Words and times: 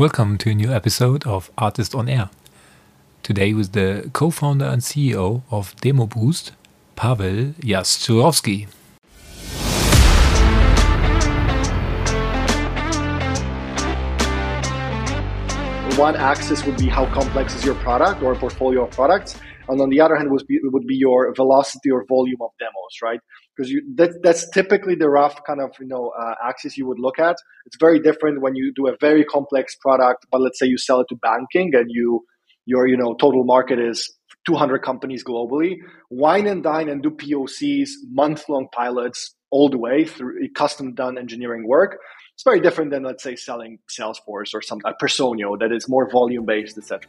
Welcome 0.00 0.38
to 0.38 0.48
a 0.48 0.54
new 0.54 0.72
episode 0.72 1.26
of 1.26 1.54
ARRtist 1.56 1.94
on 1.94 2.08
Air. 2.08 2.30
Today 3.22 3.52
with 3.52 3.72
the 3.72 4.08
co-founder 4.14 4.64
and 4.64 4.80
CEO 4.80 5.42
of 5.50 5.76
DemoBoost, 5.82 6.52
Pawel 6.96 7.52
Jaszczurowski. 7.56 8.66
One 15.98 16.16
axis 16.16 16.64
would 16.64 16.78
be 16.78 16.86
how 16.86 17.04
complex 17.12 17.54
is 17.54 17.62
your 17.62 17.74
product 17.74 18.22
or 18.22 18.34
portfolio 18.34 18.84
of 18.84 18.92
products, 18.92 19.36
and 19.70 19.80
on 19.80 19.88
the 19.88 20.00
other 20.00 20.16
hand 20.16 20.30
would 20.30 20.46
be, 20.46 20.58
would 20.62 20.86
be 20.86 20.96
your 20.96 21.32
velocity 21.34 21.90
or 21.90 22.04
volume 22.08 22.42
of 22.42 22.50
demos, 22.58 22.94
right? 23.02 23.20
Because 23.56 23.72
that, 23.94 24.20
that's 24.22 24.48
typically 24.50 24.94
the 24.94 25.08
rough 25.08 25.42
kind 25.44 25.60
of 25.60 25.70
you 25.80 25.86
know 25.86 26.12
uh, 26.18 26.34
axis 26.46 26.76
you 26.76 26.86
would 26.86 26.98
look 26.98 27.18
at. 27.18 27.36
It's 27.66 27.76
very 27.78 28.00
different 28.00 28.42
when 28.42 28.54
you 28.54 28.72
do 28.74 28.88
a 28.88 28.96
very 29.00 29.24
complex 29.24 29.76
product, 29.76 30.26
but 30.30 30.40
let's 30.40 30.58
say 30.58 30.66
you 30.66 30.78
sell 30.78 31.00
it 31.00 31.06
to 31.10 31.16
banking 31.16 31.74
and 31.74 31.86
you 31.88 32.24
your 32.66 32.86
you 32.86 32.96
know 32.96 33.14
total 33.14 33.44
market 33.44 33.78
is 33.78 34.12
200 34.46 34.82
companies 34.82 35.22
globally. 35.24 35.76
Wine 36.10 36.46
and 36.46 36.62
dine 36.62 36.88
and 36.88 37.02
do 37.02 37.10
POCs, 37.10 37.90
month 38.10 38.48
long 38.48 38.68
pilots 38.72 39.34
all 39.50 39.68
the 39.68 39.78
way 39.78 40.04
through 40.04 40.48
custom 40.54 40.94
done 40.94 41.18
engineering 41.18 41.66
work. 41.66 41.98
It's 42.34 42.44
very 42.44 42.60
different 42.60 42.90
than 42.90 43.02
let's 43.02 43.22
say 43.22 43.36
selling 43.36 43.78
Salesforce 43.88 44.54
or 44.54 44.62
some 44.62 44.80
a 44.84 44.92
Personio 44.94 45.58
that 45.58 45.72
is 45.72 45.88
more 45.88 46.10
volume 46.10 46.46
based, 46.46 46.78
etc. 46.78 47.02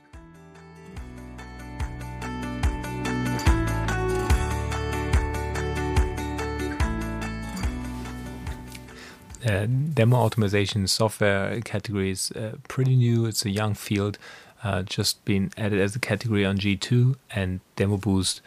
Uh, 9.45 9.65
demo 9.65 10.17
automation 10.17 10.87
software 10.87 11.59
category 11.61 12.11
is 12.11 12.31
uh, 12.31 12.55
pretty 12.67 12.95
new. 12.95 13.25
It's 13.25 13.45
a 13.45 13.49
young 13.49 13.73
field, 13.73 14.17
uh, 14.63 14.83
just 14.83 15.23
been 15.25 15.51
added 15.57 15.79
as 15.79 15.95
a 15.95 15.99
category 15.99 16.45
on 16.45 16.57
G2, 16.59 17.15
and 17.31 17.59
DemoBoost, 17.75 18.41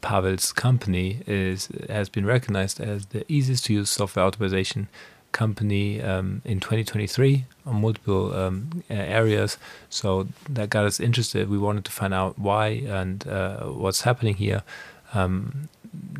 Pawel's 0.00 0.52
company, 0.52 1.22
is 1.26 1.68
has 1.88 2.08
been 2.08 2.26
recognized 2.26 2.80
as 2.80 3.06
the 3.06 3.24
easiest 3.30 3.66
to 3.66 3.74
use 3.74 3.90
software 3.90 4.24
automation 4.24 4.88
company 5.32 6.00
um, 6.00 6.42
in 6.44 6.60
2023 6.60 7.44
on 7.66 7.80
multiple 7.80 8.34
um, 8.34 8.84
areas. 8.90 9.58
So 9.90 10.28
that 10.48 10.70
got 10.70 10.84
us 10.84 11.00
interested. 11.00 11.48
We 11.48 11.58
wanted 11.58 11.84
to 11.86 11.92
find 11.92 12.14
out 12.14 12.38
why 12.38 12.66
and 12.86 13.26
uh, 13.26 13.64
what's 13.66 14.02
happening 14.02 14.34
here. 14.34 14.62
Um, 15.14 15.68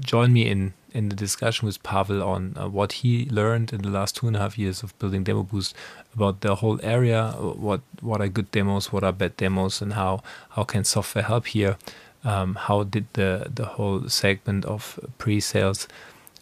join 0.01 0.33
me 0.33 0.49
in 0.49 0.75
in 0.95 1.09
the 1.09 1.17
discussion 1.17 1.67
with 1.67 1.83
Pawel 1.83 2.25
on 2.25 2.55
uh, 2.57 2.69
what 2.69 2.93
he 2.93 3.27
learned 3.31 3.73
in 3.73 3.83
the 3.83 3.89
last 3.89 4.17
two 4.17 4.27
and 4.27 4.37
a 4.37 4.39
half 4.39 4.59
years 4.59 4.83
of 4.83 4.97
building 4.99 5.25
DemoBoost 5.25 5.73
about 6.15 6.41
the 6.41 6.57
whole 6.57 6.79
area, 6.83 7.33
what 7.33 7.81
what 8.01 8.21
are 8.21 8.29
good 8.29 8.51
demos, 8.51 8.93
what 8.93 9.05
are 9.05 9.13
bad 9.13 9.37
demos, 9.37 9.83
and 9.83 9.95
how 9.95 10.23
how 10.51 10.65
can 10.65 10.85
software 10.85 11.25
help 11.25 11.47
here. 11.47 11.77
Um, 12.25 12.55
how 12.55 12.85
did 12.85 13.07
the 13.15 13.51
the 13.53 13.65
whole 13.65 14.09
segment 14.09 14.65
of 14.65 15.01
pre-sales 15.19 15.89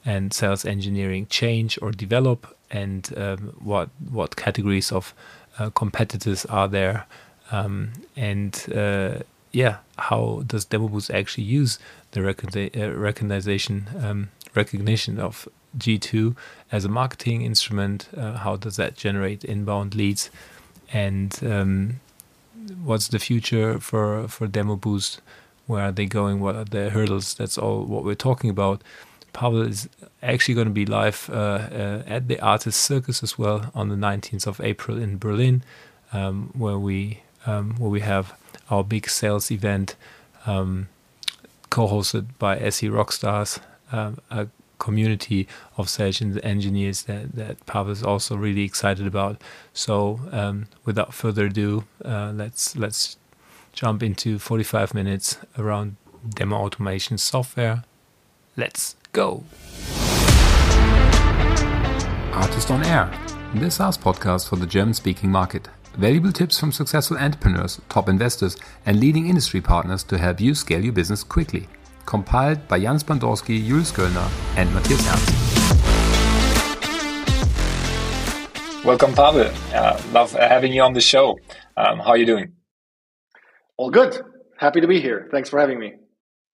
and 0.05 0.33
sales 0.33 0.65
engineering 0.65 1.27
change 1.29 1.79
or 1.81 1.91
develop, 1.93 2.57
and 2.71 3.13
um, 3.17 3.55
what 3.61 3.91
what 4.11 4.37
categories 4.37 4.93
of 4.93 5.15
uh, 5.59 5.71
competitors 5.71 6.45
are 6.47 6.69
there, 6.69 7.07
um, 7.51 7.93
and 8.17 8.67
uh, 8.75 9.21
yeah, 9.53 9.79
how 9.99 10.43
does 10.47 10.67
DemoBoost 10.67 11.13
actually 11.13 11.45
use 11.45 11.79
the 12.13 12.23
uh, 12.23 12.91
recognition 12.91 13.89
um, 14.03 14.31
recognition 14.55 15.19
of 15.19 15.49
G2 15.79 16.37
as 16.73 16.85
a 16.85 16.89
marketing 16.89 17.43
instrument? 17.43 18.09
Uh, 18.17 18.33
how 18.39 18.57
does 18.57 18.77
that 18.77 18.97
generate 18.97 19.45
inbound 19.45 19.95
leads? 19.95 20.31
And 20.93 21.39
um, 21.45 22.01
what's 22.83 23.09
the 23.09 23.19
future 23.19 23.79
for 23.79 24.29
for 24.29 24.47
Demo 24.47 24.77
Boost? 24.77 25.21
Where 25.67 25.85
are 25.85 25.93
they 25.93 26.07
going? 26.07 26.41
What 26.41 26.57
are 26.57 26.65
the 26.65 26.91
hurdles? 26.91 27.35
That's 27.35 27.57
all 27.57 27.85
what 27.85 28.05
we're 28.05 28.15
talking 28.15 28.51
about. 28.51 28.83
Pawel 29.33 29.69
is 29.69 29.89
actually 30.23 30.55
going 30.55 30.67
to 30.67 30.73
be 30.73 30.87
live 30.87 31.31
uh, 31.33 31.35
uh, 31.35 32.03
at 32.07 32.27
the 32.27 32.37
ARRtist 32.37 32.75
Circus 32.75 33.23
as 33.23 33.39
well 33.39 33.71
on 33.75 33.89
the 33.89 33.95
19th 33.95 34.47
of 34.47 34.61
April 34.61 34.99
in 34.99 35.19
Berlin, 35.19 35.63
um, 36.13 36.51
where 36.55 36.79
we 36.79 37.23
um, 37.47 37.77
where 37.77 37.91
we 37.91 38.01
have 38.01 38.35
our 38.71 38.85
big 38.85 39.09
sales 39.09 39.51
event, 39.51 39.97
um, 40.47 40.89
co-hosted 41.71 42.27
by 42.39 42.59
SE 42.59 42.89
Rockstars, 42.89 43.61
um, 43.93 44.19
a 44.31 44.49
community 44.79 45.47
of 45.77 45.89
sales 45.89 46.21
engineers 46.43 47.03
that, 47.05 47.35
that 47.37 47.65
Pawel 47.67 47.91
is 47.91 48.03
also 48.03 48.35
really 48.37 48.65
excited 48.65 49.07
about. 49.07 49.41
So, 49.73 50.21
um, 50.33 50.67
without 50.85 51.15
further 51.15 51.47
ado, 51.47 51.85
uh, 52.05 52.33
let's 52.35 52.77
let's 52.77 53.17
jump 53.73 54.03
into 54.03 54.39
45 54.39 54.95
minutes 54.95 55.39
around 55.57 55.97
demo 56.31 56.57
automation 56.57 57.19
software. 57.19 57.85
Let's 58.57 58.97
go. 59.13 59.45
ARRtist 62.33 62.71
on 62.71 62.83
Air, 62.85 63.11
the 63.55 63.71
SaaS 63.71 63.97
podcast 63.97 64.49
for 64.49 64.57
the 64.57 64.67
German-speaking 64.67 65.31
market. 65.31 65.69
Valuable 66.01 66.33
tips 66.33 66.59
from 66.59 66.73
successful 66.73 67.19
entrepreneurs, 67.19 67.79
top 67.91 68.09
investors, 68.09 68.57
and 68.87 68.99
leading 68.99 69.29
industry 69.29 69.61
partners 69.61 70.03
to 70.05 70.17
help 70.17 70.41
you 70.41 70.55
scale 70.55 70.83
your 70.83 70.95
business 70.95 71.23
quickly. 71.23 71.69
Compiled 72.07 72.67
by 72.69 72.81
Jans 72.81 73.05
Bandorski, 73.05 73.63
Jules 73.63 73.93
Kölner, 73.93 74.27
and 74.57 74.73
Matthias 74.73 75.07
Ernst. 75.07 75.29
Welcome, 78.83 79.13
Pawel. 79.13 79.53
Uh, 79.75 80.01
love 80.13 80.33
having 80.33 80.73
you 80.73 80.81
on 80.81 80.95
the 80.95 81.03
show. 81.03 81.39
Um, 81.77 81.99
how 81.99 82.13
are 82.13 82.17
you 82.17 82.25
doing? 82.25 82.55
All 83.77 83.91
good. 83.91 84.23
Happy 84.57 84.81
to 84.81 84.87
be 84.87 85.03
here. 85.03 85.29
Thanks 85.31 85.51
for 85.51 85.61
having 85.61 85.79
me. 85.79 85.97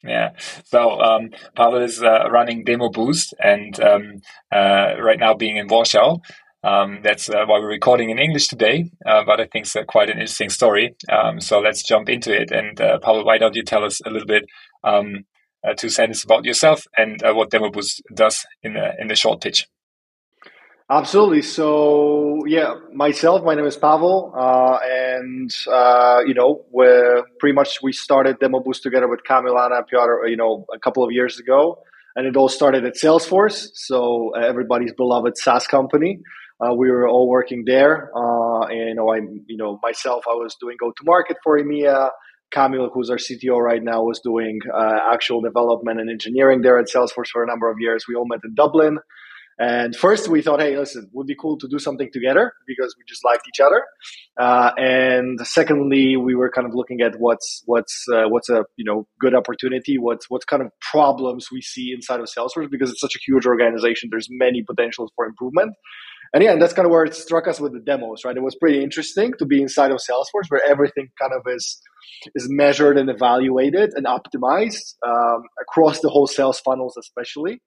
Yeah. 0.02 0.30
So 0.64 1.00
um, 1.00 1.30
Pawel 1.56 1.84
is 1.84 2.02
uh, 2.02 2.28
running 2.30 2.64
DemoBoost 2.64 3.32
and 3.38 3.78
um, 3.78 4.22
uh, 4.52 4.96
right 5.00 5.20
now 5.20 5.34
being 5.34 5.56
in 5.56 5.68
Warsaw. 5.68 6.18
Um, 6.66 6.98
that's 7.04 7.30
uh, 7.30 7.44
why 7.46 7.60
we're 7.60 7.68
recording 7.68 8.10
in 8.10 8.18
English 8.18 8.48
today, 8.48 8.90
uh, 9.06 9.22
but 9.24 9.40
I 9.40 9.44
think 9.46 9.66
it's 9.66 9.76
uh, 9.76 9.84
quite 9.84 10.10
an 10.10 10.18
interesting 10.18 10.48
story. 10.48 10.96
Um, 11.08 11.40
so 11.40 11.60
let's 11.60 11.84
jump 11.84 12.08
into 12.08 12.34
it. 12.34 12.50
And 12.50 12.80
uh, 12.80 12.98
Pawel, 12.98 13.24
why 13.24 13.38
don't 13.38 13.54
you 13.54 13.62
tell 13.62 13.84
us 13.84 14.00
a 14.04 14.10
little 14.10 14.26
bit, 14.26 14.46
um, 14.82 15.26
uh, 15.64 15.74
two 15.74 15.88
sentences 15.88 16.24
about 16.24 16.44
yourself 16.44 16.82
and 16.96 17.22
uh, 17.22 17.32
what 17.34 17.50
DemoBoost 17.50 18.00
does 18.12 18.44
in 18.64 18.74
the 18.74 19.00
in 19.00 19.06
the 19.06 19.14
short 19.14 19.42
pitch? 19.42 19.68
Absolutely. 20.90 21.42
So 21.42 22.42
yeah, 22.46 22.74
myself, 22.92 23.44
my 23.44 23.54
name 23.54 23.66
is 23.66 23.76
Pawel, 23.76 24.32
and 24.84 25.52
you 26.26 26.34
know, 26.34 26.64
we're 26.72 27.22
pretty 27.38 27.54
much 27.54 27.80
we 27.80 27.92
started 27.92 28.40
DemoBoost 28.40 28.82
together 28.82 29.06
with 29.06 29.22
Kamil, 29.22 29.56
Anna 29.56 29.76
and 29.76 29.86
Piotr, 29.86 30.26
you 30.26 30.36
know, 30.36 30.66
a 30.74 30.80
couple 30.80 31.04
of 31.04 31.12
years 31.12 31.38
ago 31.38 31.78
and 32.16 32.26
it 32.26 32.34
all 32.34 32.48
started 32.48 32.86
at 32.86 32.94
Salesforce, 32.94 33.68
so 33.74 34.30
everybody's 34.30 34.94
beloved 34.94 35.36
SaaS 35.36 35.66
company. 35.66 36.20
Uh, 36.60 36.74
we 36.74 36.90
were 36.90 37.08
all 37.08 37.28
working 37.28 37.64
there. 37.66 38.10
Uh, 38.16 38.66
and, 38.66 38.88
you 38.88 38.94
know, 38.94 39.12
I, 39.12 39.18
you 39.46 39.56
know, 39.56 39.78
myself, 39.82 40.24
I 40.28 40.34
was 40.34 40.56
doing 40.60 40.76
go 40.80 40.90
to 40.90 41.04
market 41.04 41.36
for 41.42 41.58
EMEA. 41.58 42.10
Kamil, 42.52 42.90
who's 42.94 43.10
our 43.10 43.16
CTO 43.16 43.58
right 43.58 43.82
now, 43.82 44.02
was 44.02 44.20
doing 44.20 44.60
uh, 44.72 44.98
actual 45.12 45.40
development 45.40 46.00
and 46.00 46.08
engineering 46.08 46.62
there 46.62 46.78
at 46.78 46.86
Salesforce 46.86 47.28
for 47.32 47.42
a 47.42 47.46
number 47.46 47.68
of 47.68 47.76
years. 47.80 48.04
We 48.08 48.14
all 48.14 48.26
met 48.26 48.40
in 48.44 48.54
Dublin. 48.54 48.98
And 49.58 49.96
first, 49.96 50.28
we 50.28 50.42
thought, 50.42 50.60
hey, 50.60 50.76
listen, 50.76 51.08
would 51.14 51.26
be 51.26 51.34
cool 51.34 51.56
to 51.58 51.66
do 51.68 51.78
something 51.78 52.10
together 52.12 52.52
because 52.66 52.94
we 52.98 53.04
just 53.08 53.24
liked 53.24 53.48
each 53.48 53.60
other. 53.60 53.82
Uh, 54.38 54.70
and 54.76 55.40
secondly, 55.46 56.16
we 56.16 56.34
were 56.34 56.50
kind 56.50 56.66
of 56.66 56.74
looking 56.74 57.00
at 57.00 57.18
what's 57.18 57.62
what's 57.64 58.04
uh, 58.12 58.24
what's 58.28 58.50
a 58.50 58.64
you 58.76 58.84
know 58.84 59.06
good 59.18 59.34
opportunity, 59.34 59.96
what's 59.96 60.28
what 60.28 60.46
kind 60.46 60.62
of 60.62 60.70
problems 60.92 61.48
we 61.50 61.62
see 61.62 61.92
inside 61.94 62.20
of 62.20 62.26
Salesforce 62.26 62.70
because 62.70 62.90
it's 62.90 63.00
such 63.00 63.16
a 63.16 63.20
huge 63.26 63.46
organization. 63.46 64.10
There's 64.10 64.28
many 64.30 64.62
potentials 64.62 65.10
for 65.16 65.24
improvement. 65.24 65.72
And 66.32 66.42
yeah, 66.42 66.56
that's 66.56 66.72
kind 66.72 66.86
of 66.86 66.92
where 66.92 67.04
it 67.04 67.14
struck 67.14 67.46
us 67.48 67.60
with 67.60 67.72
the 67.72 67.80
demos, 67.80 68.24
right? 68.24 68.36
It 68.36 68.42
was 68.42 68.56
pretty 68.56 68.82
interesting 68.82 69.32
to 69.38 69.46
be 69.46 69.62
inside 69.62 69.90
of 69.90 69.98
Salesforce 69.98 70.48
where 70.48 70.62
everything 70.66 71.08
kind 71.20 71.32
of 71.32 71.42
is 71.52 71.80
is 72.34 72.46
measured 72.48 72.96
and 72.96 73.10
evaluated 73.10 73.92
and 73.94 74.06
optimized 74.06 74.94
um, 75.06 75.42
across 75.60 76.00
the 76.00 76.08
whole 76.08 76.26
sales 76.26 76.60
funnels, 76.60 76.96
especially 76.98 77.60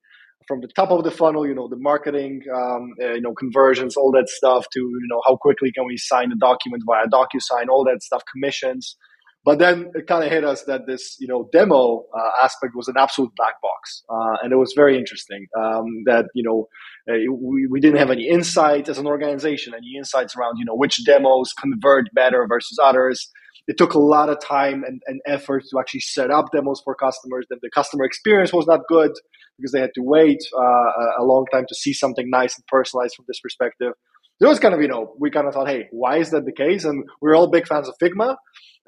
from 0.47 0.61
the 0.61 0.67
top 0.75 0.89
of 0.89 1.03
the 1.03 1.11
funnel, 1.11 1.45
you 1.47 1.53
know, 1.53 1.67
the 1.67 1.77
marketing, 1.77 2.41
um, 2.53 2.89
uh, 3.01 3.13
you 3.13 3.21
know, 3.21 3.33
conversions, 3.33 3.95
all 3.95 4.11
that 4.11 4.27
stuff, 4.27 4.65
to 4.73 4.79
you 4.79 5.07
know, 5.07 5.21
how 5.25 5.35
quickly 5.35 5.71
can 5.71 5.85
we 5.85 5.95
sign 5.97 6.31
a 6.31 6.35
document 6.35 6.83
via 6.85 7.05
DocuSign, 7.05 7.67
all 7.69 7.83
that 7.83 8.01
stuff, 8.01 8.23
commissions. 8.31 8.97
But 9.45 9.59
then 9.59 9.91
it 9.95 10.05
kind 10.05 10.23
of 10.23 10.29
hit 10.29 10.43
us 10.43 10.63
that 10.63 10.85
this, 10.85 11.15
you 11.19 11.27
know, 11.27 11.49
demo 11.53 12.05
uh, 12.13 12.43
aspect 12.43 12.73
was 12.75 12.89
an 12.89 12.95
absolute 12.97 13.31
black 13.37 13.53
box, 13.61 14.03
uh, 14.09 14.37
and 14.43 14.51
it 14.51 14.57
was 14.57 14.73
very 14.75 14.97
interesting. 14.97 15.47
Um, 15.57 15.85
that 16.05 16.25
you 16.35 16.43
know, 16.43 16.67
uh, 17.09 17.17
we, 17.31 17.65
we 17.67 17.79
didn't 17.79 17.99
have 17.99 18.11
any 18.11 18.27
insight 18.27 18.89
as 18.89 18.97
an 18.97 19.07
organization, 19.07 19.73
any 19.73 19.97
insights 19.97 20.35
around 20.35 20.57
you 20.57 20.65
know 20.65 20.75
which 20.75 21.03
demos 21.05 21.53
convert 21.53 22.13
better 22.13 22.45
versus 22.47 22.77
others. 22.83 23.31
It 23.67 23.77
took 23.77 23.93
a 23.93 23.99
lot 23.99 24.29
of 24.29 24.41
time 24.41 24.83
and, 24.83 25.01
and 25.05 25.21
effort 25.27 25.63
to 25.69 25.79
actually 25.79 25.99
set 26.01 26.31
up 26.31 26.47
demos 26.51 26.81
for 26.83 26.93
customers. 26.95 27.45
That 27.49 27.59
the 27.61 27.69
customer 27.73 28.03
experience 28.03 28.51
was 28.51 28.67
not 28.67 28.81
good 28.89 29.11
because 29.57 29.71
they 29.71 29.79
had 29.79 29.93
to 29.95 30.01
wait 30.01 30.39
uh, 30.57 31.21
a 31.21 31.23
long 31.23 31.45
time 31.51 31.65
to 31.69 31.75
see 31.75 31.93
something 31.93 32.29
nice 32.29 32.57
and 32.57 32.65
personalized 32.67 33.15
from 33.15 33.25
this 33.27 33.39
perspective. 33.39 33.93
There 34.39 34.49
was 34.49 34.59
kind 34.59 34.73
of, 34.73 34.81
you 34.81 34.87
know, 34.87 35.13
we 35.19 35.29
kind 35.29 35.47
of 35.47 35.53
thought, 35.53 35.67
hey, 35.67 35.87
why 35.91 36.17
is 36.17 36.31
that 36.31 36.45
the 36.45 36.51
case? 36.51 36.85
And 36.85 37.03
we're 37.21 37.35
all 37.35 37.49
big 37.49 37.67
fans 37.67 37.89
of 37.89 37.95
Figma 38.01 38.35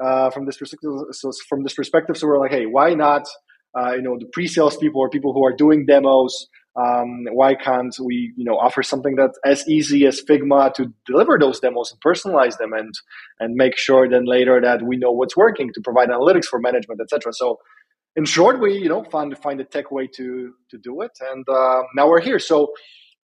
uh, 0.04 0.30
from 0.30 0.46
this 0.46 0.58
perspective. 0.58 0.92
So 1.12 1.32
from 1.50 1.64
this 1.64 1.74
perspective, 1.74 2.18
so 2.18 2.28
we're 2.28 2.40
like, 2.40 2.52
hey, 2.52 2.66
why 2.66 2.94
not, 2.94 3.28
uh, 3.78 3.94
you 3.94 4.02
know, 4.02 4.18
the 4.18 4.28
pre-sales 4.32 4.78
people 4.78 5.02
or 5.02 5.10
people 5.10 5.34
who 5.34 5.46
are 5.46 5.56
doing 5.56 5.86
demos, 5.86 6.48
um, 6.80 7.26
why 7.34 7.54
can't 7.54 7.94
we, 8.02 8.34
you 8.38 8.46
know, 8.46 8.54
offer 8.58 8.82
something 8.82 9.16
that's 9.16 9.38
as 9.46 9.68
easy 9.68 10.06
as 10.06 10.22
Figma 10.22 10.74
to 10.76 10.94
deliver 11.06 11.38
those 11.38 11.60
demos 11.60 11.92
and 11.92 12.00
personalize 12.00 12.58
them 12.58 12.72
and 12.72 12.94
and 13.42 13.56
make 13.56 13.78
sure 13.78 14.10
then 14.10 14.24
later 14.26 14.62
that 14.62 14.82
we 14.82 14.96
know 14.96 15.12
what's 15.12 15.36
working 15.36 15.72
to 15.74 15.82
provide 15.82 16.08
analytics 16.08 16.46
for 16.46 16.60
management, 16.60 17.02
etc. 17.02 17.34
So 17.34 17.60
in 18.16 18.24
short, 18.24 18.62
we 18.62 18.78
you 18.78 18.88
know 18.88 19.04
find 19.04 19.38
find 19.38 19.60
a 19.60 19.66
tech 19.66 19.92
way 19.92 20.08
to 20.16 20.54
to 20.70 20.78
do 20.78 21.02
it, 21.02 21.12
and 21.30 21.46
uh, 21.50 21.82
now 21.94 22.08
we're 22.08 22.22
here. 22.22 22.40
So 22.40 22.72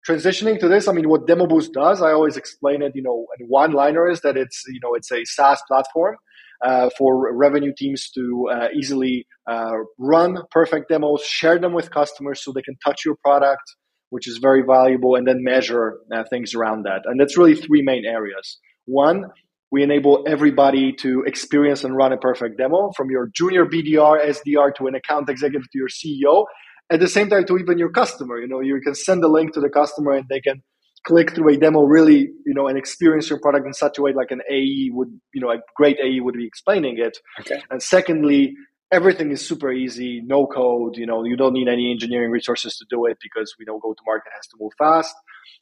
transitioning 0.08 0.58
to 0.60 0.68
this, 0.68 0.88
I 0.88 0.92
mean, 0.92 1.08
what 1.08 1.26
Demo 1.26 1.46
Boost 1.46 1.72
does, 1.72 2.02
I 2.02 2.12
always 2.12 2.36
explain 2.36 2.82
it, 2.82 2.92
you 2.94 3.02
know, 3.02 3.26
in 3.38 3.46
one 3.46 3.72
liner 3.72 4.08
is 4.08 4.20
that 4.22 4.36
it's 4.36 4.64
you 4.66 4.80
know 4.82 4.94
it's 4.94 5.10
a 5.12 5.24
SaaS 5.24 5.62
platform 5.68 6.16
uh, 6.64 6.90
for 6.96 7.34
revenue 7.34 7.72
teams 7.76 8.10
to 8.10 8.48
uh, 8.52 8.68
easily 8.74 9.26
uh, 9.48 9.72
run 9.98 10.38
perfect 10.50 10.88
demos, 10.88 11.22
share 11.24 11.58
them 11.58 11.72
with 11.72 11.90
customers 11.90 12.42
so 12.42 12.52
they 12.52 12.62
can 12.62 12.76
touch 12.84 13.04
your 13.04 13.16
product, 13.16 13.62
which 14.10 14.28
is 14.28 14.38
very 14.38 14.62
valuable, 14.62 15.16
and 15.16 15.26
then 15.26 15.42
measure 15.42 15.98
uh, 16.12 16.24
things 16.30 16.54
around 16.54 16.84
that. 16.84 17.02
And 17.04 17.20
that's 17.20 17.36
really 17.36 17.54
three 17.54 17.82
main 17.82 18.04
areas. 18.04 18.58
One, 18.86 19.26
we 19.70 19.82
enable 19.82 20.24
everybody 20.26 20.92
to 21.00 21.22
experience 21.26 21.82
and 21.82 21.96
run 21.96 22.12
a 22.12 22.18
perfect 22.18 22.58
demo 22.58 22.92
from 22.96 23.10
your 23.10 23.30
junior 23.34 23.64
BDR, 23.64 24.24
SDR 24.24 24.74
to 24.76 24.86
an 24.86 24.94
account 24.94 25.30
executive 25.30 25.68
to 25.70 25.78
your 25.78 25.88
CEO. 25.88 26.44
At 26.90 27.00
the 27.00 27.08
same 27.08 27.30
time, 27.30 27.46
to 27.46 27.58
even 27.58 27.78
your 27.78 27.90
customer, 27.90 28.38
you 28.38 28.48
know, 28.48 28.60
you 28.60 28.80
can 28.80 28.94
send 28.94 29.24
a 29.24 29.28
link 29.28 29.54
to 29.54 29.60
the 29.60 29.70
customer 29.70 30.12
and 30.12 30.26
they 30.28 30.40
can 30.40 30.62
click 31.04 31.34
through 31.34 31.54
a 31.54 31.56
demo 31.56 31.82
really 31.82 32.30
you 32.46 32.54
know 32.54 32.68
and 32.68 32.78
experience 32.78 33.28
your 33.28 33.40
product 33.40 33.66
in 33.66 33.72
such 33.72 33.98
a 33.98 34.02
way 34.02 34.12
like 34.12 34.30
an 34.30 34.40
ae 34.50 34.90
would 34.92 35.08
you 35.34 35.40
know 35.40 35.50
a 35.50 35.56
great 35.76 35.98
ae 36.02 36.20
would 36.20 36.34
be 36.34 36.46
explaining 36.46 36.96
it. 36.98 37.18
Okay. 37.40 37.60
and 37.70 37.82
secondly 37.82 38.54
everything 38.92 39.30
is 39.30 39.46
super 39.46 39.72
easy 39.72 40.20
no 40.24 40.46
code 40.46 40.96
you 40.96 41.06
know 41.06 41.24
you 41.24 41.36
don't 41.36 41.54
need 41.54 41.68
any 41.68 41.90
engineering 41.90 42.30
resources 42.30 42.76
to 42.76 42.84
do 42.90 43.06
it 43.06 43.16
because 43.22 43.54
we 43.58 43.64
know 43.64 43.78
go 43.78 43.92
to 43.94 44.02
market 44.06 44.30
has 44.34 44.46
to 44.46 44.56
move 44.60 44.72
fast. 44.78 45.14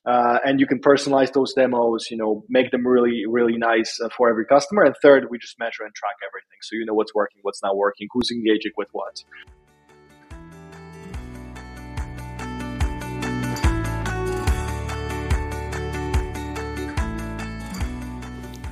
Uh, 0.07 0.39
and 0.47 0.61
you 0.61 0.67
can 0.67 0.81
personalize 0.81 1.33
those 1.33 1.53
demos 1.55 2.09
you 2.11 2.17
know 2.17 2.45
make 2.49 2.71
them 2.71 2.87
really 2.87 3.25
really 3.27 3.57
nice 3.57 3.99
uh, 4.03 4.09
for 4.17 4.29
every 4.29 4.45
customer. 4.45 4.83
And 4.83 4.95
third 5.03 5.27
we 5.31 5.39
just 5.39 5.59
measure 5.59 5.85
and 5.85 5.95
track 5.95 6.17
everything. 6.27 6.59
So 6.63 6.77
you 6.77 6.85
know 6.85 6.95
what's 6.95 7.15
working 7.15 7.41
what's 7.43 7.63
not 7.63 7.77
working 7.77 8.09
who's 8.13 8.31
engaging 8.31 8.73
with 8.77 8.89
what 8.93 9.23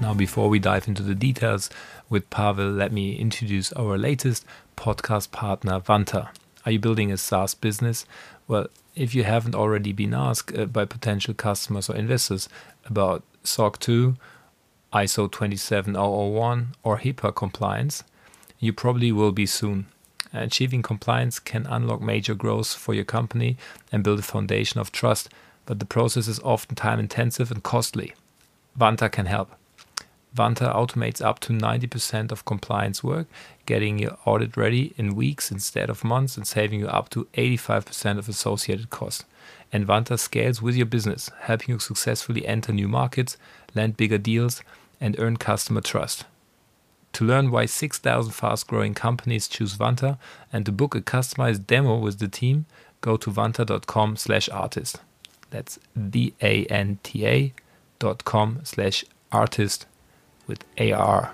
Now, 0.09 0.15
before 0.15 0.49
we 0.49 0.59
dive 0.59 0.89
into 0.89 1.03
the 1.03 1.15
details 1.15 1.69
with 2.09 2.31
Pawel, 2.31 2.75
let 2.75 2.93
me 2.93 3.15
introduce 3.17 3.75
our 3.75 3.99
latest 3.99 4.47
podcast 4.75 5.33
partner, 5.33 5.81
Vanta. 5.81 6.31
Are 6.65 6.73
you 6.73 6.79
building 6.79 7.13
a 7.13 7.19
SaaS 7.19 7.53
business? 7.53 8.07
Well, 8.47 8.69
if 8.97 9.15
you 9.15 9.25
haven't 9.25 9.55
already 9.55 9.93
been 9.93 10.15
asked 10.15 10.57
uh, 10.57 10.65
by 10.65 10.87
potential 10.87 11.35
customers 11.35 11.91
or 11.91 11.97
investors 11.97 12.49
about 12.87 13.23
SOC 13.45 13.79
2, 13.81 14.17
ISO 14.95 15.31
27001, 15.31 16.69
or 16.83 16.97
HIPAA 17.01 17.35
compliance, 17.35 18.03
you 18.59 18.73
probably 18.73 19.13
will 19.13 19.33
be 19.33 19.45
soon. 19.45 19.89
Achieving 20.33 20.81
compliance 20.81 21.39
can 21.39 21.67
unlock 21.67 22.01
major 22.01 22.35
growth 22.35 22.73
for 22.73 22.95
your 22.95 23.05
company 23.05 23.59
and 23.93 24.03
build 24.03 24.21
a 24.21 24.23
foundation 24.23 24.81
of 24.81 24.91
trust, 24.91 25.29
but 25.67 25.81
the 25.81 25.85
process 25.85 26.29
is 26.29 26.41
often 26.41 26.77
time 26.77 26.99
intensive 26.99 27.51
and 27.51 27.63
costly. 27.63 28.15
Vanta 28.75 29.13
can 29.13 29.27
help. 29.27 29.55
Vanta 30.39 30.73
automates 30.73 31.21
up 31.21 31.41
to 31.41 31.53
90% 31.53 32.31
of 32.31 32.45
compliance 32.45 33.03
work, 33.03 33.27
getting 33.67 33.99
your 33.99 34.17
audit 34.25 34.57
ready 34.57 34.95
in 34.97 35.17
weeks 35.17 35.51
instead 35.51 35.91
of 35.91 36.05
months 36.05 36.37
and 36.37 36.47
saving 36.47 36.79
you 36.79 36.87
up 36.87 37.11
to 37.11 37.27
85% 37.35 38.19
of 38.19 38.29
associated 38.29 38.89
costs. 38.91 39.25
And 39.73 39.85
Vanta 39.85 40.17
scales 40.17 40.63
with 40.63 40.77
your 40.77 40.87
business, 40.87 41.29
helping 41.41 41.75
you 41.75 41.81
successfully 41.81 42.47
enter 42.47 42.73
new 42.73 42.87
markets, 42.87 43.37
land 43.75 43.97
bigger 43.97 44.17
deals, 44.17 44.63
and 45.01 45.19
earn 45.19 45.39
customer 45.39 45.81
trust. 45.81 46.25
To 47.15 47.25
learn 47.25 47.51
why 47.51 47.67
6,000 47.67 48.31
fast 48.33 48.69
growing 48.69 48.95
companies 48.95 49.49
choose 49.49 49.77
Vanta 49.77 50.19
and 50.53 50.65
to 50.67 50.73
book 50.73 50.95
a 50.95 51.01
customized 51.01 51.67
demo 51.67 51.99
with 51.99 52.21
the 52.21 52.29
team, 52.29 52.67
go 53.01 53.17
to 53.17 53.31
vanta.com 53.31 54.17
slash 54.17 54.49
artist. 54.51 55.01
That's 55.51 55.81
V 55.97 56.35
A 56.41 56.65
N 56.67 56.99
T 57.03 57.27
A 57.27 57.53
dot 57.99 58.25
com 58.25 58.61
slash 58.63 59.05
artist 59.33 59.87
with 60.49 60.65
AR. 60.79 61.33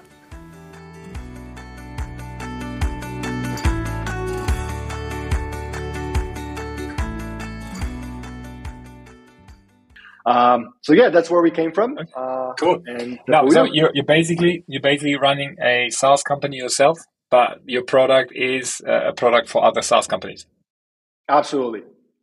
Um, 10.26 10.74
so 10.82 10.92
yeah, 10.94 11.10
that's 11.10 11.30
where 11.30 11.42
we 11.42 11.50
came 11.50 11.72
from. 11.72 11.98
Uh, 12.16 12.54
cool. 12.58 12.82
And 12.86 13.18
now, 13.28 13.46
so 13.48 13.64
you're, 13.64 13.90
you're 13.94 14.04
basically 14.04 14.64
you're 14.66 14.82
basically 14.82 15.16
running 15.16 15.56
a 15.62 15.90
SaaS 15.90 16.22
company 16.22 16.56
yourself, 16.56 16.98
but 17.30 17.58
your 17.66 17.82
product 17.82 18.32
is 18.34 18.80
a 18.86 19.12
product 19.12 19.48
for 19.48 19.64
other 19.64 19.82
SaaS 19.82 20.06
companies. 20.06 20.46
Absolutely, 21.28 21.80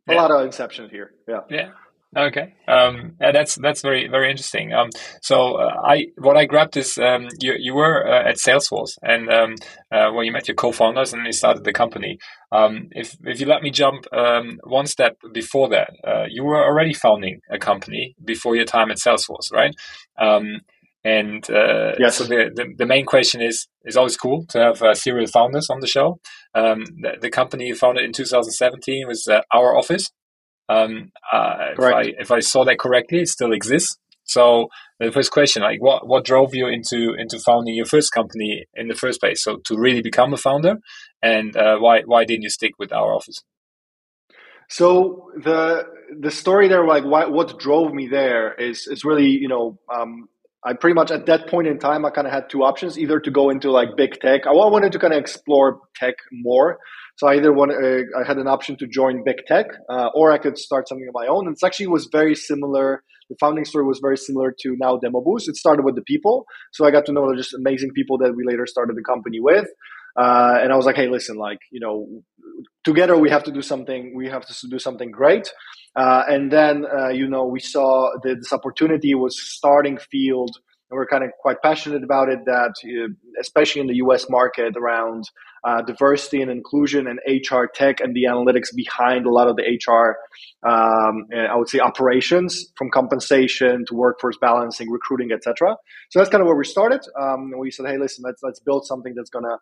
a 0.08 0.14
yeah. 0.14 0.20
lot 0.20 0.30
of 0.30 0.44
inception 0.44 0.90
here. 0.90 1.12
Yeah. 1.28 1.40
Yeah. 1.48 1.70
Okay, 2.14 2.52
um, 2.68 3.16
yeah, 3.22 3.32
that's 3.32 3.54
that's 3.54 3.80
very 3.80 4.06
very 4.06 4.30
interesting. 4.30 4.74
Um, 4.74 4.90
so 5.22 5.54
uh, 5.54 5.80
I 5.82 6.08
what 6.18 6.36
I 6.36 6.44
grabbed 6.44 6.76
is 6.76 6.98
um, 6.98 7.28
you 7.40 7.54
you 7.58 7.74
were 7.74 8.06
uh, 8.06 8.28
at 8.28 8.36
Salesforce 8.36 8.98
and 9.02 9.30
um, 9.30 9.54
uh, 9.90 10.12
well 10.12 10.22
you 10.22 10.30
met 10.30 10.46
your 10.46 10.54
co-founders 10.54 11.14
and 11.14 11.24
you 11.24 11.32
started 11.32 11.64
the 11.64 11.72
company. 11.72 12.18
Um, 12.50 12.88
if 12.90 13.16
if 13.24 13.40
you 13.40 13.46
let 13.46 13.62
me 13.62 13.70
jump 13.70 14.04
um, 14.12 14.60
one 14.64 14.86
step 14.86 15.16
before 15.32 15.70
that, 15.70 15.90
uh, 16.06 16.26
you 16.28 16.44
were 16.44 16.62
already 16.62 16.92
founding 16.92 17.40
a 17.50 17.58
company 17.58 18.14
before 18.22 18.56
your 18.56 18.66
time 18.66 18.90
at 18.90 18.98
Salesforce, 18.98 19.50
right? 19.50 19.74
and 21.04 21.50
uh, 21.50 21.94
yes. 21.98 22.16
so 22.18 22.24
the, 22.24 22.50
the, 22.54 22.74
the 22.76 22.86
main 22.86 23.06
question 23.06 23.40
is 23.40 23.66
is 23.84 23.96
always 23.96 24.16
cool 24.16 24.44
to 24.50 24.58
have 24.58 24.82
uh, 24.82 24.94
serial 24.94 25.26
founders 25.26 25.68
on 25.70 25.80
the 25.80 25.88
show. 25.88 26.20
The, 26.54 27.16
the, 27.20 27.30
company 27.30 27.66
you 27.68 27.74
founded 27.74 28.04
in 28.04 28.12
2017 28.12 29.08
was 29.08 29.26
uh, 29.26 29.40
Our 29.52 29.76
Office. 29.76 30.12
Um, 30.72 31.12
uh, 31.32 31.56
if, 31.72 31.80
I, 31.80 32.02
if 32.18 32.30
I 32.30 32.40
saw 32.40 32.64
that 32.64 32.78
correctly, 32.78 33.20
it 33.20 33.28
still 33.28 33.52
exists. 33.52 33.96
So 34.24 34.68
the 34.98 35.10
first 35.12 35.30
question, 35.30 35.62
like, 35.62 35.80
what 35.82 36.06
what 36.06 36.24
drove 36.24 36.54
you 36.54 36.68
into 36.68 37.14
into 37.18 37.38
founding 37.40 37.74
your 37.74 37.86
first 37.86 38.12
company 38.12 38.64
in 38.74 38.88
the 38.88 38.94
first 38.94 39.20
place? 39.20 39.42
So 39.42 39.58
to 39.66 39.76
really 39.76 40.00
become 40.00 40.32
a 40.32 40.36
founder, 40.36 40.76
and 41.20 41.56
uh, 41.56 41.78
why 41.78 42.02
why 42.02 42.24
didn't 42.24 42.42
you 42.42 42.50
stick 42.50 42.72
with 42.78 42.92
our 42.92 43.12
office? 43.12 43.42
So 44.68 45.30
the 45.36 45.84
the 46.18 46.30
story 46.30 46.68
there, 46.68 46.86
like, 46.86 47.04
why, 47.04 47.26
what 47.26 47.58
drove 47.58 47.92
me 47.92 48.08
there 48.08 48.54
is 48.54 48.86
is 48.86 49.04
really 49.04 49.28
you 49.28 49.48
know 49.48 49.78
um, 49.94 50.28
I 50.64 50.74
pretty 50.74 50.94
much 50.94 51.10
at 51.10 51.26
that 51.26 51.48
point 51.48 51.66
in 51.66 51.78
time 51.78 52.04
I 52.04 52.10
kind 52.10 52.26
of 52.26 52.32
had 52.32 52.48
two 52.48 52.62
options: 52.62 52.98
either 52.98 53.18
to 53.20 53.30
go 53.30 53.50
into 53.50 53.70
like 53.70 53.96
big 53.96 54.20
tech. 54.20 54.46
I 54.46 54.52
wanted 54.52 54.92
to 54.92 54.98
kind 54.98 55.12
of 55.12 55.18
explore 55.20 55.80
tech 55.96 56.14
more, 56.32 56.78
so 57.16 57.26
I 57.26 57.36
either 57.36 57.52
want 57.52 57.72
uh, 57.72 58.20
I 58.20 58.26
had 58.26 58.38
an 58.38 58.46
option 58.46 58.76
to 58.76 58.86
join 58.86 59.24
big 59.24 59.38
tech, 59.46 59.66
uh, 59.90 60.08
or 60.14 60.32
I 60.32 60.38
could 60.38 60.58
start 60.58 60.88
something 60.88 61.06
of 61.08 61.14
my 61.14 61.26
own. 61.26 61.46
And 61.46 61.56
it 61.56 61.66
actually 61.66 61.88
was 61.88 62.08
very 62.12 62.34
similar. 62.34 63.02
The 63.28 63.36
founding 63.40 63.64
story 63.64 63.84
was 63.86 63.98
very 64.00 64.16
similar 64.16 64.54
to 64.60 64.76
now 64.78 64.98
Demo 64.98 65.20
Boost. 65.20 65.48
It 65.48 65.56
started 65.56 65.84
with 65.84 65.96
the 65.96 66.02
people, 66.02 66.46
so 66.72 66.86
I 66.86 66.90
got 66.90 67.06
to 67.06 67.12
know 67.12 67.34
just 67.34 67.54
amazing 67.54 67.90
people 67.94 68.18
that 68.18 68.34
we 68.36 68.44
later 68.46 68.66
started 68.66 68.96
the 68.96 69.02
company 69.02 69.40
with. 69.40 69.66
Uh, 70.16 70.58
and 70.60 70.72
I 70.72 70.76
was 70.76 70.86
like, 70.86 70.96
hey, 70.96 71.08
listen, 71.08 71.36
like 71.36 71.58
you 71.70 71.80
know, 71.80 72.22
together 72.84 73.16
we 73.16 73.30
have 73.30 73.44
to 73.44 73.52
do 73.52 73.62
something. 73.62 74.14
We 74.14 74.28
have 74.28 74.46
to 74.46 74.68
do 74.68 74.78
something 74.78 75.10
great. 75.10 75.52
Uh, 75.94 76.24
and 76.28 76.50
then 76.50 76.84
uh, 76.86 77.08
you 77.08 77.28
know, 77.28 77.46
we 77.46 77.60
saw 77.60 78.10
that 78.22 78.36
this 78.36 78.52
opportunity 78.52 79.14
was 79.14 79.40
starting 79.40 79.98
field 79.98 80.50
and 80.90 80.98
we're 80.98 81.06
kind 81.06 81.24
of 81.24 81.30
quite 81.40 81.62
passionate 81.62 82.04
about 82.04 82.28
it 82.28 82.40
that 82.44 82.74
uh, 82.84 83.08
especially 83.40 83.80
in 83.80 83.86
the 83.86 83.94
us 83.94 84.28
market 84.28 84.76
around 84.76 85.24
uh, 85.64 85.82
diversity 85.82 86.42
and 86.42 86.50
inclusion 86.50 87.06
and 87.06 87.20
hr 87.50 87.64
tech 87.74 88.00
and 88.00 88.14
the 88.14 88.24
analytics 88.24 88.74
behind 88.74 89.26
a 89.26 89.30
lot 89.30 89.48
of 89.48 89.56
the 89.56 89.62
hr 89.62 90.16
um, 90.68 91.26
i 91.50 91.56
would 91.56 91.68
say 91.68 91.78
operations 91.78 92.72
from 92.76 92.90
compensation 92.90 93.84
to 93.86 93.94
workforce 93.94 94.36
balancing 94.40 94.90
recruiting 94.90 95.30
etc 95.32 95.76
so 96.12 96.18
that's 96.18 96.28
kind 96.28 96.42
of 96.42 96.46
where 96.46 96.56
we 96.56 96.64
started. 96.66 97.00
Um, 97.18 97.52
we 97.58 97.70
said 97.70 97.86
hey 97.86 97.96
listen 97.96 98.22
let's 98.22 98.42
let's 98.42 98.60
build 98.60 98.86
something 98.86 99.14
that's 99.16 99.30
going 99.30 99.44
to 99.44 99.56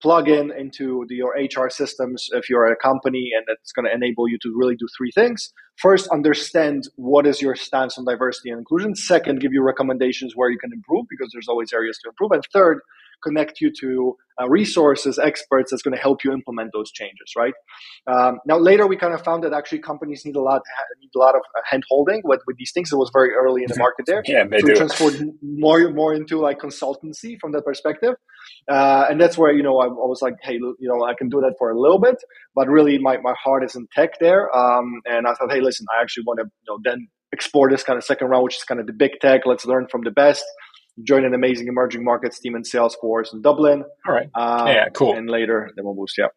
plug 0.00 0.28
in 0.28 0.52
into 0.52 1.04
the, 1.08 1.16
your 1.16 1.34
hr 1.34 1.68
systems 1.68 2.28
if 2.32 2.48
you're 2.48 2.70
a 2.70 2.76
company 2.76 3.30
and 3.36 3.44
it's 3.48 3.72
going 3.72 3.86
to 3.86 3.92
enable 3.92 4.28
you 4.28 4.38
to 4.42 4.54
really 4.56 4.76
do 4.76 4.86
three 4.96 5.10
things. 5.10 5.52
First 5.78 6.08
understand 6.08 6.84
what 6.96 7.26
is 7.26 7.42
your 7.42 7.56
stance 7.56 7.98
on 7.98 8.04
diversity 8.04 8.50
and 8.50 8.58
inclusion. 8.58 8.94
Second 8.94 9.40
give 9.40 9.52
you 9.52 9.62
recommendations 9.62 10.34
where 10.36 10.50
you 10.50 10.58
can 10.58 10.72
improve 10.72 11.06
because 11.10 11.30
there's 11.32 11.48
always 11.48 11.72
areas 11.72 11.98
to 12.04 12.10
improve. 12.10 12.30
And 12.32 12.44
third 12.52 12.80
connect 13.22 13.60
you 13.60 13.72
to 13.80 14.16
uh, 14.40 14.48
resources, 14.48 15.18
experts 15.18 15.70
that's 15.70 15.82
going 15.82 15.96
to 15.96 16.00
help 16.00 16.22
you 16.22 16.32
implement 16.32 16.70
those 16.72 16.90
changes, 16.92 17.32
right? 17.36 17.54
Um, 18.06 18.38
now, 18.46 18.58
later 18.58 18.86
we 18.86 18.96
kind 18.96 19.14
of 19.14 19.24
found 19.24 19.44
that 19.44 19.52
actually 19.52 19.78
companies 19.78 20.24
need 20.26 20.36
a 20.36 20.42
lot 20.42 20.62
need 21.00 21.10
a 21.14 21.18
lot 21.18 21.34
of 21.34 21.40
uh, 21.56 21.62
hand 21.64 21.84
holding 21.88 22.20
with, 22.24 22.40
with 22.46 22.56
these 22.58 22.72
things. 22.72 22.92
It 22.92 22.96
was 22.96 23.10
very 23.12 23.30
early 23.32 23.62
in 23.62 23.68
the 23.68 23.78
market 23.78 24.04
there. 24.06 24.22
yeah, 24.26 24.44
they 24.46 24.60
so 24.60 24.66
do. 24.66 24.74
transferred 24.74 25.30
more 25.42 25.90
more 25.90 26.14
into 26.14 26.38
like 26.38 26.58
consultancy 26.58 27.38
from 27.40 27.52
that 27.52 27.64
perspective, 27.64 28.14
uh, 28.70 29.06
and 29.08 29.20
that's 29.20 29.38
where 29.38 29.52
you 29.52 29.62
know 29.62 29.78
I, 29.78 29.86
I, 29.86 29.88
was 29.88 30.20
like, 30.20 30.34
hey, 30.42 30.54
you 30.54 30.76
know, 30.80 31.04
I 31.04 31.14
can 31.14 31.28
do 31.28 31.40
that 31.40 31.54
for 31.58 31.70
a 31.70 31.80
little 31.80 32.00
bit, 32.00 32.16
but 32.54 32.68
really 32.68 32.98
my, 32.98 33.16
my 33.18 33.34
heart 33.42 33.64
is 33.64 33.74
in 33.74 33.86
tech 33.94 34.18
there. 34.20 34.54
Um, 34.54 35.00
and 35.06 35.26
I 35.26 35.32
thought, 35.34 35.50
hey, 35.50 35.60
listen, 35.60 35.86
I 35.96 36.02
actually 36.02 36.24
want 36.26 36.40
to 36.40 36.44
you 36.44 36.74
know 36.74 36.78
then 36.84 37.08
explore 37.32 37.70
this 37.70 37.82
kind 37.82 37.96
of 37.96 38.04
second 38.04 38.28
round, 38.28 38.44
which 38.44 38.56
is 38.56 38.64
kind 38.64 38.80
of 38.80 38.86
the 38.86 38.92
big 38.92 39.12
tech. 39.20 39.46
Let's 39.46 39.64
learn 39.64 39.86
from 39.90 40.02
the 40.02 40.10
best 40.10 40.44
join 41.02 41.24
an 41.24 41.34
amazing 41.34 41.68
emerging 41.68 42.04
markets 42.04 42.38
team 42.38 42.54
in 42.56 42.62
Salesforce 42.62 43.32
in 43.32 43.42
Dublin. 43.42 43.84
All 44.06 44.14
right. 44.14 44.28
Um, 44.34 44.68
yeah, 44.68 44.88
cool. 44.92 45.16
And 45.16 45.28
later, 45.28 45.70
DemoBoost. 45.78 46.18
Yeah. 46.18 46.28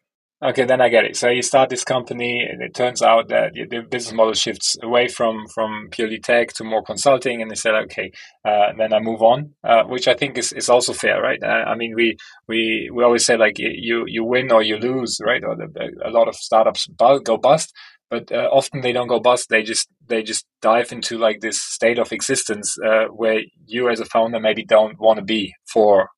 Okay, 0.42 0.64
then 0.64 0.80
I 0.80 0.88
get 0.88 1.04
it. 1.04 1.16
So 1.16 1.28
you 1.28 1.42
start 1.42 1.68
this 1.68 1.84
company, 1.84 2.48
and 2.50 2.62
it 2.62 2.72
turns 2.74 3.02
out 3.02 3.28
that 3.28 3.52
the 3.52 3.82
business 3.82 4.14
model 4.14 4.32
shifts 4.32 4.74
away 4.82 5.06
from 5.06 5.46
from 5.54 5.88
purely 5.90 6.18
tech 6.18 6.54
to 6.54 6.64
more 6.64 6.82
consulting, 6.82 7.42
and 7.42 7.50
they 7.50 7.56
said, 7.56 7.74
okay, 7.74 8.10
uh, 8.42 8.72
then 8.78 8.94
I 8.94 9.00
move 9.00 9.20
on, 9.20 9.52
uh, 9.62 9.82
which 9.84 10.08
I 10.08 10.14
think 10.14 10.38
is, 10.38 10.50
is 10.54 10.70
also 10.70 10.94
fair, 10.94 11.20
right? 11.20 11.38
Uh, 11.42 11.68
I 11.68 11.74
mean, 11.74 11.94
we 11.94 12.16
we 12.48 12.90
we 12.90 13.04
always 13.04 13.26
say 13.26 13.36
like 13.36 13.56
you 13.58 14.04
you 14.06 14.24
win 14.24 14.50
or 14.50 14.62
you 14.62 14.78
lose, 14.78 15.20
right? 15.22 15.44
Or 15.44 15.56
the, 15.56 15.68
a 16.06 16.10
lot 16.10 16.26
of 16.26 16.34
startups 16.36 16.88
go 16.98 17.36
bust, 17.36 17.74
but 18.10 18.30
uh, 18.32 18.48
often 18.52 18.80
they 18.80 18.92
don't 18.92 19.08
go 19.08 19.20
bust. 19.20 19.48
They 19.48 19.62
just 19.62 19.88
they 20.08 20.22
just 20.22 20.46
dive 20.60 20.92
into 20.92 21.18
like 21.18 21.40
this 21.40 21.62
state 21.62 21.98
of 21.98 22.12
existence 22.12 22.76
uh, 22.84 23.06
where 23.06 23.42
you 23.66 23.88
as 23.88 24.00
a 24.00 24.04
founder 24.04 24.40
maybe 24.40 24.64
don't 24.64 24.98
want 24.98 25.18
to 25.18 25.24
be 25.24 25.54
for 25.72 26.08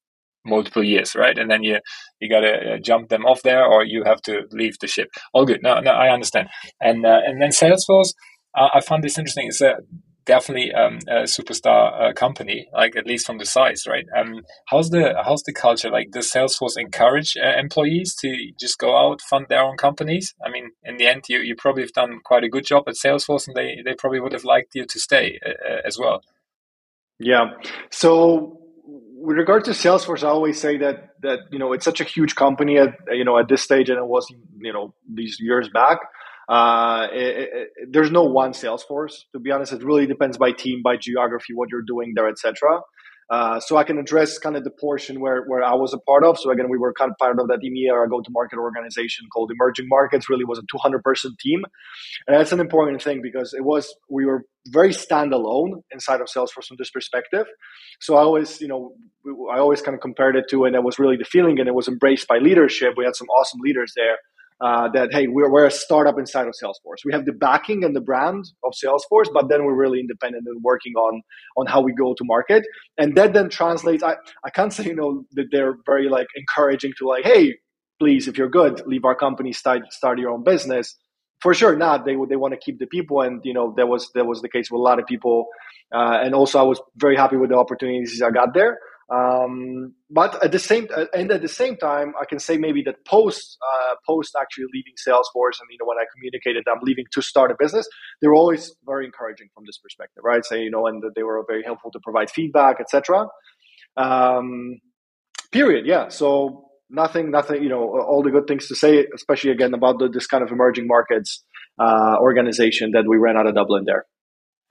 multiple 0.44 0.82
years, 0.82 1.14
right? 1.14 1.38
And 1.38 1.50
then 1.50 1.62
you 1.62 1.78
you 2.20 2.28
got 2.30 2.40
to 2.40 2.74
uh, 2.74 2.78
jump 2.78 3.08
them 3.08 3.26
off 3.26 3.42
there, 3.42 3.64
or 3.64 3.84
you 3.84 4.04
have 4.04 4.22
to 4.22 4.42
leave 4.50 4.78
the 4.80 4.86
ship. 4.86 5.08
All 5.34 5.44
good. 5.44 5.62
No, 5.62 5.80
no, 5.80 5.92
I 5.92 6.12
understand. 6.12 6.48
And 6.80 7.04
uh, 7.04 7.20
and 7.26 7.40
then 7.40 7.50
Salesforce, 7.50 8.12
I 8.54 8.80
found 8.80 9.04
this 9.04 9.18
interesting. 9.18 9.48
It's 9.48 9.60
a 9.60 9.76
definitely 10.24 10.72
um, 10.72 10.98
a 11.08 11.22
superstar 11.22 12.10
uh, 12.10 12.12
company, 12.12 12.68
like 12.72 12.96
at 12.96 13.06
least 13.06 13.26
from 13.26 13.38
the 13.38 13.46
size, 13.46 13.86
right? 13.86 14.06
Um, 14.16 14.42
how's 14.66 14.90
the 14.90 15.14
how's 15.24 15.42
the 15.42 15.52
culture? 15.52 15.90
Like, 15.90 16.10
does 16.10 16.30
Salesforce 16.30 16.76
encourage 16.78 17.36
uh, 17.36 17.58
employees 17.58 18.14
to 18.16 18.52
just 18.58 18.78
go 18.78 18.96
out 18.96 19.20
fund 19.20 19.46
their 19.48 19.62
own 19.62 19.76
companies? 19.76 20.34
I 20.44 20.50
mean, 20.50 20.70
in 20.82 20.96
the 20.96 21.06
end, 21.06 21.24
you 21.28 21.38
you 21.38 21.54
probably 21.56 21.82
have 21.82 21.92
done 21.92 22.20
quite 22.24 22.44
a 22.44 22.48
good 22.48 22.66
job 22.66 22.84
at 22.86 22.94
Salesforce, 22.94 23.46
and 23.46 23.56
they 23.56 23.82
they 23.84 23.94
probably 23.94 24.20
would 24.20 24.32
have 24.32 24.44
liked 24.44 24.74
you 24.74 24.84
to 24.86 25.00
stay 25.00 25.38
uh, 25.44 25.50
uh 25.50 25.80
as 25.84 25.98
well. 25.98 26.22
Yeah. 27.18 27.50
So. 27.90 28.58
With 29.24 29.36
regard 29.36 29.64
to 29.66 29.70
Salesforce, 29.70 30.24
I 30.24 30.30
always 30.30 30.60
say 30.60 30.78
that 30.78 31.10
that 31.22 31.38
you 31.52 31.58
know 31.60 31.72
it's 31.72 31.84
such 31.84 32.00
a 32.00 32.04
huge 32.04 32.34
company 32.34 32.76
at 32.78 32.96
you 33.12 33.24
know 33.24 33.38
at 33.38 33.46
this 33.46 33.62
stage, 33.62 33.88
and 33.88 33.96
it 33.96 34.06
was 34.06 34.26
you 34.58 34.72
know 34.72 34.94
these 35.08 35.38
years 35.38 35.68
back 35.72 36.00
uh, 36.52 37.08
it, 37.10 37.48
it, 37.50 37.68
there's 37.90 38.10
no 38.10 38.24
one 38.24 38.52
Salesforce. 38.52 39.22
To 39.32 39.40
be 39.40 39.50
honest, 39.50 39.72
it 39.72 39.82
really 39.82 40.06
depends 40.06 40.36
by 40.36 40.52
team, 40.52 40.82
by 40.84 40.98
geography, 40.98 41.54
what 41.54 41.70
you're 41.70 41.80
doing 41.80 42.12
there, 42.14 42.28
etc. 42.28 42.80
Uh, 43.30 43.58
so 43.58 43.78
I 43.78 43.84
can 43.84 43.98
address 43.98 44.36
kind 44.36 44.54
of 44.54 44.62
the 44.62 44.70
portion 44.70 45.20
where, 45.20 45.44
where 45.46 45.64
I 45.64 45.72
was 45.72 45.94
a 45.94 45.98
part 45.98 46.24
of. 46.24 46.38
So 46.38 46.50
again, 46.50 46.66
we 46.68 46.76
were 46.76 46.92
kind 46.92 47.10
of 47.10 47.16
part 47.16 47.40
of 47.40 47.48
that 47.48 47.60
EMEA, 47.60 48.10
go-to-market 48.10 48.58
organization 48.58 49.28
called 49.32 49.50
Emerging 49.50 49.86
Markets. 49.88 50.28
Really 50.28 50.44
was 50.44 50.58
a 50.58 50.76
200-person 50.76 51.36
team, 51.40 51.62
and 52.26 52.36
that's 52.36 52.52
an 52.52 52.60
important 52.60 53.02
thing 53.02 53.22
because 53.22 53.54
it 53.54 53.64
was 53.64 53.94
we 54.10 54.26
were 54.26 54.44
very 54.68 54.90
standalone 54.90 55.80
inside 55.90 56.20
of 56.20 56.26
Salesforce 56.26 56.66
from 56.68 56.76
this 56.76 56.90
perspective. 56.90 57.46
So 58.02 58.16
I 58.16 58.20
always, 58.20 58.60
you 58.60 58.68
know, 58.68 58.92
I 59.50 59.58
always 59.58 59.80
kind 59.80 59.94
of 59.94 60.02
compared 60.02 60.36
it 60.36 60.44
to, 60.50 60.66
and 60.66 60.76
it 60.76 60.82
was 60.82 60.98
really 60.98 61.16
the 61.16 61.24
feeling, 61.24 61.58
and 61.60 61.66
it 61.66 61.74
was 61.74 61.88
embraced 61.88 62.28
by 62.28 62.36
leadership. 62.36 62.92
We 62.98 63.06
had 63.06 63.16
some 63.16 63.28
awesome 63.28 63.60
leaders 63.64 63.94
there 63.96 64.18
uh, 64.62 64.88
that 64.94 65.08
hey 65.12 65.26
we're, 65.26 65.50
we're 65.50 65.66
a 65.66 65.70
startup 65.70 66.18
inside 66.18 66.46
of 66.46 66.54
salesforce. 66.62 67.04
We 67.04 67.12
have 67.12 67.24
the 67.24 67.32
backing 67.32 67.84
and 67.84 67.96
the 67.96 68.00
brand 68.00 68.44
of 68.64 68.72
salesforce 68.72 69.26
but 69.34 69.48
then 69.48 69.64
we're 69.64 69.74
really 69.74 70.00
independent 70.00 70.44
and 70.46 70.62
working 70.62 70.94
on 70.94 71.22
on 71.56 71.66
how 71.66 71.80
we 71.80 71.92
go 71.92 72.14
to 72.14 72.24
market. 72.24 72.64
And 72.96 73.16
that 73.16 73.32
then 73.32 73.48
translates 73.48 74.02
i, 74.02 74.14
I 74.44 74.50
can't 74.50 74.72
say 74.76 74.84
you 74.84 74.94
know 74.94 75.24
that 75.32 75.46
they're 75.50 75.76
very 75.84 76.08
like 76.08 76.28
encouraging 76.36 76.92
to 76.98 77.08
like 77.08 77.24
hey 77.24 77.56
please 77.98 78.28
if 78.28 78.38
you're 78.38 78.48
good 78.48 78.82
leave 78.86 79.04
our 79.04 79.16
company 79.16 79.52
start 79.52 79.92
start 79.92 80.18
your 80.18 80.30
own 80.30 80.44
business. 80.44 80.96
For 81.40 81.54
sure 81.54 81.74
not. 81.74 82.04
They 82.04 82.16
they 82.28 82.36
want 82.36 82.54
to 82.54 82.60
keep 82.64 82.78
the 82.78 82.86
people 82.86 83.20
and 83.20 83.40
you 83.44 83.52
know 83.52 83.74
that 83.76 83.88
was 83.88 84.10
that 84.14 84.26
was 84.26 84.42
the 84.42 84.48
case 84.48 84.70
with 84.70 84.78
a 84.78 84.82
lot 84.82 85.00
of 85.00 85.06
people. 85.06 85.46
Uh, 85.92 86.18
and 86.24 86.34
also 86.34 86.58
i 86.58 86.62
was 86.62 86.80
very 86.96 87.16
happy 87.16 87.36
with 87.36 87.50
the 87.50 87.56
opportunities 87.56 88.22
i 88.22 88.30
got 88.30 88.54
there 88.54 88.78
um, 89.12 89.94
but 90.10 90.42
at 90.42 90.52
the 90.52 90.58
same 90.58 90.88
uh, 90.96 91.04
and 91.12 91.30
at 91.30 91.42
the 91.42 91.48
same 91.48 91.76
time, 91.76 92.14
I 92.20 92.24
can 92.24 92.38
say 92.38 92.56
maybe 92.56 92.82
that 92.86 93.04
post 93.06 93.58
uh, 93.60 93.94
post 94.06 94.34
actually 94.40 94.66
leaving 94.72 94.94
Salesforce 95.06 95.60
and 95.60 95.68
you 95.70 95.78
know 95.78 95.86
when 95.86 95.98
I 95.98 96.06
communicated 96.14 96.64
I'm 96.66 96.80
leaving 96.82 97.04
to 97.12 97.22
start 97.22 97.50
a 97.50 97.54
business, 97.58 97.86
they 98.20 98.28
were 98.28 98.34
always 98.34 98.74
very 98.86 99.04
encouraging 99.04 99.48
from 99.54 99.64
this 99.66 99.78
perspective, 99.78 100.22
right? 100.24 100.44
Say 100.44 100.62
you 100.62 100.70
know, 100.70 100.86
and 100.86 101.02
they 101.14 101.22
were 101.22 101.44
very 101.46 101.62
helpful 101.62 101.90
to 101.90 102.00
provide 102.02 102.30
feedback, 102.30 102.76
etc. 102.80 103.26
Um, 103.96 104.78
period. 105.50 105.86
Yeah. 105.86 106.08
So 106.08 106.68
nothing, 106.88 107.30
nothing. 107.30 107.62
You 107.62 107.68
know, 107.68 107.82
all 107.82 108.22
the 108.22 108.30
good 108.30 108.46
things 108.46 108.66
to 108.68 108.74
say, 108.74 109.06
especially 109.14 109.50
again 109.50 109.74
about 109.74 109.98
the, 109.98 110.08
this 110.08 110.26
kind 110.26 110.42
of 110.42 110.50
emerging 110.50 110.86
markets 110.86 111.44
uh, 111.78 112.16
organization 112.20 112.92
that 112.92 113.04
we 113.06 113.16
ran 113.18 113.36
out 113.36 113.46
of 113.46 113.54
Dublin 113.54 113.84
there. 113.86 114.06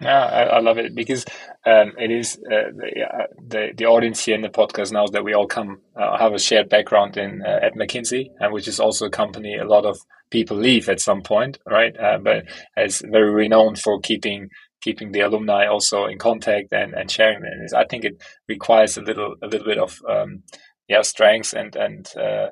Yeah, 0.01 0.25
I, 0.25 0.43
I, 0.43 0.59
love 0.61 0.79
it 0.79 0.95
because 0.95 1.25
um, 1.63 1.93
it 1.99 2.09
is 2.09 2.35
uh, 2.51 2.71
the, 2.75 3.07
uh, 3.07 3.27
the, 3.47 3.69
the 3.77 3.85
audience 3.85 4.25
here 4.25 4.33
in 4.33 4.41
the 4.41 4.49
podcast 4.49 4.91
knows 4.91 5.11
that 5.11 5.23
we 5.23 5.35
all 5.35 5.45
come 5.45 5.81
uh, 5.95 6.17
have 6.17 6.33
a 6.33 6.39
shared 6.39 6.69
background 6.69 7.17
in 7.17 7.43
uh, 7.45 7.59
at 7.61 7.75
McKinsey, 7.75 8.29
and 8.39 8.51
which 8.51 8.67
is 8.67 8.79
also 8.79 9.05
a 9.05 9.11
company 9.11 9.57
a 9.57 9.63
lot 9.63 9.85
of 9.85 9.99
people 10.31 10.57
leave 10.57 10.89
at 10.89 10.99
some 10.99 11.21
point, 11.21 11.59
right? 11.69 11.95
Uh, 11.99 12.17
but 12.17 12.45
it's 12.75 13.01
very 13.01 13.29
renowned 13.29 13.77
for 13.77 13.99
keeping 13.99 14.49
keeping 14.81 15.11
the 15.11 15.19
alumni 15.19 15.67
also 15.67 16.05
in 16.05 16.17
contact 16.17 16.73
and, 16.73 16.93
and 16.95 17.11
sharing 17.11 17.41
them. 17.41 17.67
I 17.75 17.85
think 17.85 18.03
it 18.03 18.23
requires 18.47 18.97
a 18.97 19.01
little 19.01 19.35
a 19.43 19.47
little 19.47 19.67
bit 19.67 19.77
of 19.77 19.99
um, 20.09 20.41
yeah 20.87 21.03
strength 21.03 21.53
and 21.53 21.75
and 21.75 22.07
uh, 22.17 22.47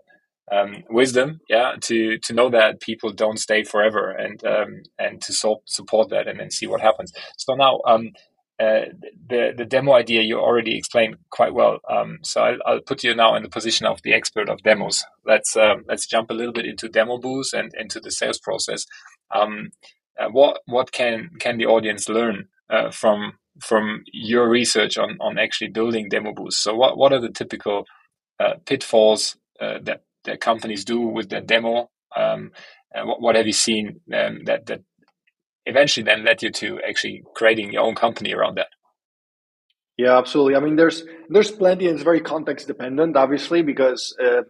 um, 0.51 0.83
wisdom, 0.89 1.39
yeah, 1.49 1.73
to 1.81 2.17
to 2.19 2.33
know 2.33 2.49
that 2.49 2.81
people 2.81 3.11
don't 3.11 3.39
stay 3.39 3.63
forever 3.63 4.11
and 4.11 4.43
um, 4.45 4.81
and 4.97 5.21
to 5.21 5.33
so, 5.33 5.61
support 5.65 6.09
that 6.09 6.27
and 6.27 6.39
then 6.39 6.51
see 6.51 6.67
what 6.67 6.81
happens. 6.81 7.11
So 7.37 7.55
now, 7.55 7.81
um, 7.85 8.11
uh, 8.59 8.85
the 9.27 9.53
the 9.55 9.65
demo 9.65 9.93
idea 9.93 10.21
you 10.21 10.39
already 10.39 10.77
explained 10.77 11.15
quite 11.29 11.53
well. 11.53 11.79
Um, 11.89 12.19
so 12.23 12.41
I'll, 12.41 12.57
I'll, 12.65 12.81
put 12.81 13.03
you 13.03 13.15
now 13.15 13.35
in 13.35 13.43
the 13.43 13.49
position 13.49 13.85
of 13.85 14.01
the 14.03 14.13
expert 14.13 14.49
of 14.49 14.63
demos. 14.63 15.03
Let's 15.25 15.55
um, 15.55 15.85
let's 15.87 16.07
jump 16.07 16.29
a 16.29 16.33
little 16.33 16.53
bit 16.53 16.65
into 16.65 16.89
DemoBoost 16.89 17.53
and 17.53 17.71
into 17.77 17.99
the 17.99 18.11
sales 18.11 18.39
process. 18.39 18.85
Um, 19.33 19.69
uh, 20.19 20.29
what 20.29 20.61
what 20.65 20.91
can 20.91 21.29
can 21.39 21.57
the 21.57 21.67
audience 21.67 22.09
learn 22.09 22.47
uh, 22.69 22.91
from 22.91 23.33
from 23.61 24.03
your 24.11 24.49
research 24.49 24.97
on 24.97 25.17
on 25.21 25.37
actually 25.37 25.69
building 25.69 26.09
DemoBoost? 26.09 26.53
So 26.53 26.75
what 26.75 26.97
what 26.97 27.13
are 27.13 27.21
the 27.21 27.31
typical 27.31 27.85
uh, 28.39 28.55
pitfalls 28.65 29.37
uh, 29.61 29.79
that 29.83 30.01
that 30.25 30.41
companies 30.41 30.85
do 30.85 30.99
with 30.99 31.29
their 31.29 31.41
demo? 31.41 31.89
Um, 32.15 32.51
what, 32.93 33.21
what, 33.21 33.35
have 33.35 33.47
you 33.47 33.53
seen 33.53 34.01
um, 34.13 34.43
that 34.45 34.65
that 34.67 34.81
eventually 35.65 36.03
then 36.03 36.25
led 36.25 36.41
you 36.41 36.51
to 36.51 36.79
actually 36.87 37.23
creating 37.35 37.71
your 37.71 37.83
own 37.83 37.95
company 37.95 38.33
around 38.33 38.57
that? 38.57 38.67
Yeah, 39.97 40.17
absolutely. 40.17 40.55
I 40.55 40.61
mean, 40.61 40.75
there's 40.75 41.03
there's 41.29 41.51
plenty, 41.51 41.87
and 41.87 41.95
it's 41.95 42.03
very 42.03 42.21
context 42.21 42.67
dependent, 42.67 43.17
obviously, 43.17 43.61
because 43.61 44.15
uh, 44.23 44.43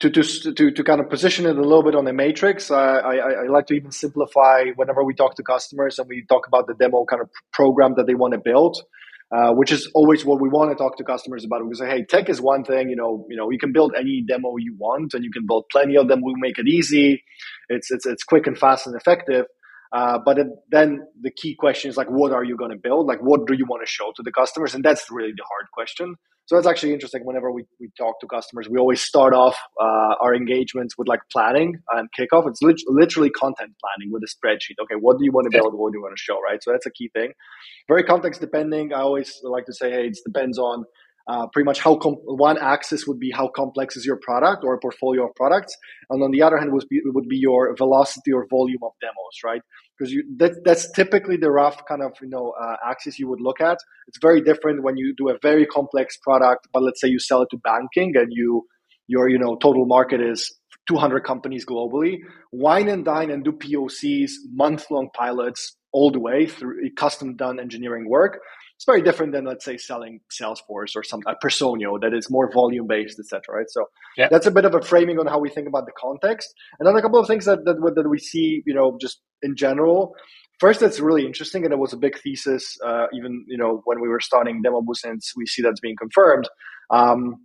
to, 0.00 0.10
to 0.10 0.22
to 0.54 0.70
to 0.70 0.82
kind 0.82 1.00
of 1.00 1.10
position 1.10 1.46
it 1.46 1.56
a 1.56 1.60
little 1.60 1.82
bit 1.82 1.94
on 1.94 2.06
a 2.06 2.12
matrix, 2.12 2.70
I, 2.70 2.96
I, 2.96 3.14
I 3.44 3.46
like 3.48 3.66
to 3.66 3.74
even 3.74 3.92
simplify 3.92 4.64
whenever 4.74 5.04
we 5.04 5.14
talk 5.14 5.36
to 5.36 5.42
customers 5.42 5.98
and 5.98 6.08
we 6.08 6.24
talk 6.26 6.46
about 6.48 6.66
the 6.66 6.74
demo 6.74 7.04
kind 7.04 7.22
of 7.22 7.28
program 7.52 7.94
that 7.96 8.06
they 8.06 8.14
want 8.14 8.32
to 8.32 8.40
build. 8.40 8.82
Uh, 9.34 9.50
which 9.54 9.72
is 9.72 9.90
always 9.94 10.26
what 10.26 10.42
we 10.42 10.48
want 10.50 10.70
to 10.70 10.76
talk 10.76 10.94
to 10.98 11.04
customers 11.04 11.42
about. 11.42 11.66
We 11.66 11.74
say, 11.74 11.88
hey, 11.88 12.04
tech 12.04 12.28
is 12.28 12.38
one 12.38 12.64
thing. 12.64 12.90
You 12.90 12.96
know, 12.96 13.24
you 13.30 13.36
know, 13.36 13.48
you 13.50 13.58
can 13.58 13.72
build 13.72 13.94
any 13.98 14.22
demo 14.28 14.56
you 14.58 14.76
want, 14.78 15.14
and 15.14 15.24
you 15.24 15.30
can 15.30 15.46
build 15.46 15.64
plenty 15.72 15.96
of 15.96 16.06
them. 16.06 16.20
We 16.22 16.34
make 16.36 16.58
it 16.58 16.68
easy. 16.68 17.24
It's 17.70 17.90
it's 17.90 18.04
it's 18.04 18.24
quick 18.24 18.46
and 18.46 18.58
fast 18.58 18.86
and 18.86 18.94
effective. 18.94 19.46
Uh, 19.90 20.18
but 20.24 20.38
it, 20.38 20.46
then 20.70 21.00
the 21.20 21.30
key 21.30 21.54
question 21.54 21.90
is 21.90 21.96
like, 21.96 22.08
what 22.08 22.32
are 22.32 22.44
you 22.44 22.56
going 22.56 22.70
to 22.70 22.76
build? 22.76 23.06
Like, 23.06 23.20
what 23.20 23.46
do 23.46 23.54
you 23.54 23.66
want 23.66 23.82
to 23.86 23.90
show 23.90 24.12
to 24.16 24.22
the 24.22 24.32
customers? 24.32 24.74
And 24.74 24.84
that's 24.84 25.10
really 25.10 25.32
the 25.36 25.44
hard 25.48 25.70
question. 25.72 26.16
So 26.46 26.56
that's 26.56 26.66
actually 26.66 26.92
interesting. 26.92 27.24
Whenever 27.24 27.52
we, 27.52 27.64
we 27.80 27.88
talk 27.96 28.20
to 28.20 28.26
customers, 28.26 28.68
we 28.68 28.78
always 28.78 29.00
start 29.00 29.32
off 29.32 29.56
uh, 29.80 30.14
our 30.20 30.34
engagements 30.34 30.98
with 30.98 31.08
like 31.08 31.20
planning 31.30 31.76
and 31.92 32.08
kickoff. 32.18 32.48
It's 32.48 32.60
lit- 32.62 32.82
literally 32.88 33.30
content 33.30 33.72
planning 33.80 34.12
with 34.12 34.22
a 34.22 34.26
spreadsheet. 34.26 34.82
Okay, 34.82 34.96
what 35.00 35.18
do 35.18 35.24
you 35.24 35.32
want 35.32 35.50
to 35.50 35.56
build? 35.56 35.72
What 35.74 35.92
do 35.92 35.98
you 35.98 36.02
want 36.02 36.16
to 36.16 36.20
show? 36.20 36.40
Right. 36.40 36.62
So 36.62 36.72
that's 36.72 36.86
a 36.86 36.90
key 36.90 37.10
thing. 37.14 37.32
Very 37.88 38.02
context 38.02 38.40
depending. 38.40 38.92
I 38.92 39.00
always 39.00 39.40
like 39.44 39.66
to 39.66 39.72
say, 39.72 39.90
hey, 39.90 40.06
it 40.08 40.18
depends 40.26 40.58
on 40.58 40.84
uh, 41.28 41.46
pretty 41.52 41.64
much 41.64 41.80
how 41.80 41.96
com- 41.96 42.18
one 42.24 42.58
axis 42.58 43.06
would 43.06 43.18
be 43.18 43.30
how 43.30 43.48
complex 43.48 43.96
is 43.96 44.04
your 44.04 44.18
product 44.22 44.64
or 44.64 44.78
portfolio 44.80 45.26
of 45.26 45.34
products, 45.34 45.74
and 46.10 46.22
on 46.22 46.30
the 46.30 46.42
other 46.42 46.58
hand 46.58 46.72
would 46.72 46.84
be 46.88 47.00
would 47.04 47.28
be 47.28 47.36
your 47.36 47.74
velocity 47.76 48.32
or 48.32 48.46
volume 48.50 48.82
of 48.82 48.92
demos, 49.00 49.36
right? 49.44 49.62
Because 49.96 50.12
you 50.12 50.24
that, 50.38 50.52
that's 50.64 50.90
typically 50.92 51.36
the 51.36 51.50
rough 51.50 51.84
kind 51.86 52.02
of 52.02 52.12
you 52.20 52.28
know 52.28 52.52
uh, 52.60 52.76
axis 52.88 53.18
you 53.18 53.28
would 53.28 53.40
look 53.40 53.60
at. 53.60 53.78
It's 54.08 54.18
very 54.20 54.40
different 54.40 54.82
when 54.82 54.96
you 54.96 55.14
do 55.16 55.28
a 55.28 55.38
very 55.42 55.66
complex 55.66 56.16
product, 56.18 56.68
but 56.72 56.82
let's 56.82 57.00
say 57.00 57.08
you 57.08 57.18
sell 57.18 57.42
it 57.42 57.48
to 57.52 57.58
banking 57.58 58.12
and 58.16 58.28
you 58.30 58.66
your 59.06 59.28
you 59.28 59.38
know 59.38 59.56
total 59.56 59.86
market 59.86 60.20
is 60.20 60.52
200 60.88 61.24
companies 61.24 61.64
globally. 61.64 62.18
Wine 62.50 62.88
and 62.88 63.04
dine 63.04 63.30
and 63.30 63.44
do 63.44 63.52
POCs, 63.52 64.32
month 64.52 64.86
long 64.90 65.08
pilots 65.14 65.76
all 65.92 66.10
the 66.10 66.20
way 66.20 66.46
through 66.46 66.90
custom 66.96 67.36
done 67.36 67.60
engineering 67.60 68.08
work 68.08 68.40
it's 68.82 68.84
very 68.84 69.02
different 69.02 69.30
than 69.32 69.44
let's 69.44 69.64
say 69.64 69.76
selling 69.76 70.18
Salesforce 70.28 70.96
or 70.96 71.04
some 71.04 71.20
a 71.28 71.36
Personio 71.36 72.00
that 72.00 72.12
is 72.12 72.28
more 72.28 72.50
volume 72.50 72.88
based, 72.88 73.16
etc. 73.20 73.40
Right. 73.48 73.70
So 73.70 73.84
yeah. 74.16 74.26
that's 74.28 74.46
a 74.46 74.50
bit 74.50 74.64
of 74.64 74.74
a 74.74 74.82
framing 74.82 75.20
on 75.20 75.28
how 75.28 75.38
we 75.38 75.50
think 75.50 75.68
about 75.68 75.86
the 75.86 75.92
context. 75.96 76.52
And 76.80 76.88
then 76.88 76.96
a 76.96 77.00
couple 77.00 77.20
of 77.20 77.28
things 77.28 77.44
that, 77.44 77.64
that 77.64 77.76
that 77.94 78.08
we 78.08 78.18
see, 78.18 78.60
you 78.66 78.74
know, 78.74 78.98
just 79.00 79.20
in 79.40 79.54
general. 79.54 80.16
First, 80.58 80.80
that's 80.80 80.98
really 80.98 81.24
interesting, 81.24 81.64
and 81.64 81.72
it 81.72 81.78
was 81.78 81.92
a 81.92 81.96
big 81.96 82.18
thesis. 82.18 82.76
Uh, 82.84 83.06
even 83.14 83.44
you 83.46 83.56
know 83.56 83.82
when 83.84 84.00
we 84.00 84.08
were 84.08 84.18
starting 84.18 84.62
Demo 84.62 84.82
and 85.04 85.22
we 85.36 85.46
see 85.46 85.62
that's 85.62 85.80
being 85.80 85.96
confirmed. 85.96 86.48
Um, 86.90 87.36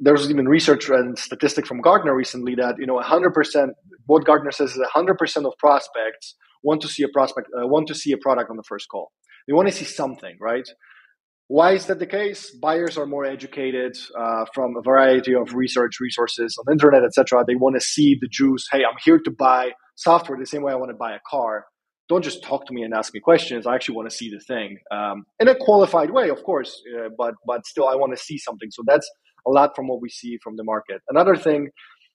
there's 0.00 0.28
even 0.30 0.46
research 0.46 0.88
and 0.88 1.18
statistic 1.18 1.66
from 1.66 1.80
Gartner 1.80 2.14
recently 2.14 2.54
that 2.56 2.76
you 2.78 2.86
know 2.86 3.00
100% 3.00 3.68
what 4.06 4.24
Gartner 4.24 4.50
says 4.52 4.72
is 4.72 4.82
100% 4.94 5.46
of 5.46 5.52
prospects 5.58 6.34
want 6.62 6.80
to 6.82 6.88
see 6.88 7.02
a 7.02 7.08
prospect 7.08 7.48
uh, 7.56 7.66
want 7.66 7.88
to 7.88 7.94
see 7.94 8.12
a 8.12 8.18
product 8.18 8.50
on 8.50 8.56
the 8.56 8.62
first 8.62 8.88
call. 8.88 9.12
They 9.46 9.54
want 9.54 9.68
to 9.68 9.74
see 9.74 9.84
something, 9.84 10.36
right? 10.40 10.68
Why 11.48 11.72
is 11.72 11.86
that 11.86 12.00
the 12.00 12.06
case? 12.06 12.50
Buyers 12.50 12.98
are 12.98 13.06
more 13.06 13.24
educated 13.24 13.96
uh, 14.18 14.46
from 14.52 14.74
a 14.76 14.82
variety 14.82 15.32
of 15.32 15.54
research 15.54 16.00
resources 16.00 16.56
on 16.58 16.64
the 16.66 16.72
internet, 16.72 17.04
etc. 17.04 17.44
They 17.46 17.54
want 17.54 17.76
to 17.76 17.80
see 17.80 18.18
the 18.20 18.26
juice. 18.26 18.66
Hey, 18.70 18.78
I'm 18.78 18.96
here 19.04 19.20
to 19.20 19.30
buy 19.30 19.70
software 19.94 20.36
the 20.38 20.46
same 20.46 20.62
way 20.62 20.72
I 20.72 20.76
want 20.76 20.90
to 20.90 20.96
buy 20.96 21.14
a 21.14 21.20
car. 21.30 21.66
Don't 22.08 22.22
just 22.22 22.42
talk 22.42 22.66
to 22.66 22.72
me 22.72 22.82
and 22.82 22.92
ask 22.92 23.14
me 23.14 23.20
questions. 23.20 23.66
I 23.66 23.76
actually 23.76 23.96
want 23.96 24.10
to 24.10 24.16
see 24.16 24.28
the 24.28 24.40
thing 24.40 24.78
um, 24.90 25.24
in 25.38 25.46
a 25.48 25.54
qualified 25.54 26.10
way, 26.10 26.30
of 26.30 26.42
course, 26.42 26.82
uh, 26.98 27.08
but 27.16 27.34
but 27.46 27.64
still, 27.64 27.86
I 27.88 27.94
want 27.94 28.16
to 28.16 28.22
see 28.22 28.38
something. 28.38 28.70
So 28.72 28.82
that's 28.84 29.08
a 29.46 29.50
lot 29.50 29.74
from 29.76 29.88
what 29.88 30.00
we 30.00 30.08
see 30.08 30.38
from 30.42 30.56
the 30.56 30.64
market. 30.64 31.02
Another 31.08 31.36
thing 31.36 31.70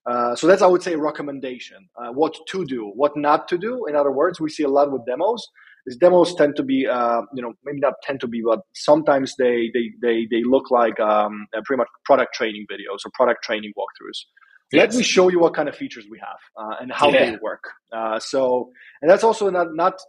uh, 0.10 0.36
so 0.36 0.48
that's 0.48 0.64
I 0.64 0.68
would 0.68 0.82
say 0.82 0.96
recommendation. 0.96 1.88
Uh, 1.96 2.12
what 2.12 2.36
to 2.48 2.66
do, 2.66 2.92
what 2.96 3.16
not 3.16 3.48
to 3.50 3.58
do. 3.60 3.86
In 3.86 3.96
other 3.96 4.12
words, 4.12 4.42
we 4.42 4.50
see 4.50 4.64
a 4.64 4.68
lot 4.68 4.92
with 4.92 5.06
demos 5.06 5.48
these 5.86 5.98
demos 5.98 6.36
tend 6.36 6.56
to 6.58 6.64
be, 6.64 6.88
uh, 6.88 7.22
you 7.34 7.42
know, 7.42 7.54
maybe 7.64 7.80
not 7.80 7.94
tend 8.04 8.20
to 8.22 8.28
be, 8.28 8.42
but 8.46 8.60
sometimes 8.74 9.36
they 9.38 9.72
they 9.74 9.92
they, 10.02 10.28
they 10.30 10.44
look 10.44 10.70
like 10.70 11.00
um, 11.00 11.48
pretty 11.66 11.80
much 11.80 11.88
product 12.06 12.34
training 12.34 12.66
videos 12.72 13.00
or 13.06 13.12
product 13.14 13.44
training 13.44 13.74
walkthroughs. 13.78 14.26
Yes. 14.72 14.94
Let 14.94 14.98
me 15.00 15.04
show 15.04 15.28
you 15.28 15.40
what 15.40 15.54
kind 15.54 15.68
of 15.68 15.76
features 15.76 16.06
we 16.10 16.18
have 16.20 16.38
uh, 16.56 16.76
and 16.80 16.94
how 16.94 17.10
yeah. 17.10 17.32
they 17.32 17.38
work. 17.42 17.64
Uh, 17.92 18.20
so, 18.20 18.72
and 19.02 19.12
that's 19.12 19.24
also 19.24 19.50
not 19.50 19.74
not 19.74 20.00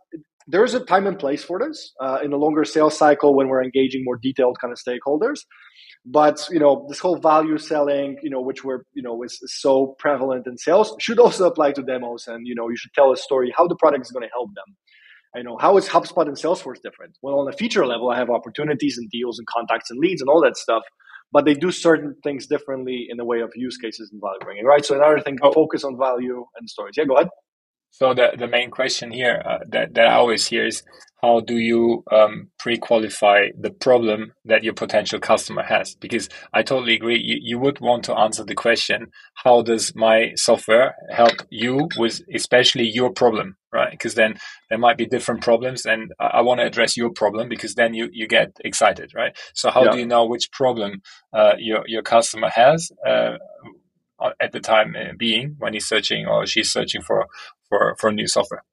there 0.47 0.65
is 0.65 0.75
a 0.75 0.81
time 0.81 1.07
and 1.07 1.19
place 1.19 1.45
for 1.45 1.59
this 1.59 1.93
uh, 2.01 2.19
in 2.23 2.33
a 2.33 2.37
longer 2.37 2.65
sales 2.65 2.97
cycle 2.97 3.35
when 3.37 3.49
we're 3.49 3.63
engaging 3.63 4.03
more 4.05 4.19
detailed 4.21 4.59
kind 4.61 4.73
of 4.73 4.79
stakeholders. 4.79 5.41
But 6.05 6.47
you 6.51 6.59
know, 6.59 6.87
this 6.89 6.99
whole 6.99 7.17
value 7.19 7.59
selling, 7.59 8.17
you 8.23 8.31
know, 8.31 8.41
which 8.41 8.65
we're 8.65 8.83
you 8.93 9.03
know 9.03 9.23
is, 9.23 9.39
is 9.43 9.61
so 9.61 9.95
prevalent 9.99 10.47
in 10.47 10.59
sales, 10.59 10.95
should 11.01 11.19
also 11.19 11.47
apply 11.47 11.73
to 11.73 11.83
demos. 11.83 12.25
And 12.27 12.47
you 12.47 12.55
know, 12.55 12.69
you 12.69 12.77
should 12.77 12.93
tell 12.93 13.13
a 13.13 13.17
story 13.17 13.53
how 13.57 13.69
the 13.69 13.77
product 13.77 14.07
is 14.07 14.11
going 14.11 14.27
to 14.27 14.33
help 14.33 14.51
them. 14.55 14.77
you 15.37 15.45
know 15.45 15.57
how 15.61 15.77
is 15.77 15.89
HubSpot 15.89 16.27
and 16.27 16.37
Salesforce 16.37 16.83
different? 16.83 17.17
Well, 17.23 17.39
on 17.39 17.49
a 17.49 17.57
feature 17.57 17.87
level, 17.87 18.11
I 18.11 18.19
have 18.19 18.31
opportunities 18.31 18.99
and 18.99 19.09
deals 19.11 19.39
and 19.39 19.47
contacts 19.47 19.91
and 19.91 20.01
leads 20.01 20.21
and 20.21 20.29
all 20.29 20.43
that 20.43 20.57
stuff, 20.57 20.83
but 21.31 21.45
they 21.45 21.55
do 21.55 21.71
certain 21.71 22.17
things 22.25 22.47
differently 22.47 23.07
in 23.09 23.17
the 23.17 23.25
way 23.25 23.41
of 23.41 23.53
use 23.55 23.77
cases 23.77 24.11
and 24.13 24.21
value 24.21 24.41
bringing, 24.43 24.65
right? 24.65 24.85
So 24.85 24.97
another 24.97 25.21
thing, 25.21 25.39
oh. 25.43 25.53
focus 25.53 25.85
on 25.85 25.97
value 25.97 26.45
and 26.59 26.69
stories. 26.69 26.95
Yeah, 26.97 27.05
go 27.05 27.15
ahead. 27.15 27.29
So 27.93 28.15
the, 28.15 28.31
the 28.39 28.49
main 28.49 28.71
question 28.71 29.13
here 29.13 29.43
uh, 29.45 29.59
that, 29.69 29.95
that 29.95 30.07
I 30.07 30.15
always 30.15 30.47
hear 30.47 30.67
is 30.67 30.83
how 31.23 31.41
do 31.41 31.57
you 31.57 32.03
um, 32.11 32.49
pre-qualify 32.59 33.49
the 33.57 33.71
problem 33.71 34.33
that 34.47 34.65
your 34.65 34.73
potential 34.73 35.21
customer 35.21 35.63
has? 35.63 35.95
Because 35.95 36.29
I 36.53 36.63
totally 36.63 36.95
agree. 36.95 37.21
You, 37.23 37.37
you 37.41 37.59
would 37.61 37.81
want 37.81 38.05
to 38.05 38.19
answer 38.19 38.45
the 38.45 38.57
question, 38.57 39.09
how 39.35 39.63
does 39.63 39.95
my 39.95 40.33
software 40.37 40.97
help 41.11 41.35
you 41.51 41.89
with 41.97 42.23
especially 42.35 42.89
your 42.89 43.13
problem, 43.13 43.57
right? 43.73 43.93
Because 43.93 44.15
then 44.15 44.39
there 44.71 44.79
might 44.79 44.97
be 44.97 45.07
different 45.07 45.43
problems 45.43 45.85
and 45.85 46.13
I, 46.19 46.39
I 46.39 46.41
want 46.41 46.61
to 46.61 46.67
address 46.67 46.97
your 46.97 47.11
problem 47.11 47.49
because 47.49 47.75
then 47.75 47.93
you, 47.93 48.09
you 48.11 48.27
get 48.27 48.57
excited, 48.65 49.13
right? 49.15 49.37
So 49.55 49.71
how 49.71 49.85
yeah. 49.85 49.91
do 49.93 49.99
you 49.99 50.07
know 50.07 50.25
which 50.25 50.51
problem 50.51 51.03
uh, 51.33 51.53
your, 51.59 51.85
your 51.87 52.03
customer 52.03 52.49
has? 52.49 52.91
Uh, 53.07 53.37
at 54.41 54.53
the 54.53 54.61
time 54.61 54.95
uh, 54.97 55.13
being 55.17 55.57
when 55.59 55.73
he's 55.73 55.87
searching 55.87 56.27
or 56.27 56.47
she's 56.47 56.71
searching 56.71 57.03
for 57.03 57.27
for 57.69 57.97
for 57.99 58.13
new 58.13 58.27
software. 58.27 58.65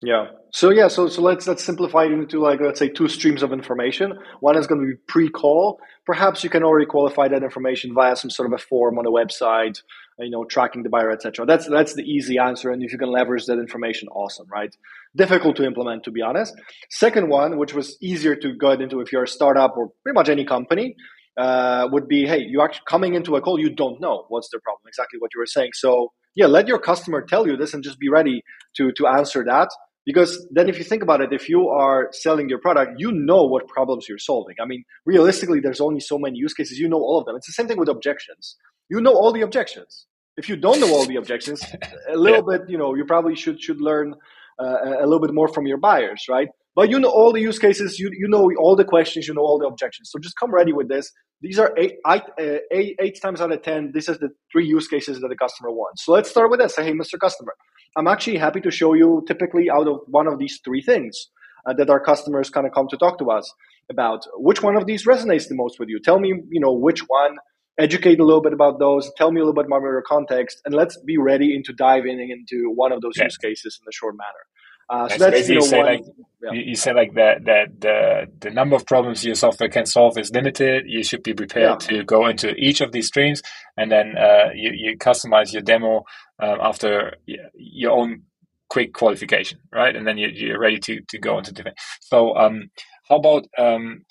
Yeah. 0.00 0.28
So 0.52 0.70
yeah. 0.70 0.88
So 0.88 1.08
so 1.08 1.22
let's 1.22 1.46
let's 1.48 1.64
simplify 1.64 2.04
it 2.04 2.12
into 2.12 2.40
like 2.40 2.60
let's 2.60 2.78
say 2.78 2.88
two 2.88 3.08
streams 3.08 3.42
of 3.42 3.52
information. 3.52 4.12
One 4.40 4.56
is 4.56 4.66
going 4.66 4.80
to 4.80 4.86
be 4.86 4.96
pre-call. 5.08 5.80
Perhaps 6.06 6.44
you 6.44 6.50
can 6.50 6.62
already 6.62 6.86
qualify 6.86 7.28
that 7.28 7.42
information 7.42 7.94
via 7.94 8.14
some 8.14 8.30
sort 8.30 8.46
of 8.46 8.52
a 8.52 8.62
form 8.62 8.98
on 8.98 9.06
a 9.06 9.10
website. 9.10 9.82
You 10.20 10.30
know, 10.30 10.44
tracking 10.44 10.82
the 10.82 10.88
buyer, 10.88 11.12
etc. 11.12 11.46
That's 11.46 11.68
that's 11.68 11.94
the 11.94 12.02
easy 12.02 12.38
answer. 12.38 12.70
And 12.70 12.82
if 12.82 12.92
you 12.92 12.98
can 12.98 13.10
leverage 13.10 13.46
that 13.46 13.58
information, 13.58 14.08
awesome, 14.08 14.46
right? 14.50 14.74
Difficult 15.14 15.56
to 15.56 15.64
implement, 15.64 16.02
to 16.04 16.10
be 16.10 16.22
honest. 16.22 16.54
Second 16.90 17.28
one, 17.28 17.56
which 17.56 17.72
was 17.72 17.96
easier 18.00 18.34
to 18.34 18.52
get 18.54 18.80
into 18.80 19.00
if 19.00 19.12
you're 19.12 19.24
a 19.24 19.28
startup 19.28 19.76
or 19.76 19.92
pretty 20.02 20.14
much 20.14 20.28
any 20.28 20.44
company, 20.44 20.96
uh, 21.38 21.88
would 21.92 22.08
be, 22.08 22.26
hey, 22.26 22.40
you 22.40 22.60
actually 22.60 22.84
coming 22.88 23.14
into 23.14 23.36
a 23.36 23.40
call, 23.40 23.58
you 23.60 23.70
don't 23.70 24.00
know 24.00 24.24
what's 24.28 24.48
the 24.50 24.58
problem, 24.58 24.82
exactly 24.88 25.18
what 25.20 25.30
you 25.34 25.40
were 25.40 25.46
saying. 25.46 25.70
So 25.74 26.08
yeah, 26.34 26.46
let 26.46 26.68
your 26.68 26.78
customer 26.78 27.22
tell 27.22 27.46
you 27.46 27.56
this 27.56 27.74
and 27.74 27.82
just 27.82 27.98
be 27.98 28.08
ready 28.08 28.42
to 28.76 28.92
to 28.92 29.06
answer 29.06 29.44
that. 29.44 29.68
Because 30.04 30.46
then, 30.50 30.70
if 30.70 30.78
you 30.78 30.84
think 30.84 31.02
about 31.02 31.20
it, 31.20 31.32
if 31.32 31.50
you 31.50 31.68
are 31.68 32.08
selling 32.12 32.48
your 32.48 32.58
product, 32.58 32.92
you 32.96 33.12
know 33.12 33.44
what 33.44 33.68
problems 33.68 34.06
you're 34.08 34.18
solving. 34.18 34.56
I 34.60 34.64
mean, 34.64 34.84
realistically, 35.04 35.60
there's 35.60 35.82
only 35.82 36.00
so 36.00 36.18
many 36.18 36.38
use 36.38 36.54
cases. 36.54 36.78
You 36.78 36.88
know 36.88 36.96
all 36.96 37.18
of 37.18 37.26
them. 37.26 37.36
It's 37.36 37.46
the 37.46 37.52
same 37.52 37.68
thing 37.68 37.78
with 37.78 37.90
objections. 37.90 38.56
You 38.88 39.00
know 39.00 39.12
all 39.12 39.32
the 39.32 39.42
objections. 39.42 40.06
If 40.38 40.48
you 40.48 40.56
don't 40.56 40.80
know 40.80 40.90
all 40.94 41.04
the 41.04 41.16
objections, 41.16 41.62
a 42.08 42.16
little 42.16 42.44
yeah. 42.50 42.58
bit, 42.58 42.70
you 42.70 42.78
know, 42.78 42.94
you 42.94 43.04
probably 43.04 43.36
should 43.36 43.60
should 43.60 43.80
learn 43.80 44.14
uh, 44.58 44.78
a 45.00 45.06
little 45.06 45.20
bit 45.20 45.34
more 45.34 45.48
from 45.48 45.66
your 45.66 45.78
buyers, 45.78 46.24
right? 46.28 46.48
But 46.78 46.90
you 46.90 47.00
know 47.00 47.08
all 47.08 47.32
the 47.32 47.40
use 47.40 47.58
cases, 47.58 47.98
you, 47.98 48.08
you 48.16 48.28
know 48.28 48.48
all 48.56 48.76
the 48.76 48.84
questions, 48.84 49.26
you 49.26 49.34
know 49.34 49.40
all 49.40 49.58
the 49.58 49.66
objections. 49.66 50.10
So 50.12 50.20
just 50.20 50.36
come 50.38 50.54
ready 50.54 50.72
with 50.72 50.88
this. 50.88 51.10
These 51.40 51.58
are 51.58 51.74
eight, 51.76 51.96
eight, 52.06 52.22
uh, 52.40 52.58
eight, 52.70 52.94
eight 53.00 53.20
times 53.20 53.40
out 53.40 53.50
of 53.50 53.62
10, 53.62 53.90
this 53.92 54.08
is 54.08 54.20
the 54.20 54.28
three 54.52 54.64
use 54.64 54.86
cases 54.86 55.18
that 55.18 55.26
the 55.26 55.34
customer 55.34 55.72
wants. 55.72 56.04
So 56.04 56.12
let's 56.12 56.30
start 56.30 56.52
with 56.52 56.60
this. 56.60 56.76
Say, 56.76 56.84
hey, 56.84 56.92
Mr. 56.92 57.18
Customer, 57.20 57.54
I'm 57.96 58.06
actually 58.06 58.36
happy 58.36 58.60
to 58.60 58.70
show 58.70 58.94
you 58.94 59.24
typically 59.26 59.68
out 59.68 59.88
of 59.88 60.02
one 60.06 60.28
of 60.28 60.38
these 60.38 60.60
three 60.64 60.80
things 60.80 61.30
uh, 61.68 61.72
that 61.72 61.90
our 61.90 61.98
customers 61.98 62.48
kind 62.48 62.64
of 62.64 62.72
come 62.72 62.86
to 62.90 62.96
talk 62.96 63.18
to 63.18 63.24
us 63.24 63.52
about. 63.90 64.20
Which 64.34 64.62
one 64.62 64.76
of 64.76 64.86
these 64.86 65.04
resonates 65.04 65.48
the 65.48 65.56
most 65.56 65.80
with 65.80 65.88
you? 65.88 65.98
Tell 65.98 66.20
me, 66.20 66.28
you 66.28 66.60
know, 66.60 66.74
which 66.74 67.00
one 67.08 67.38
educate 67.80 68.20
a 68.20 68.24
little 68.24 68.42
bit 68.42 68.52
about 68.52 68.78
those 68.78 69.10
tell 69.16 69.32
me 69.32 69.40
a 69.40 69.44
little 69.44 69.60
bit 69.60 69.68
more 69.68 69.78
about 69.78 69.88
your 69.88 70.02
context 70.02 70.60
and 70.64 70.74
let's 70.74 70.96
be 71.06 71.16
ready 71.16 71.54
into 71.54 71.72
diving 71.72 72.18
into 72.30 72.70
one 72.74 72.92
of 72.92 73.00
those 73.00 73.14
yeah. 73.16 73.24
use 73.24 73.36
cases 73.36 73.78
in 73.80 73.88
a 73.88 73.92
short 73.92 74.16
manner 74.16 74.44
uh, 74.90 75.08
so 75.08 75.18
that's, 75.18 75.32
that's 75.32 75.48
you, 75.48 75.56
know, 75.56 75.60
say 75.60 75.76
one, 75.78 75.86
like 75.86 76.04
yeah. 76.42 76.52
you, 76.52 76.60
you 76.70 76.76
say 76.76 76.92
like 76.92 77.14
that 77.14 77.44
that 77.44 77.80
the 77.80 78.26
the 78.40 78.50
number 78.50 78.76
of 78.76 78.86
problems 78.86 79.24
your 79.24 79.34
software 79.34 79.68
can 79.68 79.86
solve 79.86 80.16
is 80.18 80.30
limited. 80.30 80.84
You 80.86 81.02
should 81.02 81.22
be 81.22 81.34
prepared 81.34 81.82
yeah. 81.82 81.98
to 81.98 82.04
go 82.04 82.26
into 82.26 82.54
each 82.54 82.80
of 82.80 82.92
these 82.92 83.08
streams, 83.08 83.42
and 83.76 83.90
then 83.90 84.16
uh, 84.16 84.50
you 84.54 84.72
you 84.74 84.96
customize 84.96 85.52
your 85.52 85.62
demo 85.62 86.04
um, 86.38 86.58
after 86.60 87.16
your 87.54 87.92
own 87.92 88.22
quick 88.70 88.92
qualification, 88.92 89.58
right? 89.72 89.94
And 89.94 90.06
then 90.06 90.18
you, 90.18 90.28
you're 90.28 90.60
ready 90.60 90.78
to 90.80 91.00
to 91.08 91.18
go 91.18 91.38
into 91.38 91.52
different. 91.52 91.78
So 92.00 92.36
um, 92.36 92.70
how 93.08 93.16
about 93.16 93.46
um, 93.58 94.04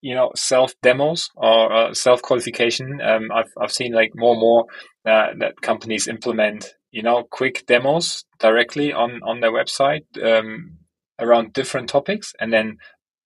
you 0.00 0.14
know 0.14 0.30
self 0.36 0.74
demos 0.82 1.30
or 1.34 1.72
uh, 1.72 1.94
self 1.94 2.22
qualification? 2.22 3.00
Um, 3.02 3.30
I've 3.34 3.50
I've 3.60 3.72
seen 3.72 3.92
like 3.92 4.12
more 4.14 4.32
and 4.32 4.40
more 4.40 4.64
uh, 5.06 5.28
that 5.38 5.60
companies 5.60 6.08
implement 6.08 6.74
you 6.90 7.02
know 7.02 7.24
quick 7.30 7.66
demos 7.66 8.24
directly 8.38 8.92
on 8.92 9.20
on 9.22 9.40
their 9.40 9.52
website 9.52 10.04
um, 10.22 10.78
around 11.20 11.52
different 11.52 11.88
topics. 11.88 12.32
And 12.40 12.52
then 12.52 12.78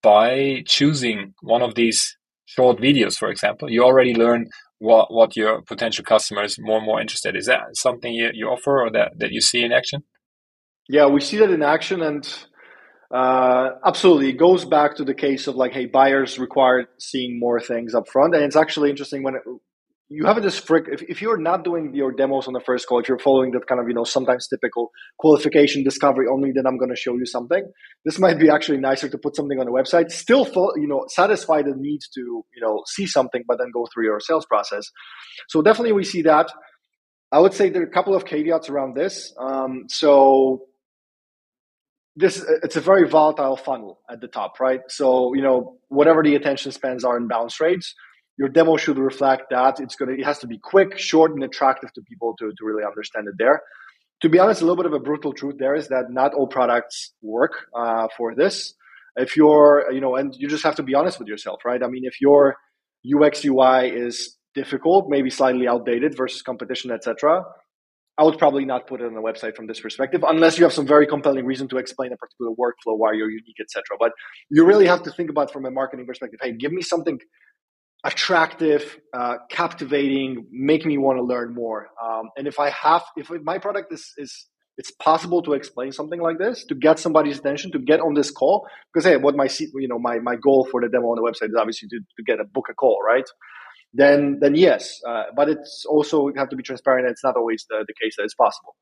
by 0.02 0.62
choosing 0.66 1.34
one 1.40 1.62
of 1.62 1.74
these 1.74 2.16
short 2.46 2.78
videos 2.78 3.16
for 3.16 3.30
example 3.30 3.70
you 3.70 3.82
already 3.82 4.14
learn 4.14 4.46
what 4.78 5.12
what 5.12 5.34
your 5.34 5.62
potential 5.62 6.04
customers 6.04 6.56
more 6.58 6.76
and 6.76 6.86
more 6.86 7.00
interested. 7.00 7.36
Is 7.36 7.46
that 7.46 7.60
something 7.72 8.12
you, 8.12 8.30
you 8.34 8.48
offer 8.48 8.82
or 8.82 8.90
that 8.90 9.12
that 9.18 9.32
you 9.32 9.40
see 9.40 9.64
in 9.64 9.72
action? 9.72 10.02
Yeah 10.88 11.06
we 11.06 11.20
see 11.20 11.38
that 11.38 11.50
in 11.50 11.62
action 11.62 12.02
and 12.02 12.28
uh, 13.10 13.70
absolutely 13.84 14.30
it 14.30 14.38
goes 14.38 14.64
back 14.64 14.96
to 14.96 15.04
the 15.04 15.14
case 15.14 15.46
of 15.46 15.54
like 15.54 15.72
hey 15.72 15.86
buyers 15.86 16.38
require 16.38 16.86
seeing 16.98 17.38
more 17.38 17.60
things 17.60 17.94
up 17.94 18.08
front 18.08 18.34
and 18.34 18.44
it's 18.44 18.56
actually 18.56 18.90
interesting 18.90 19.22
when 19.22 19.36
it, 19.36 19.42
you 20.08 20.26
have 20.26 20.40
this 20.42 20.58
frick 20.58 20.84
if, 20.90 21.02
if 21.02 21.22
you're 21.22 21.38
not 21.38 21.64
doing 21.64 21.94
your 21.94 22.12
demos 22.12 22.46
on 22.46 22.52
the 22.52 22.60
first 22.60 22.86
call 22.86 23.00
if 23.00 23.08
you're 23.08 23.18
following 23.18 23.50
that 23.52 23.66
kind 23.66 23.80
of 23.80 23.88
you 23.88 23.94
know 23.94 24.04
sometimes 24.04 24.46
typical 24.48 24.90
qualification 25.18 25.82
discovery 25.82 26.26
only 26.30 26.52
then 26.54 26.66
i'm 26.66 26.76
going 26.76 26.90
to 26.90 26.96
show 26.96 27.14
you 27.14 27.24
something 27.24 27.64
this 28.04 28.18
might 28.18 28.38
be 28.38 28.50
actually 28.50 28.78
nicer 28.78 29.08
to 29.08 29.16
put 29.16 29.34
something 29.34 29.58
on 29.58 29.64
the 29.66 29.72
website 29.72 30.10
still 30.10 30.46
you 30.76 30.86
know 30.86 31.04
satisfy 31.08 31.62
the 31.62 31.72
need 31.76 32.00
to 32.14 32.44
you 32.54 32.60
know 32.60 32.82
see 32.86 33.06
something 33.06 33.42
but 33.46 33.58
then 33.58 33.68
go 33.72 33.86
through 33.92 34.04
your 34.04 34.20
sales 34.20 34.46
process. 34.46 34.84
So 35.48 35.62
definitely 35.62 35.92
we 35.92 36.04
see 36.04 36.22
that. 36.22 36.50
I 37.32 37.40
would 37.40 37.52
say 37.52 37.68
there 37.68 37.82
are 37.82 37.86
a 37.86 37.90
couple 37.90 38.14
of 38.14 38.24
caveats 38.24 38.68
around 38.68 38.94
this 38.96 39.34
um, 39.38 39.84
so 39.88 40.66
this 42.16 42.44
it's 42.62 42.76
a 42.76 42.80
very 42.80 43.08
volatile 43.08 43.56
funnel 43.56 44.00
at 44.08 44.20
the 44.20 44.28
top 44.28 44.60
right? 44.60 44.80
So 44.88 45.34
you 45.34 45.42
know 45.42 45.78
whatever 45.88 46.22
the 46.22 46.34
attention 46.36 46.72
spans 46.72 47.04
are 47.04 47.16
in 47.16 47.28
bounce 47.28 47.60
rates 47.60 47.94
your 48.36 48.48
demo 48.48 48.76
should 48.76 48.98
reflect 48.98 49.50
that. 49.50 49.80
It's 49.80 49.96
gonna 49.96 50.12
it 50.12 50.24
has 50.24 50.38
to 50.40 50.46
be 50.46 50.58
quick, 50.58 50.98
short, 50.98 51.32
and 51.32 51.42
attractive 51.44 51.92
to 51.94 52.02
people 52.02 52.34
to, 52.38 52.46
to 52.46 52.64
really 52.64 52.84
understand 52.84 53.28
it 53.28 53.34
there. 53.38 53.62
To 54.22 54.28
be 54.28 54.38
honest, 54.38 54.62
a 54.62 54.64
little 54.64 54.76
bit 54.76 54.86
of 54.86 54.92
a 54.92 55.00
brutal 55.00 55.32
truth 55.32 55.56
there 55.58 55.74
is 55.74 55.88
that 55.88 56.06
not 56.10 56.34
all 56.34 56.46
products 56.46 57.12
work 57.22 57.52
uh, 57.74 58.08
for 58.16 58.34
this. 58.34 58.74
If 59.16 59.36
you're, 59.36 59.86
you 59.92 60.00
know, 60.00 60.16
and 60.16 60.34
you 60.36 60.48
just 60.48 60.64
have 60.64 60.76
to 60.76 60.82
be 60.82 60.94
honest 60.94 61.18
with 61.18 61.28
yourself, 61.28 61.64
right? 61.64 61.82
I 61.82 61.88
mean, 61.88 62.04
if 62.04 62.20
your 62.20 62.56
UX 63.04 63.44
UI 63.44 63.88
is 63.88 64.36
difficult, 64.54 65.08
maybe 65.08 65.30
slightly 65.30 65.68
outdated 65.68 66.16
versus 66.16 66.42
competition, 66.42 66.90
etc., 66.90 67.44
I 68.16 68.22
would 68.22 68.38
probably 68.38 68.64
not 68.64 68.86
put 68.86 69.00
it 69.00 69.06
on 69.06 69.14
the 69.14 69.20
website 69.20 69.56
from 69.56 69.66
this 69.66 69.80
perspective, 69.80 70.24
unless 70.26 70.56
you 70.56 70.64
have 70.64 70.72
some 70.72 70.86
very 70.86 71.06
compelling 71.06 71.44
reason 71.44 71.66
to 71.68 71.78
explain 71.78 72.12
a 72.12 72.16
particular 72.16 72.52
workflow, 72.52 72.96
why 72.96 73.12
you're 73.12 73.30
unique, 73.30 73.56
etc. 73.60 73.82
But 73.98 74.12
you 74.50 74.64
really 74.64 74.86
have 74.86 75.02
to 75.02 75.10
think 75.10 75.30
about 75.30 75.52
from 75.52 75.66
a 75.66 75.70
marketing 75.70 76.06
perspective. 76.06 76.38
Hey, 76.40 76.52
give 76.52 76.72
me 76.72 76.80
something 76.80 77.18
attractive, 78.04 78.98
uh, 79.14 79.36
captivating, 79.50 80.46
make 80.50 80.84
me 80.84 80.98
want 80.98 81.18
to 81.18 81.24
learn 81.24 81.54
more. 81.54 81.88
Um, 82.02 82.30
and 82.36 82.46
if 82.46 82.60
I 82.60 82.70
have, 82.70 83.02
if 83.16 83.30
my 83.42 83.58
product 83.58 83.92
is, 83.92 84.12
is, 84.18 84.46
it's 84.76 84.90
possible 84.90 85.42
to 85.42 85.54
explain 85.54 85.90
something 85.92 86.20
like 86.20 86.38
this 86.38 86.64
to 86.66 86.74
get 86.74 86.98
somebody's 86.98 87.38
attention 87.38 87.72
to 87.72 87.78
get 87.78 88.00
on 88.00 88.14
this 88.14 88.30
call 88.30 88.66
because 88.92 89.08
hey, 89.08 89.16
what 89.16 89.36
my 89.36 89.48
you 89.74 89.88
know 89.88 89.98
my 89.98 90.18
my 90.18 90.34
goal 90.34 90.66
for 90.70 90.80
the 90.80 90.88
demo 90.88 91.06
on 91.06 91.16
the 91.16 91.22
website 91.22 91.48
is 91.48 91.56
obviously 91.56 91.88
to, 91.88 92.00
to 92.16 92.22
get 92.24 92.40
a 92.40 92.44
book 92.44 92.66
a 92.70 92.74
call, 92.74 92.98
right? 93.06 93.24
Then 93.94 94.38
then 94.40 94.56
yes, 94.56 95.00
uh, 95.08 95.24
but 95.36 95.48
it's 95.48 95.84
also 95.88 96.30
have 96.36 96.48
to 96.50 96.56
be 96.56 96.64
transparent. 96.64 97.08
It's 97.08 97.22
not 97.22 97.36
always 97.36 97.64
the, 97.70 97.84
the 97.86 97.94
case 98.02 98.16
that 98.16 98.24
it's 98.24 98.34
possible. 98.34 98.74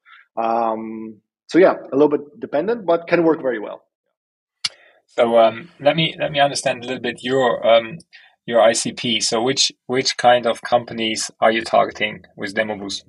Um, 0.43 1.21
so 1.49 1.59
yeah, 1.59 1.75
a 1.93 1.95
little 1.95 2.09
bit 2.09 2.41
dependent, 2.41 2.87
but 2.87 3.07
can 3.07 3.23
work 3.23 3.43
very 3.43 3.59
well. 3.59 3.83
So 5.09 5.39
um, 5.39 5.69
let 5.79 5.95
me 5.95 6.17
let 6.19 6.33
me 6.33 6.41
understand 6.41 6.83
a 6.83 6.87
little 6.87 7.03
bit 7.03 7.19
your 7.23 7.65
um, 7.67 7.99
your 8.47 8.61
ICP. 8.61 9.23
So 9.23 9.43
which 9.43 9.73
which 9.87 10.17
kind 10.17 10.47
of 10.47 10.63
companies 10.63 11.31
are 11.41 11.53
you 11.53 11.63
targeting 11.63 12.25
with 12.37 12.55
DemoBoost? 12.55 13.05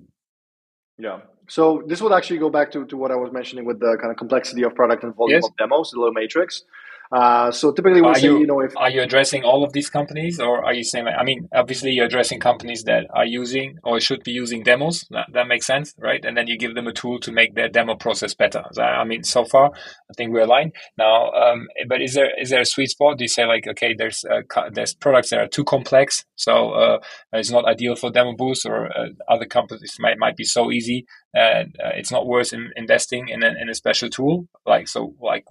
Yeah. 0.98 1.20
So 1.50 1.84
this 1.88 2.02
would 2.02 2.14
actually 2.14 2.40
go 2.40 2.50
back 2.50 2.72
to, 2.72 2.86
to 2.86 2.98
what 2.98 3.12
I 3.12 3.16
was 3.16 3.32
mentioning 3.32 3.66
with 3.66 3.80
the 3.80 3.98
kind 4.00 4.12
of 4.12 4.18
complexity 4.18 4.64
of 4.64 4.76
product 4.76 5.04
and 5.04 5.14
volume 5.14 5.42
yes. 5.42 5.46
of 5.46 5.56
demos, 5.58 5.92
the 5.92 6.00
little 6.00 6.14
matrix. 6.14 6.64
Uh, 7.12 7.52
so 7.52 7.72
typically, 7.72 8.02
we 8.02 8.14
say, 8.16 8.24
you, 8.24 8.40
you, 8.40 8.48
know, 8.48 8.60
if 8.60 8.76
are 8.78 8.90
you 8.90 9.02
addressing 9.02 9.44
all 9.44 9.64
of 9.64 9.74
these 9.74 9.90
companies, 9.90 10.40
or 10.40 10.64
are 10.64 10.74
you 10.74 10.84
saying? 10.84 11.08
I 11.08 11.24
mean, 11.24 11.48
obviously, 11.54 11.92
you're 11.92 12.06
addressing 12.06 12.40
companies 12.40 12.84
that 12.84 13.06
are 13.14 13.26
using 13.26 13.78
or 13.84 14.00
should 14.00 14.24
be 14.24 14.32
using 14.32 14.64
demos. 14.64 15.06
That, 15.12 15.28
that 15.34 15.48
makes 15.48 15.66
sense, 15.66 15.94
right? 15.98 16.24
And 16.24 16.36
then 16.36 16.48
you 16.48 16.58
give 16.58 16.76
them 16.76 16.88
a 16.88 16.94
tool 16.94 17.20
to 17.20 17.32
make 17.32 17.56
their 17.56 17.70
demo 17.70 17.96
process 17.96 18.34
better. 18.34 18.64
So, 18.72 18.82
I 18.82 19.04
mean, 19.04 19.24
so 19.24 19.46
far, 19.46 19.72
I 19.74 20.14
think 20.18 20.34
we're 20.34 20.42
aligned 20.42 20.74
now. 20.98 21.32
Um, 21.32 21.68
but 21.88 22.02
is 22.02 22.14
there 22.14 22.32
is 22.40 22.50
there 22.50 22.62
a 22.62 22.66
sweet 22.66 22.90
spot? 22.90 23.18
Do 23.18 23.24
you 23.24 23.30
say 23.30 23.46
like, 23.46 23.68
okay, 23.68 23.94
there's 23.98 24.24
uh, 24.26 24.70
there's 24.72 24.94
products 24.94 25.30
that 25.30 25.40
are 25.40 25.48
too 25.48 25.64
complex, 25.64 26.26
so 26.36 26.72
uh, 26.72 26.98
it's 27.34 27.52
not 27.52 27.66
ideal 27.66 27.96
for 27.96 28.12
demo 28.12 28.34
boost, 28.36 28.66
or 28.66 28.88
uh, 28.88 29.10
other 29.28 29.46
companies 29.46 29.96
might 30.00 30.18
might 30.18 30.36
be 30.36 30.46
so 30.46 30.72
easy 30.72 31.06
and 31.34 31.76
uh, 31.84 31.90
it's 31.96 32.12
not 32.12 32.28
worth 32.28 32.54
in, 32.54 32.72
investing 32.76 33.30
in 33.30 33.44
in 33.44 33.70
a 33.70 33.76
special 33.76 34.10
tool. 34.10 34.48
Like 34.66 34.88
so, 34.88 35.16
like 35.22 35.46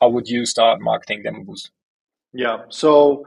how 0.00 0.08
would 0.10 0.28
you 0.28 0.46
start 0.46 0.80
marketing 0.80 1.22
Demo 1.22 1.44
Boost? 1.44 1.70
Yeah. 2.32 2.58
So 2.68 3.26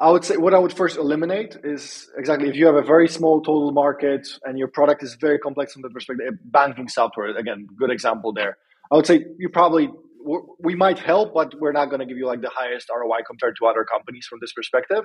I 0.00 0.10
would 0.10 0.24
say 0.24 0.36
what 0.36 0.54
I 0.54 0.58
would 0.58 0.72
first 0.72 0.96
eliminate 0.96 1.56
is 1.64 2.08
exactly 2.16 2.48
if 2.48 2.56
you 2.56 2.66
have 2.66 2.76
a 2.76 2.82
very 2.82 3.08
small 3.08 3.40
total 3.42 3.72
market 3.72 4.28
and 4.44 4.58
your 4.58 4.68
product 4.68 5.02
is 5.02 5.16
very 5.20 5.38
complex 5.38 5.72
from 5.72 5.82
the 5.82 5.90
perspective 5.90 6.34
banking 6.44 6.88
software. 6.88 7.36
Again, 7.36 7.66
good 7.76 7.90
example 7.90 8.32
there. 8.32 8.56
I 8.90 8.96
would 8.96 9.06
say 9.06 9.24
you 9.38 9.48
probably 9.48 9.90
we 10.60 10.74
might 10.74 10.98
help, 10.98 11.32
but 11.34 11.54
we're 11.58 11.72
not 11.72 11.86
going 11.86 12.00
to 12.00 12.06
give 12.06 12.16
you 12.16 12.26
like 12.26 12.40
the 12.40 12.50
highest 12.54 12.90
ROI 12.94 13.18
compared 13.26 13.56
to 13.60 13.66
other 13.66 13.84
companies 13.84 14.26
from 14.28 14.38
this 14.40 14.52
perspective, 14.52 15.04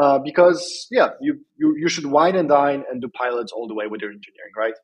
uh, 0.00 0.18
because 0.18 0.86
yeah, 0.90 1.10
you, 1.20 1.40
you 1.58 1.74
you 1.76 1.88
should 1.88 2.06
wine 2.06 2.36
and 2.36 2.48
dine 2.48 2.84
and 2.90 3.02
do 3.02 3.08
pilots 3.08 3.52
all 3.52 3.68
the 3.68 3.74
way 3.74 3.86
with 3.86 4.00
your 4.00 4.10
engineering, 4.10 4.52
right? 4.56 4.74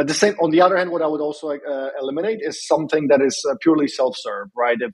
At 0.00 0.08
the 0.08 0.14
same, 0.14 0.34
on 0.40 0.50
the 0.50 0.60
other 0.60 0.76
hand, 0.76 0.90
what 0.90 1.02
I 1.02 1.06
would 1.06 1.20
also 1.20 1.50
uh, 1.50 1.90
eliminate 2.00 2.40
is 2.42 2.66
something 2.66 3.08
that 3.08 3.20
is 3.20 3.44
uh, 3.48 3.54
purely 3.60 3.88
self-serve, 3.88 4.48
right? 4.56 4.78
If 4.80 4.92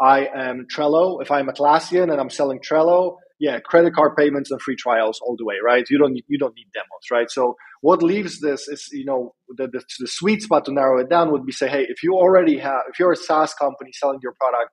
I 0.00 0.26
am 0.34 0.66
Trello. 0.74 1.22
If 1.22 1.30
I'm 1.30 1.48
Atlassian 1.48 2.10
and 2.10 2.20
I'm 2.20 2.30
selling 2.30 2.60
Trello, 2.60 3.16
yeah, 3.42 3.58
credit 3.58 3.92
card 3.94 4.16
payments 4.16 4.52
and 4.52 4.62
free 4.62 4.76
trials 4.76 5.20
all 5.20 5.36
the 5.36 5.44
way, 5.44 5.56
right? 5.64 5.84
You 5.90 5.98
don't 5.98 6.12
need, 6.12 6.24
you 6.28 6.38
don't 6.38 6.54
need 6.54 6.68
demos, 6.72 7.10
right? 7.10 7.28
So 7.28 7.56
what 7.80 8.00
leaves 8.02 8.40
this 8.40 8.68
is 8.68 8.88
you 8.92 9.04
know 9.04 9.34
the, 9.48 9.66
the, 9.66 9.82
the 9.98 10.06
sweet 10.06 10.42
spot 10.42 10.64
to 10.66 10.72
narrow 10.72 11.00
it 11.00 11.10
down 11.10 11.32
would 11.32 11.44
be 11.44 11.52
say, 11.52 11.68
hey, 11.68 11.84
if 11.88 12.04
you 12.04 12.14
already 12.14 12.58
have 12.58 12.82
if 12.88 13.00
you're 13.00 13.12
a 13.12 13.16
SaaS 13.16 13.52
company 13.54 13.90
selling 13.92 14.20
your 14.22 14.34
product, 14.40 14.70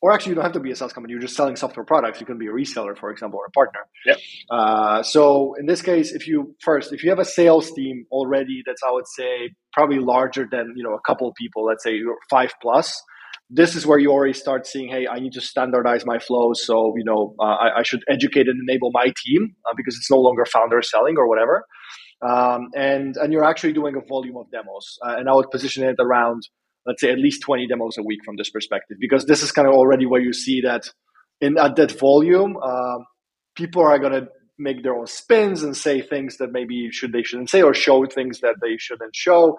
or 0.00 0.10
actually 0.10 0.30
you 0.30 0.34
don't 0.36 0.44
have 0.44 0.54
to 0.54 0.60
be 0.60 0.72
a 0.72 0.76
SaaS 0.76 0.94
company, 0.94 1.12
you're 1.12 1.20
just 1.20 1.36
selling 1.36 1.54
software 1.54 1.84
products. 1.84 2.18
You 2.18 2.24
can 2.24 2.38
be 2.38 2.46
a 2.46 2.50
reseller, 2.50 2.96
for 2.98 3.10
example, 3.10 3.38
or 3.40 3.46
a 3.46 3.50
partner. 3.50 3.80
Yeah. 4.06 4.14
Uh, 4.50 5.02
so 5.02 5.54
in 5.60 5.66
this 5.66 5.82
case, 5.82 6.12
if 6.12 6.26
you 6.26 6.56
first 6.60 6.94
if 6.94 7.04
you 7.04 7.10
have 7.10 7.18
a 7.18 7.26
sales 7.26 7.70
team 7.72 8.06
already, 8.10 8.62
that's 8.64 8.82
I 8.82 8.90
would 8.90 9.06
say 9.06 9.50
probably 9.74 9.98
larger 9.98 10.48
than 10.50 10.72
you 10.76 10.82
know 10.82 10.94
a 10.94 11.00
couple 11.06 11.28
of 11.28 11.34
people, 11.34 11.66
let's 11.66 11.84
say 11.84 12.00
five 12.30 12.54
plus 12.62 13.02
this 13.54 13.76
is 13.76 13.86
where 13.86 13.98
you 13.98 14.10
already 14.10 14.32
start 14.32 14.66
seeing, 14.66 14.88
hey, 14.88 15.06
I 15.06 15.20
need 15.20 15.34
to 15.34 15.40
standardize 15.42 16.06
my 16.06 16.18
flows. 16.18 16.64
So, 16.64 16.94
you 16.96 17.04
know, 17.04 17.34
uh, 17.38 17.44
I, 17.44 17.80
I, 17.80 17.82
should 17.82 18.02
educate 18.08 18.48
and 18.48 18.58
enable 18.66 18.90
my 18.92 19.12
team 19.24 19.54
uh, 19.68 19.74
because 19.76 19.94
it's 19.96 20.10
no 20.10 20.16
longer 20.16 20.46
founder 20.46 20.80
selling 20.80 21.16
or 21.18 21.28
whatever. 21.28 21.66
Um, 22.26 22.68
and, 22.74 23.14
and 23.18 23.30
you're 23.30 23.44
actually 23.44 23.74
doing 23.74 23.94
a 23.94 24.00
volume 24.08 24.38
of 24.38 24.50
demos. 24.50 24.98
Uh, 25.06 25.16
and 25.18 25.28
I 25.28 25.34
would 25.34 25.50
position 25.50 25.84
it 25.84 25.96
around, 26.00 26.48
let's 26.86 27.02
say, 27.02 27.10
at 27.12 27.18
least 27.18 27.42
20 27.42 27.66
demos 27.66 27.98
a 27.98 28.02
week 28.02 28.20
from 28.24 28.36
this 28.36 28.48
perspective, 28.48 28.96
because 28.98 29.26
this 29.26 29.42
is 29.42 29.52
kind 29.52 29.68
of 29.68 29.74
already 29.74 30.06
where 30.06 30.22
you 30.22 30.32
see 30.32 30.62
that 30.62 30.84
in 31.42 31.58
at 31.58 31.76
that 31.76 31.92
volume, 31.98 32.56
um, 32.56 33.04
people 33.54 33.82
are 33.82 33.98
going 33.98 34.12
to 34.12 34.28
make 34.58 34.82
their 34.82 34.94
own 34.94 35.06
spins 35.06 35.62
and 35.62 35.76
say 35.76 36.00
things 36.00 36.38
that 36.38 36.52
maybe 36.52 36.88
should 36.90 37.12
they 37.12 37.22
shouldn't 37.22 37.50
say 37.50 37.60
or 37.60 37.74
show 37.74 38.06
things 38.06 38.40
that 38.40 38.54
they 38.62 38.76
shouldn't 38.78 39.14
show 39.14 39.58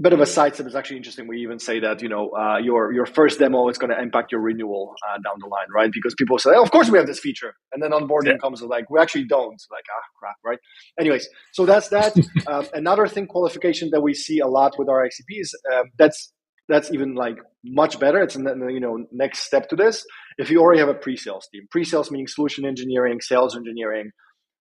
bit 0.00 0.12
of 0.12 0.20
a 0.20 0.26
side 0.26 0.54
step 0.54 0.66
is 0.66 0.74
actually 0.74 0.96
interesting. 0.96 1.28
We 1.28 1.38
even 1.38 1.58
say 1.58 1.78
that 1.80 2.02
you 2.02 2.08
know 2.08 2.30
uh, 2.30 2.58
your 2.58 2.92
your 2.92 3.06
first 3.06 3.38
demo 3.38 3.68
is 3.68 3.78
going 3.78 3.90
to 3.90 4.00
impact 4.00 4.32
your 4.32 4.40
renewal 4.40 4.94
uh, 5.08 5.18
down 5.18 5.36
the 5.40 5.46
line, 5.46 5.66
right? 5.74 5.90
Because 5.92 6.14
people 6.18 6.38
say, 6.38 6.50
oh, 6.54 6.62
"Of 6.62 6.70
course 6.70 6.90
we 6.90 6.98
have 6.98 7.06
this 7.06 7.20
feature," 7.20 7.54
and 7.72 7.82
then 7.82 7.90
onboarding 7.90 8.32
yeah. 8.32 8.38
comes 8.38 8.60
like, 8.62 8.90
"We 8.90 8.98
actually 9.00 9.24
don't." 9.24 9.60
Like, 9.70 9.84
ah, 9.90 10.02
crap, 10.18 10.36
right? 10.44 10.58
Anyways, 10.98 11.28
so 11.52 11.64
that's 11.64 11.88
that. 11.88 12.14
um, 12.46 12.66
another 12.72 13.06
thing, 13.06 13.26
qualification 13.26 13.90
that 13.92 14.00
we 14.00 14.14
see 14.14 14.40
a 14.40 14.48
lot 14.48 14.74
with 14.78 14.88
our 14.88 15.06
ICPs. 15.06 15.50
Um, 15.72 15.90
that's 15.98 16.32
that's 16.68 16.92
even 16.92 17.14
like 17.14 17.38
much 17.64 18.00
better. 18.00 18.22
It's 18.22 18.34
you 18.36 18.80
know 18.80 19.06
next 19.12 19.40
step 19.40 19.68
to 19.68 19.76
this. 19.76 20.04
If 20.38 20.50
you 20.50 20.60
already 20.60 20.80
have 20.80 20.88
a 20.88 20.94
pre-sales 20.94 21.48
team, 21.52 21.68
pre-sales 21.70 22.10
meaning 22.10 22.26
solution 22.26 22.64
engineering, 22.64 23.20
sales 23.20 23.56
engineering. 23.56 24.10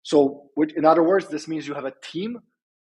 So, 0.06 0.50
in 0.76 0.84
other 0.84 1.02
words, 1.02 1.30
this 1.30 1.48
means 1.48 1.65
you 1.65 1.74
have 1.76 1.86
a 1.86 1.93
team 2.04 2.38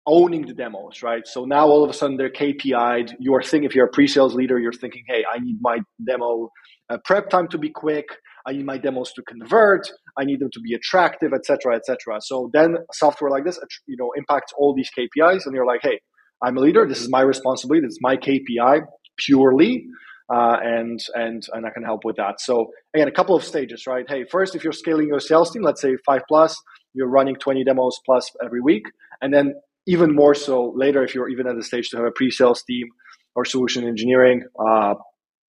owning 0.08 0.46
the 0.46 0.54
demos, 0.54 1.02
right? 1.02 1.26
So 1.26 1.44
now 1.44 1.68
all 1.68 1.84
of 1.84 1.90
a 1.90 1.92
sudden 1.92 2.16
they're 2.16 2.30
KPI'd. 2.30 3.16
You 3.20 3.34
are 3.34 3.42
thinking, 3.42 3.64
if 3.64 3.74
you're 3.74 3.86
a 3.86 3.90
pre-sales 3.90 4.34
leader, 4.34 4.58
you're 4.58 4.72
thinking, 4.72 5.04
hey, 5.06 5.24
I 5.32 5.38
need 5.38 5.58
my 5.60 5.78
demo 6.04 6.50
uh, 6.90 6.96
prep 7.04 7.28
time 7.28 7.46
to 7.48 7.58
be 7.58 7.68
quick. 7.68 8.06
I 8.46 8.52
need 8.52 8.64
my 8.64 8.78
demos 8.78 9.12
to 9.12 9.22
convert. 9.22 9.90
I 10.18 10.24
need 10.24 10.40
them 10.40 10.48
to 10.54 10.60
be 10.60 10.74
attractive, 10.74 11.32
etc., 11.34 11.76
etc. 11.76 12.18
So 12.22 12.50
then 12.54 12.78
software 12.92 13.30
like 13.30 13.44
this, 13.44 13.60
you 13.86 13.96
know, 13.98 14.10
impacts 14.16 14.52
all 14.56 14.74
these 14.74 14.90
KPIs, 14.98 15.44
and 15.44 15.54
you're 15.54 15.66
like, 15.66 15.82
hey, 15.82 16.00
I'm 16.42 16.56
a 16.56 16.60
leader. 16.60 16.86
This 16.88 17.00
is 17.00 17.10
my 17.10 17.20
responsibility. 17.20 17.86
This 17.86 17.92
is 17.92 18.00
my 18.00 18.16
KPI 18.16 18.80
purely. 19.18 19.86
Uh, 20.32 20.56
and 20.62 21.00
and 21.14 21.42
and 21.54 21.66
I 21.66 21.70
can 21.70 21.82
help 21.82 22.04
with 22.04 22.16
that. 22.16 22.38
So 22.40 22.66
again, 22.94 23.08
a 23.08 23.12
couple 23.12 23.34
of 23.34 23.42
stages, 23.44 23.86
right? 23.86 24.04
Hey, 24.06 24.24
first, 24.30 24.54
if 24.54 24.62
you're 24.62 24.74
scaling 24.74 25.08
your 25.08 25.20
sales 25.20 25.50
team, 25.50 25.62
let's 25.62 25.80
say 25.80 25.96
five 26.04 26.20
plus, 26.28 26.54
you're 26.92 27.08
running 27.08 27.36
20 27.36 27.64
demos 27.64 27.98
plus 28.04 28.30
every 28.44 28.60
week, 28.60 28.84
and 29.22 29.32
then 29.32 29.54
even 29.88 30.14
more 30.14 30.34
so 30.34 30.72
later 30.76 31.02
if 31.02 31.14
you're 31.14 31.28
even 31.28 31.48
at 31.48 31.56
the 31.56 31.64
stage 31.64 31.88
to 31.88 31.96
have 31.96 32.06
a 32.06 32.12
pre-sales 32.12 32.62
team 32.62 32.86
or 33.34 33.44
solution 33.44 33.84
engineering 33.84 34.44
uh, 34.64 34.94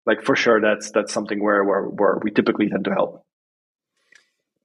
like 0.08 0.24
for 0.24 0.36
sure 0.36 0.60
that's 0.60 0.92
that's 0.92 1.14
something 1.14 1.44
where, 1.44 1.64
where 1.64 1.84
where 1.84 2.18
we 2.24 2.32
typically 2.32 2.68
tend 2.70 2.86
to 2.86 2.92
help. 2.92 3.24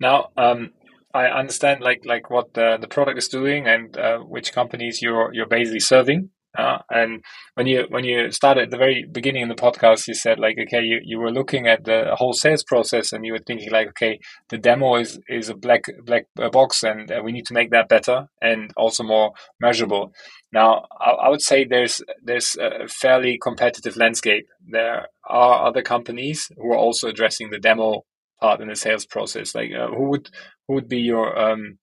Now 0.01 0.29
um, 0.37 0.71
i 1.13 1.27
understand 1.27 1.81
like 1.81 2.03
like 2.05 2.31
what 2.31 2.55
the, 2.55 2.79
the 2.81 2.89
product 2.89 3.19
is 3.19 3.29
doing 3.29 3.67
and 3.67 3.97
uh, 3.97 4.19
which 4.19 4.53
companies 4.53 5.03
you're 5.03 5.33
you're 5.35 5.53
basically 5.59 5.81
serving 5.81 6.31
Uh, 6.57 6.79
and 6.91 7.25
when 7.55 7.67
you 7.67 7.87
when 7.89 8.05
you 8.05 8.31
started 8.31 8.65
at 8.65 8.71
the 8.71 8.77
very 8.77 9.05
beginning 9.11 9.43
in 9.43 9.49
the 9.49 9.55
podcast, 9.55 10.07
you 10.07 10.15
said 10.15 10.39
like, 10.39 10.57
okay, 10.59 10.83
you, 10.83 11.01
you 11.03 11.19
were 11.19 11.33
looking 11.33 11.67
at 11.67 11.85
the 11.85 12.15
whole 12.15 12.33
sales 12.33 12.63
process 12.63 13.13
and 13.13 13.25
you 13.25 13.33
were 13.33 13.41
thinking 13.47 13.71
like, 13.71 13.89
okay, 13.89 14.19
the 14.51 14.59
demo 14.59 14.97
is 14.97 15.19
is 15.29 15.49
a 15.49 15.55
black 15.55 15.85
black 16.05 16.27
box, 16.53 16.83
and 16.83 17.11
uh, 17.11 17.21
we 17.25 17.33
need 17.33 17.47
to 17.47 17.55
make 17.55 17.71
that 17.71 17.89
better 17.89 18.29
and 18.41 18.71
also 18.77 19.03
more 19.03 19.33
measurable. 19.61 20.13
Now, 20.53 20.87
I, 21.01 21.11
I 21.11 21.29
would 21.29 21.43
say 21.43 21.65
there's 21.65 22.01
there's 22.23 22.57
a 22.57 22.87
fairly 22.89 23.39
competitive 23.43 23.97
landscape. 23.97 24.47
There 24.67 25.07
are 25.29 25.67
other 25.67 25.83
companies 25.83 26.49
who 26.57 26.73
are 26.73 26.79
also 26.79 27.09
addressing 27.09 27.51
the 27.51 27.59
demo 27.59 28.05
part 28.41 28.61
in 28.61 28.69
the 28.69 28.77
sales 28.77 29.07
process. 29.07 29.55
Like, 29.55 29.71
uh, 29.73 29.89
who 29.89 30.11
would 30.11 30.31
who 30.69 30.75
would 30.75 30.89
be 30.89 30.99
your 31.01 31.37
um, 31.37 31.79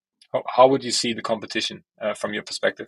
how 0.55 0.67
would 0.67 0.84
you 0.84 0.91
see 0.91 1.13
the 1.13 1.21
competition 1.21 1.84
uh, 2.01 2.13
from 2.13 2.34
your 2.34 2.43
perspective? 2.43 2.88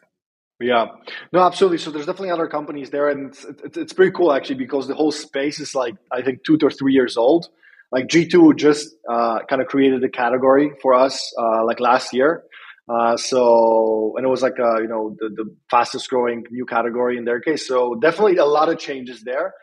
Yeah, 0.63 0.85
no, 1.33 1.41
absolutely. 1.41 1.77
So 1.77 1.91
there's 1.91 2.05
definitely 2.05 2.31
other 2.31 2.47
companies 2.47 2.89
there, 2.89 3.09
and 3.09 3.31
it's, 3.31 3.43
it's, 3.65 3.77
it's 3.77 3.93
pretty 3.93 4.13
cool 4.13 4.31
actually 4.31 4.55
because 4.55 4.87
the 4.87 4.95
whole 4.95 5.11
space 5.11 5.59
is 5.59 5.75
like 5.75 5.95
I 6.09 6.21
think 6.21 6.45
two 6.45 6.57
to 6.59 6.69
three 6.69 6.93
years 6.93 7.17
old. 7.17 7.49
Like 7.91 8.07
G2 8.07 8.55
just 8.55 8.95
uh, 9.07 9.39
kind 9.49 9.61
of 9.61 9.67
created 9.67 10.03
a 10.03 10.09
category 10.09 10.71
for 10.81 10.93
us 10.95 11.31
uh, 11.37 11.63
like 11.65 11.79
last 11.79 12.13
year. 12.13 12.43
Uh, 12.89 13.17
so 13.17 14.13
and 14.15 14.25
it 14.25 14.29
was 14.29 14.41
like 14.41 14.57
uh, 14.57 14.81
you 14.81 14.87
know 14.87 15.15
the, 15.19 15.29
the 15.29 15.55
fastest 15.69 16.09
growing 16.09 16.45
new 16.49 16.65
category 16.65 17.17
in 17.17 17.25
their 17.25 17.41
case. 17.41 17.67
So 17.67 17.95
definitely 17.95 18.37
a 18.37 18.45
lot 18.45 18.69
of 18.69 18.79
changes 18.79 19.21
there. 19.23 19.53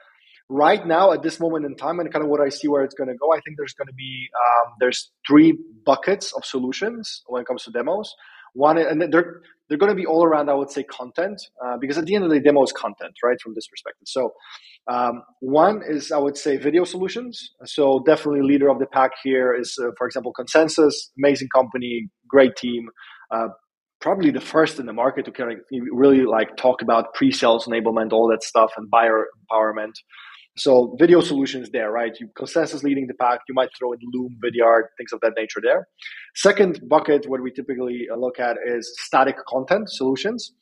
Right 0.50 0.84
now, 0.86 1.12
at 1.12 1.22
this 1.22 1.40
moment 1.40 1.64
in 1.64 1.76
time, 1.76 1.98
and 1.98 2.12
kind 2.12 2.24
of 2.24 2.30
what 2.30 2.40
I 2.40 2.50
see 2.50 2.68
where 2.68 2.82
it's 2.84 2.94
going 2.94 3.08
to 3.08 3.14
go, 3.14 3.32
I 3.32 3.40
think 3.40 3.56
there's 3.56 3.72
going 3.72 3.86
to 3.86 3.94
be 3.94 4.28
um, 4.36 4.74
there's 4.80 5.10
three 5.26 5.56
buckets 5.86 6.32
of 6.32 6.44
solutions 6.44 7.22
when 7.26 7.40
it 7.40 7.46
comes 7.46 7.64
to 7.64 7.70
demos. 7.70 8.14
One, 8.54 8.78
and 8.78 9.12
they're 9.12 9.42
they're 9.68 9.78
going 9.78 9.90
to 9.90 9.96
be 9.96 10.06
all 10.06 10.24
around. 10.24 10.50
I 10.50 10.54
would 10.54 10.70
say 10.70 10.82
content, 10.82 11.40
uh, 11.64 11.76
because 11.80 11.96
at 11.96 12.04
the 12.04 12.14
end 12.14 12.24
of 12.24 12.30
the 12.30 12.40
day, 12.40 12.42
demo 12.42 12.62
is 12.64 12.72
content, 12.72 13.14
right? 13.22 13.40
From 13.40 13.54
this 13.54 13.68
perspective. 13.68 14.06
So, 14.06 14.32
um, 14.88 15.22
one 15.40 15.82
is 15.88 16.10
I 16.10 16.18
would 16.18 16.36
say 16.36 16.56
video 16.56 16.84
solutions. 16.84 17.52
So 17.64 18.02
definitely 18.04 18.42
leader 18.42 18.68
of 18.68 18.80
the 18.80 18.86
pack 18.86 19.12
here 19.22 19.54
is, 19.54 19.78
uh, 19.80 19.90
for 19.96 20.06
example, 20.06 20.32
Consensus, 20.32 21.12
amazing 21.16 21.48
company, 21.54 22.08
great 22.28 22.56
team. 22.56 22.88
Uh, 23.30 23.48
probably 24.00 24.30
the 24.30 24.40
first 24.40 24.80
in 24.80 24.86
the 24.86 24.92
market 24.92 25.26
to 25.26 25.30
kind 25.30 25.52
of 25.52 25.58
really 25.92 26.24
like 26.24 26.56
talk 26.56 26.82
about 26.82 27.14
pre-sales 27.14 27.66
enablement, 27.66 28.12
all 28.12 28.28
that 28.28 28.42
stuff, 28.42 28.72
and 28.76 28.90
buyer 28.90 29.26
empowerment. 29.52 29.92
So 30.60 30.94
video 30.98 31.20
solutions 31.22 31.70
there, 31.70 31.90
right? 31.90 32.12
You 32.20 32.28
consensus 32.36 32.82
leading 32.82 33.06
the 33.06 33.14
pack. 33.14 33.40
You 33.48 33.54
might 33.54 33.70
throw 33.78 33.92
in 33.92 33.98
Loom, 34.12 34.36
Vidyard, 34.44 34.82
things 34.98 35.12
of 35.12 35.20
that 35.22 35.32
nature 35.36 35.60
there. 35.62 35.88
Second 36.34 36.80
bucket, 36.86 37.26
what 37.26 37.42
we 37.42 37.50
typically 37.50 38.08
uh, 38.12 38.16
look 38.16 38.38
at 38.38 38.56
is 38.66 38.94
static 38.98 39.36
content 39.48 39.88
solutions. 39.90 40.52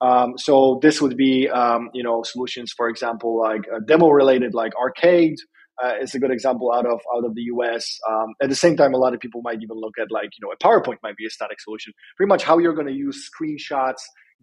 Um, 0.00 0.34
so 0.36 0.78
this 0.80 1.02
would 1.02 1.16
be, 1.16 1.48
um, 1.48 1.90
you 1.92 2.04
know, 2.04 2.22
solutions, 2.22 2.72
for 2.76 2.88
example, 2.88 3.36
like 3.40 3.62
uh, 3.74 3.80
demo 3.84 4.10
related, 4.10 4.54
like 4.54 4.72
arcade, 4.76 5.34
uh, 5.82 5.94
is 6.00 6.14
a 6.14 6.20
good 6.20 6.30
example 6.30 6.72
out 6.72 6.86
of 6.86 7.00
out 7.16 7.24
of 7.24 7.34
the 7.34 7.42
US. 7.54 7.98
Um, 8.08 8.34
at 8.40 8.48
the 8.48 8.54
same 8.54 8.76
time, 8.76 8.94
a 8.94 8.98
lot 8.98 9.12
of 9.12 9.18
people 9.18 9.42
might 9.42 9.60
even 9.60 9.76
look 9.76 9.94
at 10.00 10.10
like 10.12 10.30
you 10.38 10.46
know 10.46 10.52
a 10.52 10.56
PowerPoint 10.56 10.98
might 11.02 11.16
be 11.16 11.26
a 11.26 11.30
static 11.30 11.60
solution. 11.60 11.92
Pretty 12.16 12.28
much 12.28 12.44
how 12.44 12.58
you're 12.58 12.74
going 12.74 12.86
to 12.86 12.92
use 12.92 13.28
screenshots, 13.28 14.02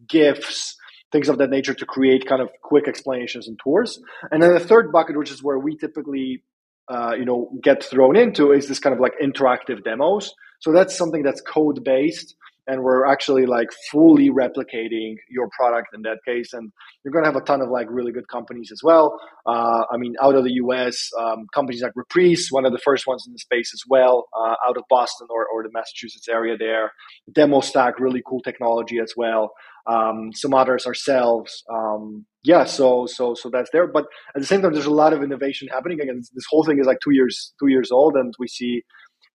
GIFs, 0.10 0.75
things 1.11 1.29
of 1.29 1.37
that 1.37 1.49
nature 1.49 1.73
to 1.73 1.85
create 1.85 2.25
kind 2.25 2.41
of 2.41 2.49
quick 2.61 2.87
explanations 2.87 3.47
and 3.47 3.57
tours. 3.63 3.99
And 4.31 4.41
then 4.41 4.53
the 4.53 4.59
third 4.59 4.91
bucket, 4.91 5.17
which 5.17 5.31
is 5.31 5.43
where 5.43 5.59
we 5.59 5.77
typically, 5.77 6.43
uh, 6.89 7.13
you 7.17 7.25
know, 7.25 7.51
get 7.61 7.83
thrown 7.83 8.15
into, 8.15 8.51
is 8.51 8.67
this 8.67 8.79
kind 8.79 8.93
of 8.93 8.99
like 8.99 9.13
interactive 9.21 9.83
demos. 9.83 10.33
So 10.59 10.71
that's 10.71 10.97
something 10.97 11.23
that's 11.23 11.41
code 11.41 11.83
based, 11.83 12.35
and 12.67 12.84
we're 12.84 13.06
actually 13.06 13.45
like 13.45 13.69
fully 13.91 14.30
replicating 14.30 15.15
your 15.30 15.49
product 15.58 15.89
in 15.93 16.01
that 16.04 16.19
case. 16.25 16.54
And 16.54 16.71
you're 17.04 17.12
going 17.12 17.23
to 17.23 17.32
have 17.32 17.41
a 17.41 17.45
ton 17.45 17.62
of 17.62 17.69
like 17.69 17.88
really 17.89 18.12
good 18.12 18.28
companies 18.28 18.71
as 18.71 18.82
well. 18.84 19.19
Uh, 19.45 19.84
I 19.91 19.97
mean, 19.97 20.15
out 20.21 20.36
of 20.36 20.43
the 20.43 20.54
US, 20.54 21.10
um, 21.19 21.47
companies 21.54 21.82
like 21.82 21.93
Reprise, 21.95 22.47
one 22.49 22.65
of 22.65 22.71
the 22.71 22.80
first 22.80 23.08
ones 23.08 23.25
in 23.28 23.34
the 23.34 23.39
space 23.39 23.71
as 23.73 23.82
well, 23.88 24.28
uh, 24.38 24.56
out 24.67 24.78
of 24.78 24.84
Boston 24.89 25.28
or, 25.30 25.45
or 25.47 25.63
the 25.63 25.69
Massachusetts 25.71 26.28
area 26.28 26.58
there. 26.58 26.91
Demostack, 27.32 27.93
really 27.99 28.21
cool 28.28 28.41
technology 28.41 28.99
as 28.99 29.13
well 29.15 29.51
um, 29.88 30.32
some 30.34 30.54
others 30.54 30.86
ourselves. 30.86 31.63
Um, 31.71 32.25
yeah, 32.43 32.63
so 32.63 33.06
so 33.06 33.34
so 33.36 33.49
that's 33.49 33.69
there. 33.71 33.88
But 33.88 34.06
at 34.36 34.41
the 34.41 34.45
same 34.45 34.62
time, 34.62 34.73
there's 34.73 34.86
a 34.86 34.91
lot 34.91 35.13
of 35.13 35.23
innovation 35.23 35.67
happening. 35.67 35.99
Again, 36.01 36.21
this 36.34 36.45
whole 36.49 36.63
thing 36.63 36.80
is 36.80 36.88
like 36.88 36.99
two 37.04 37.12
years 37.12 37.54
two 37.60 37.67
years 37.67 37.91
old, 37.91 38.15
and 38.15 38.34
we 38.39 38.47
see 38.47 38.84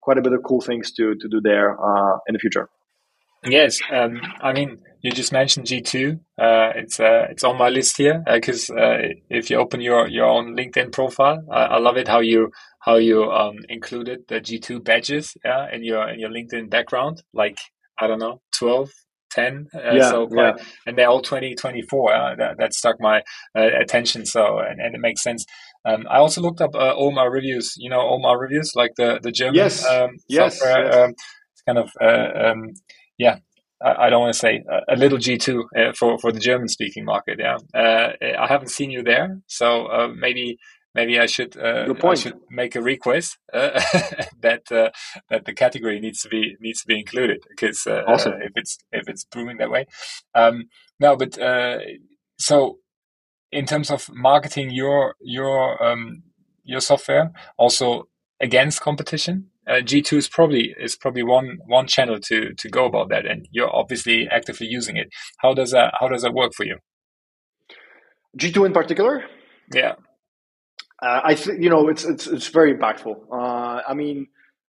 quite 0.01 0.19
a 0.19 0.23
bit 0.23 0.33
of 0.33 0.41
cool 0.47 0.61
things 0.61 0.93
to 0.93 1.15
to 1.15 1.29
do 1.29 1.41
there 1.41 1.73
uh, 1.73 2.19
in 2.29 2.33
the 2.33 2.39
future. 2.39 2.69
Yes, 3.45 3.79
um, 3.91 4.21
I 4.43 4.53
mean 4.53 4.79
you 5.03 5.11
just 5.13 5.33
mentioned 5.33 5.67
G 5.67 5.81
two. 5.81 6.21
Uh, 6.39 6.73
it's 6.75 7.01
uh, 7.01 7.27
it's 7.31 7.45
on 7.45 7.57
my 7.57 7.69
list 7.69 7.97
here 7.97 8.23
because 8.27 8.69
uh, 8.71 8.75
uh, 8.75 8.99
if 9.31 9.49
you 9.51 9.57
open 9.57 9.81
your, 9.81 10.09
your 10.09 10.27
own 10.27 10.57
LinkedIn 10.57 10.93
profile, 10.93 11.43
I 11.51 11.79
love 11.79 11.97
it 11.97 12.09
how 12.09 12.21
you 12.21 12.51
how 12.81 12.97
you 12.97 13.25
um, 13.31 13.57
included 13.69 14.21
the 14.29 14.41
G 14.41 14.59
two 14.59 14.81
badges 14.81 15.37
yeah, 15.45 15.67
in 15.73 15.85
your 15.85 16.09
in 16.09 16.21
your 16.21 16.31
LinkedIn 16.31 16.69
background. 16.69 17.23
Like 17.33 17.59
I 17.99 18.07
don't 18.07 18.19
know, 18.19 18.41
12, 18.59 18.91
10 19.31 19.67
uh, 19.75 19.79
yeah, 19.93 20.11
so 20.11 20.27
quite, 20.27 20.57
yeah. 20.57 20.65
and 20.87 20.99
they're 20.99 21.09
all 21.09 21.23
2024 21.23 22.13
uh, 22.13 22.35
that, 22.37 22.59
that 22.59 22.75
stuck 22.75 22.97
my 23.01 23.23
uh, 23.57 23.69
attention 23.81 24.27
so 24.27 24.59
and, 24.59 24.81
and, 24.81 24.95
it 24.95 25.01
makes 25.01 25.23
sense 25.23 25.45
um, 25.85 26.05
i 26.11 26.17
also 26.17 26.41
looked 26.41 26.61
up 26.61 26.75
uh, 26.75 26.95
OMR 26.95 27.31
Reviews 27.31 27.75
you 27.77 27.89
know 27.89 28.01
OMR 28.01 28.41
Reviews 28.41 28.73
like 28.75 28.93
the 28.97 29.21
the 29.23 29.31
german 29.31 29.55
yes 29.55 29.87
um, 29.87 30.11
yes, 30.29 30.59
software 30.59 30.85
yes. 30.85 30.95
Um, 30.97 31.11
it's 31.53 31.63
kind 31.67 31.79
of 31.79 31.91
uh, 32.01 32.49
um, 32.49 32.71
yeah 33.25 33.37
I, 33.83 34.11
don't 34.11 34.21
want 34.21 34.35
to 34.35 34.39
say 34.39 34.63
a 34.89 34.95
little 34.95 35.17
G2 35.17 35.49
uh, 35.75 35.93
for, 35.99 36.19
for 36.19 36.31
the 36.33 36.39
German 36.39 36.69
speaking 36.69 37.03
market. 37.07 37.39
Yeah. 37.39 37.57
I 38.45 38.47
haven't 38.47 38.69
seen 38.69 38.91
you 38.91 39.03
there. 39.03 39.41
So 39.47 40.13
maybe 40.15 40.59
maybe 40.95 41.19
I 41.19 41.27
should 41.27 41.57
uh, 41.57 41.93
I 42.03 42.15
should 42.15 42.39
make 42.51 42.75
a 42.75 42.83
request 42.83 43.39
uh, 43.53 43.81
that 44.41 44.71
uh, 44.71 44.91
that 45.29 45.45
the 45.45 45.55
category 45.55 46.01
needs 46.01 46.21
to 46.23 46.29
be 46.29 46.57
needs 46.61 46.81
to 46.83 46.87
be 46.87 46.99
included 46.99 47.43
because 47.49 47.87
uh, 47.87 48.03
awesome. 48.07 48.35
if 48.43 48.53
it's 48.57 48.79
if 48.93 49.09
it's 49.09 49.25
proving 49.25 49.59
that 49.59 49.71
way. 49.71 49.87
Um, 50.35 50.65
no, 50.99 51.17
but 51.17 51.39
uh, 51.39 51.79
so 52.39 52.79
in 53.53 53.67
terms 53.67 53.91
of 53.91 54.09
marketing 54.13 54.71
your 54.71 55.15
your 55.21 55.83
um, 55.83 56.23
your 56.65 56.81
software 56.81 57.33
also 57.57 58.09
against 58.41 58.81
competition. 58.81 59.51
Uh, 59.71 59.81
G2 59.81 60.19
is 60.19 60.29
probably 60.29 60.75
is 60.79 60.97
probably 60.97 61.23
one 61.23 61.59
one 61.67 61.87
channel 61.87 62.19
to 62.29 62.53
to 62.55 62.69
go 62.69 62.87
about 62.87 63.09
that, 63.11 63.25
and 63.25 63.47
you're 63.53 63.75
obviously 63.75 64.29
actively 64.29 64.67
using 64.67 64.97
it. 64.97 65.09
How 65.39 65.55
does 65.55 65.71
that 65.71 65.95
how 66.01 66.09
does 66.09 66.23
that 66.23 66.35
work 66.35 66.53
for 66.57 66.65
you? 66.65 66.79
G2 68.39 68.67
in 68.67 68.73
particular? 68.73 69.25
Yeah 69.73 69.95
uh, 71.03 71.21
I 71.25 71.35
think 71.35 71.63
you 71.63 71.71
know 71.71 71.89
it's 71.89 72.05
it's 72.05 72.27
it's 72.27 72.49
very 72.49 72.75
impactful. 72.75 73.17
Uh, 73.33 73.83
I 73.89 73.95
mean, 73.95 74.27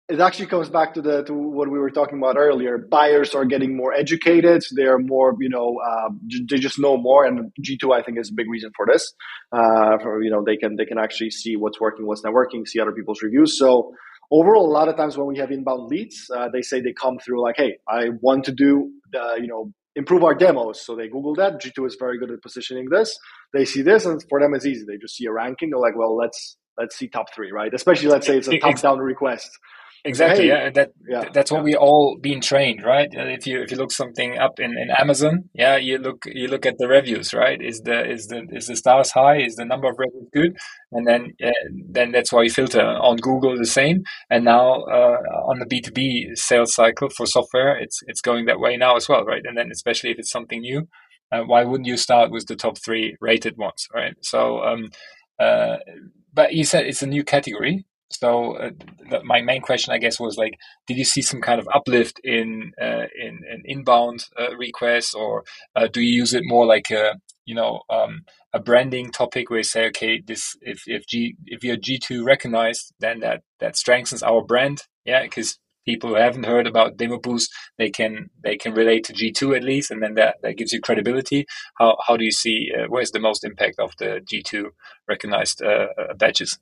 it 0.10 0.19
actually 0.19 0.47
comes 0.47 0.69
back 0.69 0.93
to 0.95 1.01
the 1.01 1.23
to 1.23 1.34
what 1.34 1.69
we 1.69 1.77
were 1.77 1.91
talking 1.91 2.17
about 2.17 2.36
earlier. 2.38 2.77
Buyers 2.77 3.36
are 3.36 3.45
getting 3.45 3.77
more 3.77 3.93
educated. 3.93 4.63
They 4.75 4.86
are 4.86 4.97
more 4.97 5.36
you 5.39 5.49
know 5.49 5.77
uh, 5.86 6.10
they 6.49 6.58
just 6.58 6.79
know 6.79 6.97
more, 6.97 7.25
and 7.25 7.51
G 7.62 7.77
two 7.77 7.93
I 7.93 8.01
think 8.01 8.17
is 8.19 8.31
a 8.31 8.34
big 8.34 8.49
reason 8.49 8.71
for 8.75 8.88
this. 8.91 9.13
Uh, 9.51 9.99
for 10.01 10.23
you 10.23 10.31
know 10.31 10.43
they 10.43 10.58
can 10.58 10.75
they 10.77 10.86
can 10.86 10.97
actually 10.97 11.29
see 11.29 11.55
what's 11.55 11.79
working, 11.79 12.08
what's 12.08 12.23
not 12.23 12.34
working, 12.34 12.65
see 12.65 12.79
other 12.79 12.91
people's 12.91 13.21
reviews. 13.21 13.58
So 13.60 13.91
overall, 14.31 14.65
a 14.69 14.73
lot 14.73 14.88
of 14.88 14.95
times 14.95 15.17
when 15.17 15.27
we 15.27 15.38
have 15.38 15.51
inbound 15.51 15.88
leads, 15.88 16.29
uh, 16.35 16.49
they 16.51 16.61
say 16.61 16.81
they 16.81 16.93
come 16.93 17.17
through 17.19 17.41
like, 17.41 17.55
hey, 17.57 17.77
I 17.88 18.09
want 18.21 18.45
to 18.45 18.51
do 18.51 18.91
the 19.11 19.38
you 19.41 19.47
know 19.47 19.71
improve 19.95 20.23
our 20.23 20.35
demos. 20.35 20.85
So 20.85 20.95
they 20.95 21.07
Google 21.07 21.35
that. 21.35 21.61
G2 21.61 21.88
is 21.88 21.97
very 21.99 22.19
good 22.19 22.31
at 22.31 22.41
positioning 22.41 22.89
this. 22.89 23.17
They 23.53 23.65
see 23.65 23.81
this, 23.81 24.05
and 24.05 24.21
for 24.29 24.39
them 24.39 24.53
it's 24.53 24.65
easy. 24.65 24.85
They 24.88 24.97
just 24.97 25.15
see 25.15 25.25
a 25.25 25.31
ranking. 25.31 25.69
They're 25.69 25.79
like, 25.79 25.97
well, 25.97 26.15
let's 26.15 26.57
let's 26.77 26.95
see 26.95 27.07
top 27.07 27.33
three, 27.33 27.51
right? 27.51 27.73
Especially 27.73 28.09
let's 28.09 28.27
say 28.27 28.38
it's 28.38 28.47
a 28.47 28.59
top 28.59 28.79
down 28.81 28.99
request. 28.99 29.49
Exactly. 30.08 30.44
Hey, 30.44 30.50
yeah. 30.50 30.70
That 30.70 30.91
yeah. 31.10 31.30
that's 31.34 31.52
what 31.52 31.63
we 31.63 31.76
all 31.76 32.18
been 32.22 32.39
trained, 32.39 32.84
right? 32.84 33.10
If 33.12 33.48
you 33.48 33.62
if 33.63 33.72
you 33.72 33.78
look 33.78 33.91
something 33.91 34.38
up 34.38 34.60
in, 34.60 34.78
in 34.78 34.91
Amazon, 34.91 35.50
yeah, 35.56 35.78
you 35.78 35.98
look 35.98 36.26
you 36.28 36.48
look 36.48 36.68
at 36.68 36.78
the 36.78 36.88
reviews, 36.88 37.34
right? 37.34 37.60
Is 37.60 37.82
the 37.82 38.08
is 38.08 38.28
the 38.28 38.46
is 38.52 38.68
the 38.68 38.76
stars 38.76 39.10
high? 39.12 39.38
Is 39.38 39.56
the 39.56 39.65
number 39.65 39.89
of 39.89 39.98
reviews 39.98 40.30
good? 40.32 40.58
And 40.91 41.08
then 41.08 41.34
uh, 41.44 41.50
then 41.89 42.12
that's 42.12 42.32
why 42.32 42.44
you 42.44 42.52
filter 42.52 42.82
on 42.86 43.18
Google 43.18 43.58
the 43.58 43.65
same. 43.65 44.04
And 44.30 44.46
now 44.46 44.84
uh, 44.84 45.18
on 45.50 45.58
the 45.58 45.65
B 45.65 45.82
two 45.82 45.91
B 45.91 46.30
sales 46.36 46.76
cycle 46.76 47.10
for 47.10 47.26
software, 47.26 47.76
it's 47.76 48.00
it's 48.06 48.22
going 48.22 48.46
that 48.46 48.60
way 48.60 48.78
now 48.78 48.96
as 48.96 49.10
well, 49.10 49.26
right? 49.26 49.41
And 49.44 49.58
then 49.58 49.72
especially 49.72 50.12
if 50.12 50.20
it's 50.20 50.32
something 50.32 50.62
new, 50.62 50.88
uh, 51.32 51.41
why 51.41 51.63
wouldn't 51.63 51.88
you 51.88 51.98
start 51.98 52.30
with 52.30 52.46
the 52.46 52.56
top 52.56 52.78
three 52.78 53.15
rated 53.22 53.58
ones, 53.58 53.88
right? 53.91 54.13
So, 54.22 54.60
um, 54.63 54.91
uh, 55.39 55.78
but 56.32 56.54
you 56.54 56.63
said 56.63 56.86
it's 56.86 57.02
a 57.02 57.08
new 57.08 57.24
category. 57.24 57.86
So 58.19 58.58
uh, 58.58 58.69
the, 59.10 59.23
my 59.23 59.41
main 59.41 59.62
question, 59.62 59.93
I 59.93 59.97
guess, 59.97 60.19
was 60.19 60.38
like, 60.38 60.58
did 60.88 60.97
you 60.97 61.06
see 61.06 61.21
some 61.21 61.41
kind 61.41 61.60
of 61.60 61.67
uplift 61.73 62.19
in 62.23 62.71
uh, 62.82 63.08
in, 63.19 63.41
in, 63.51 63.63
inbound 63.65 64.25
uh, 64.39 64.56
requests, 64.58 65.13
or 65.13 65.43
uh, 65.75 65.88
do 65.88 66.01
you 66.01 66.13
use 66.13 66.34
it 66.34 66.43
more 66.45 66.65
like 66.65 66.91
a 66.91 67.15
you 67.45 67.56
know 67.56 67.82
um, 67.89 68.21
a 68.54 68.60
branding 68.60 69.12
topic 69.12 69.49
where 69.49 69.60
you 69.60 69.63
say, 69.63 69.88
okay, 69.88 70.21
this 70.25 70.56
if 70.62 70.84
if 70.88 71.06
G 71.08 71.36
if 71.45 71.63
you're 71.63 71.78
G 71.78 71.99
two 71.99 72.23
recognized, 72.23 72.93
then 72.99 73.19
that 73.21 73.41
that 73.60 73.75
strengthens 73.75 74.23
our 74.23 74.43
brand, 74.43 74.82
yeah, 75.06 75.23
because 75.23 75.58
people 75.86 76.10
who 76.10 76.15
haven't 76.15 76.45
heard 76.45 76.67
about 76.67 76.97
Demo 76.97 77.19
Boost, 77.19 77.54
they 77.78 77.89
can 77.89 78.30
they 78.43 78.58
can 78.58 78.73
relate 78.73 79.04
to 79.06 79.13
G2 79.13 79.56
at 79.56 79.63
least, 79.63 79.91
and 79.91 80.01
then 80.01 80.15
that, 80.15 80.38
that 80.41 80.58
gives 80.58 80.73
you 80.73 80.82
credibility. 80.82 81.45
How 81.78 81.97
how 82.08 82.17
do 82.17 82.25
you 82.25 82.32
see 82.32 82.71
uh, 82.75 82.86
where's 82.89 83.12
the 83.12 83.19
most 83.19 83.43
impact 83.45 83.80
of 83.80 83.91
the 83.99 84.21
G2 84.30 84.65
recognized 85.08 85.62
uh, 85.63 85.88
badges? 86.17 86.58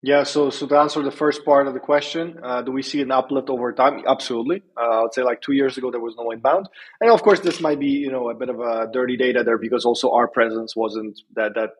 Yeah, 0.00 0.22
so 0.22 0.50
so 0.50 0.66
to 0.68 0.76
answer 0.78 1.02
the 1.02 1.10
first 1.10 1.44
part 1.44 1.66
of 1.66 1.74
the 1.74 1.80
question, 1.80 2.38
uh, 2.42 2.62
do 2.62 2.70
we 2.70 2.82
see 2.82 3.00
an 3.00 3.10
uplift 3.10 3.50
over 3.50 3.72
time? 3.72 4.04
Absolutely. 4.06 4.62
Uh, 4.76 5.04
I'd 5.04 5.12
say 5.12 5.22
like 5.22 5.40
two 5.40 5.54
years 5.54 5.76
ago 5.76 5.90
there 5.90 6.00
was 6.00 6.14
no 6.16 6.30
inbound, 6.30 6.68
and 7.00 7.10
of 7.10 7.20
course 7.22 7.40
this 7.40 7.60
might 7.60 7.80
be 7.80 7.88
you 7.88 8.12
know 8.12 8.30
a 8.30 8.34
bit 8.34 8.48
of 8.48 8.60
a 8.60 8.86
dirty 8.92 9.16
data 9.16 9.42
there 9.42 9.58
because 9.58 9.84
also 9.84 10.12
our 10.12 10.28
presence 10.28 10.76
wasn't 10.76 11.18
that 11.34 11.54
that 11.56 11.70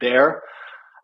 there. 0.00 0.42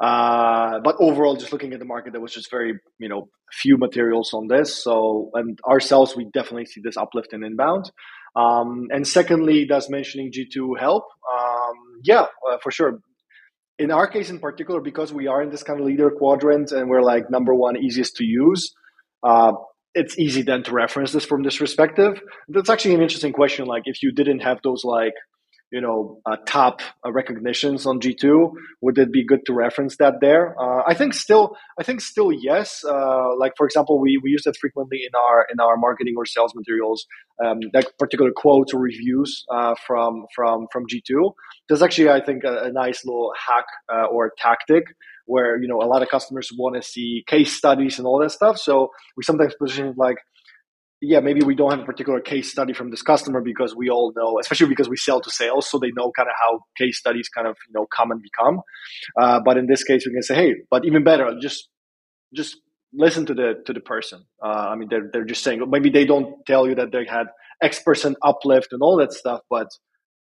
Uh, 0.01 0.79
but 0.85 0.95
overall, 1.01 1.35
just 1.35 1.53
looking 1.53 1.73
at 1.73 1.81
the 1.81 1.85
market, 1.85 2.13
there 2.13 2.21
was 2.21 2.33
just 2.33 2.51
very 2.53 2.79
you 3.01 3.09
know 3.09 3.29
few 3.51 3.77
materials 3.77 4.33
on 4.33 4.47
this. 4.47 4.81
So 4.81 5.31
and 5.35 5.59
ourselves, 5.69 6.15
we 6.15 6.27
definitely 6.33 6.67
see 6.67 6.81
this 6.81 6.97
uplift 6.97 7.33
in 7.33 7.43
inbound. 7.43 7.91
Um, 8.37 8.87
and 8.91 9.07
secondly, 9.09 9.67
does 9.67 9.91
mentioning 9.91 10.31
G2 10.31 10.79
help? 10.79 11.05
Um, 11.37 11.75
yeah, 12.05 12.27
uh, 12.49 12.59
for 12.63 12.71
sure 12.71 13.01
in 13.79 13.91
our 13.91 14.07
case 14.07 14.31
in 14.31 14.39
particular, 14.39 14.81
because 14.81 15.13
we 15.13 15.27
are 15.27 15.43
in 15.43 15.51
this 15.51 15.63
kind 15.63 15.81
of 15.81 15.87
leader 15.87 16.11
quadrant 16.11 16.73
and 16.73 16.89
we're 16.89 17.03
like 17.03 17.31
number 17.31 17.55
one 17.55 17.77
easiest 17.77 18.17
to 18.17 18.25
use, 18.25 18.73
uh, 19.23 19.53
it's 19.95 20.19
easy 20.19 20.43
then 20.43 20.63
to 20.65 20.73
reference 20.73 21.13
this 21.13 21.25
from 21.25 21.43
this 21.43 21.59
perspective. 21.59 22.21
That's 22.49 22.71
actually 22.71 22.95
an 22.95 23.03
interesting 23.03 23.33
question. 23.33 23.67
Like 23.67 23.83
if 23.87 24.03
you 24.03 24.13
didn't 24.13 24.41
have 24.41 24.59
those 24.63 24.85
like 24.85 25.15
you 25.75 25.81
know 25.81 26.21
uh, 26.25 26.37
top 26.47 26.81
uh, 27.05 27.11
recognitions 27.11 27.85
on 27.85 27.99
G2 27.99 28.53
would 28.81 28.97
it 28.97 29.11
be 29.13 29.27
good 29.27 29.45
to 29.47 29.53
reference 29.53 29.97
that 29.97 30.15
there? 30.21 30.55
Uh, 30.59 30.83
I 30.87 30.95
think 30.95 31.15
still 31.15 31.57
I 31.81 31.83
think 31.83 32.01
still 32.01 32.31
yes. 32.33 32.85
Uh, 32.85 33.37
like 33.37 33.55
for 33.57 33.67
example 33.67 34.01
we, 34.01 34.21
we 34.23 34.31
use 34.31 34.45
that 34.45 34.57
frequently 34.57 35.01
in 35.09 35.15
our 35.19 35.47
in 35.53 35.59
our 35.59 35.77
marketing 35.77 36.15
or 36.17 36.27
sales 36.27 36.55
materials 36.55 37.05
um, 37.45 37.59
that 37.73 37.87
particular 37.99 38.31
quotes 38.35 38.73
or 38.73 38.81
reviews 38.81 39.45
uh, 39.53 39.75
from 39.87 40.27
from 40.35 40.69
from 40.73 40.85
G2 40.87 41.33
there's 41.69 41.83
actually 41.83 42.09
I 42.09 42.21
think 42.25 42.45
a, 42.45 42.69
a 42.69 42.73
nice 42.73 43.05
little 43.05 43.33
hack 43.47 43.67
uh, 43.93 44.07
or 44.07 44.33
tactic 44.39 44.85
where 45.27 45.61
you 45.61 45.67
know 45.67 45.81
a 45.83 45.89
lot 45.93 46.03
of 46.03 46.09
customers 46.09 46.51
want 46.57 46.77
to 46.77 46.83
see 46.83 47.25
case 47.27 47.53
studies 47.53 47.99
and 47.99 48.07
all 48.07 48.21
that 48.21 48.31
stuff. 48.31 48.59
So 48.59 48.91
we 49.17 49.25
sometimes 49.25 49.55
position 49.57 49.89
it 49.89 49.99
like 49.99 50.19
yeah, 51.01 51.21
maybe 51.21 51.45
we 51.45 51.55
don't 51.55 51.71
have 51.71 51.81
a 51.81 51.85
particular 51.85 52.21
case 52.21 52.51
study 52.51 52.73
from 52.73 52.91
this 52.91 53.03
customer 53.03 53.41
because 53.41 53.75
we 53.77 53.91
all 53.91 54.13
know, 54.17 54.39
especially 54.41 54.69
because 54.69 54.89
we 54.89 54.97
sell 54.97 55.21
to 55.21 55.31
sales, 55.31 55.71
so 55.71 55.79
they 55.79 55.91
know 55.97 56.11
kind 56.17 56.29
of 56.29 56.35
how 56.41 56.61
case 56.79 56.99
studies 56.99 57.29
kind 57.29 57.47
of 57.47 57.57
you 57.69 57.75
know 57.75 57.87
come 57.87 58.11
and 58.11 58.23
become. 58.23 58.61
Uh, 59.21 59.41
but 59.45 59.57
in 59.57 59.67
this 59.67 59.85
case, 59.85 60.07
we 60.07 60.13
can 60.13 60.23
say, 60.23 60.35
hey, 60.35 60.55
but 60.71 60.85
even 60.85 61.05
better, 61.05 61.31
just 61.41 61.69
just 62.35 62.57
listen 62.93 63.27
to 63.27 63.35
the 63.35 63.63
to 63.67 63.73
the 63.73 63.81
person. 63.81 64.25
Uh, 64.43 64.69
I 64.71 64.77
mean, 64.77 64.89
they're 64.89 65.11
they're 65.13 65.25
just 65.25 65.43
saying 65.43 65.63
maybe 65.69 65.91
they 65.91 66.05
don't 66.05 66.45
tell 66.47 66.69
you 66.69 66.75
that 66.77 66.93
they 66.93 67.05
had 67.09 67.27
X 67.63 67.81
percent 67.81 68.17
uplift 68.23 68.73
and 68.73 68.83
all 68.83 68.97
that 68.99 69.13
stuff, 69.13 69.41
but 69.51 69.69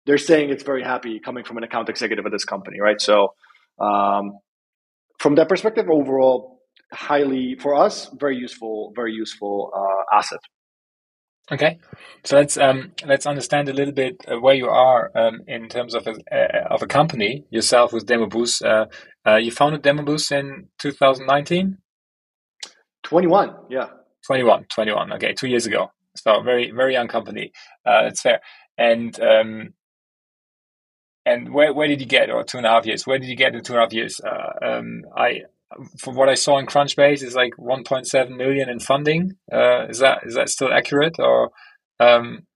they're 0.07 0.19
saying 0.19 0.51
it's 0.51 0.65
very 0.65 0.83
happy 0.83 1.21
coming 1.21 1.45
from 1.45 1.59
an 1.59 1.65
account 1.65 1.89
executive 1.89 2.25
at 2.25 2.33
this 2.33 2.45
company, 2.45 2.81
right? 2.81 3.01
So 3.01 3.35
um, 3.79 4.39
from 5.19 5.35
that 5.37 5.49
perspective, 5.49 5.87
overall, 5.91 6.58
highly 6.93 7.57
for 7.57 7.75
us, 7.75 8.11
very 8.19 8.37
useful, 8.37 8.93
very 8.95 9.13
useful 9.13 9.73
uh, 9.75 10.17
asset. 10.17 10.41
Okay, 11.51 11.79
so 12.25 12.37
let's 12.37 12.59
um, 12.59 12.93
let's 13.07 13.27
understand 13.27 13.71
a 13.71 13.73
little 13.73 13.95
bit 13.95 14.23
uh, 14.31 14.39
where 14.39 14.55
you 14.55 14.69
are 14.69 15.11
um, 15.15 15.41
in 15.47 15.69
terms 15.69 15.95
of 15.95 16.07
a 16.07 16.13
uh, 16.31 16.75
of 16.75 16.83
a 16.83 16.87
company 16.87 17.47
yourself 17.51 17.93
with 17.93 18.07
DemoBoost. 18.07 18.63
Uh, 18.63 18.87
uh, 19.27 19.37
you 19.37 19.51
founded 19.51 19.83
DemoBoost 19.83 20.31
in 20.33 20.69
2019. 20.79 21.79
21, 23.05 23.55
yeah. 23.71 23.87
21, 24.27 24.67
21. 24.71 25.13
Okay, 25.15 25.33
two 25.33 25.49
years 25.49 25.65
ago. 25.65 25.91
So 26.17 26.43
very 26.43 26.71
very 26.71 26.93
young 26.93 27.09
company. 27.09 27.53
Uh, 27.87 28.09
it's 28.09 28.21
fair. 28.21 28.41
And 28.77 29.19
um, 29.19 29.73
and 31.25 31.55
where 31.55 31.73
where 31.73 31.89
did 31.89 32.01
you 32.01 32.07
get 32.07 32.31
or 32.31 32.45
two 32.45 32.59
and 32.59 32.67
a 32.67 32.71
half 32.71 32.85
years? 32.85 33.07
Where 33.07 33.19
did 33.19 33.29
you 33.29 33.37
get 33.37 33.55
in 33.55 33.63
two 33.63 33.73
and 33.73 33.81
a 33.81 33.85
half 33.85 33.93
years? 33.95 34.21
Uh, 34.21 34.67
um, 34.67 35.03
I 35.17 35.43
from 35.99 36.17
what 36.17 36.29
I 36.29 36.35
saw 36.35 36.59
in 36.59 36.67
Crunchbase, 36.67 37.23
is 37.23 37.35
like 37.35 37.53
1.7 37.59 38.37
million 38.37 38.69
in 38.69 38.81
funding. 38.81 39.33
Uh, 39.53 39.87
is 39.89 39.99
that 39.99 40.21
is 40.25 40.35
that 40.35 40.49
still 40.49 40.73
accurate 40.73 41.17
or? 41.19 41.51
Um... 42.01 42.47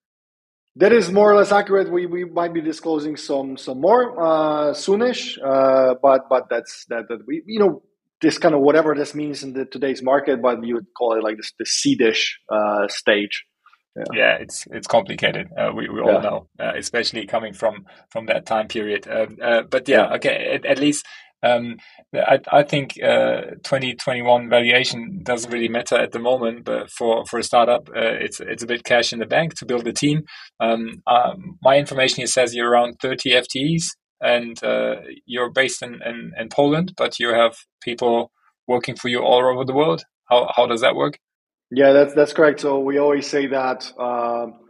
that 0.77 0.93
is 0.93 1.11
more 1.11 1.31
or 1.31 1.37
less 1.37 1.53
accurate. 1.53 1.91
We, 1.91 2.07
we 2.07 2.25
might 2.25 2.55
be 2.55 2.61
disclosing 2.61 3.17
some 3.17 3.57
some 3.57 3.81
more 3.81 4.19
uh, 4.19 4.73
soonish, 4.73 5.37
uh, 5.45 5.95
but 6.03 6.29
but 6.31 6.49
that's 6.49 6.87
that 6.89 7.05
that 7.09 7.21
we 7.27 7.43
you 7.47 7.61
know 7.61 7.83
this 8.23 8.39
kind 8.39 8.55
of 8.55 8.61
whatever 8.61 8.95
this 8.95 9.15
means 9.15 9.43
in 9.43 9.53
the 9.53 9.65
today's 9.65 10.03
market, 10.03 10.41
but 10.41 10.65
you 10.65 10.75
would 10.77 10.87
call 10.97 11.15
it 11.15 11.23
like 11.23 11.37
this 11.37 11.53
the 11.59 11.65
seedish 11.65 12.35
uh, 12.51 12.89
stage. 12.89 13.45
Yeah. 13.97 14.05
yeah. 14.15 14.37
it's 14.41 14.67
it's 14.71 14.87
complicated. 14.87 15.49
Uh, 15.59 15.73
we 15.77 15.89
we 15.89 16.01
all 16.01 16.15
yeah. 16.15 16.21
know, 16.21 16.49
uh, 16.59 16.73
especially 16.77 17.27
coming 17.27 17.53
from 17.53 17.85
from 18.09 18.27
that 18.27 18.47
time 18.47 18.69
period. 18.69 19.07
Uh, 19.07 19.27
uh 19.43 19.63
but 19.63 19.87
yeah, 19.89 20.09
yeah. 20.09 20.15
okay. 20.15 20.53
At, 20.55 20.65
at, 20.65 20.79
least 20.79 21.05
um, 21.43 21.77
I, 22.15 22.39
I 22.51 22.63
think 22.63 22.99
uh, 23.03 23.57
2021 23.65 24.49
valuation 24.49 25.21
doesn't 25.23 25.51
really 25.51 25.69
matter 25.69 25.97
at 25.97 26.13
the 26.13 26.19
moment, 26.19 26.65
but 26.65 26.91
for, 26.91 27.25
for 27.27 27.39
a 27.39 27.43
startup, 27.43 27.89
uh, 27.89 28.17
it's 28.21 28.41
it's 28.41 28.63
a 28.63 28.67
bit 28.67 28.85
cash 28.85 29.13
in 29.13 29.19
the 29.19 29.27
bank 29.27 29.55
to 29.55 29.67
build 29.67 29.87
a 29.87 29.93
team. 29.93 30.23
Um, 30.61 31.03
um, 31.07 31.59
my 31.63 31.79
information 31.79 32.19
here 32.19 32.27
says 32.27 32.55
you're 32.55 32.71
around 32.71 32.97
30 33.01 33.31
FTEs 33.31 33.85
and 34.21 34.63
uh, 34.63 34.97
you're 35.27 35.51
based 35.51 35.83
in, 35.83 36.01
in, 36.07 36.33
in, 36.39 36.49
Poland, 36.49 36.93
but 36.97 37.19
you 37.19 37.31
have 37.31 37.57
people 37.83 38.31
working 38.69 38.95
for 38.95 39.09
you 39.09 39.19
all 39.19 39.45
over 39.45 39.65
the 39.65 39.75
world. 39.75 40.05
How, 40.31 40.53
how 40.55 40.67
does 40.67 40.81
that 40.81 40.95
work? 40.95 41.19
Yeah, 41.73 41.93
that's 41.93 42.15
that's 42.15 42.33
correct. 42.33 42.61
So 42.61 42.79
we 42.79 42.99
always 42.99 43.27
say 43.27 43.47
that 43.47 43.91
um, 43.99 44.61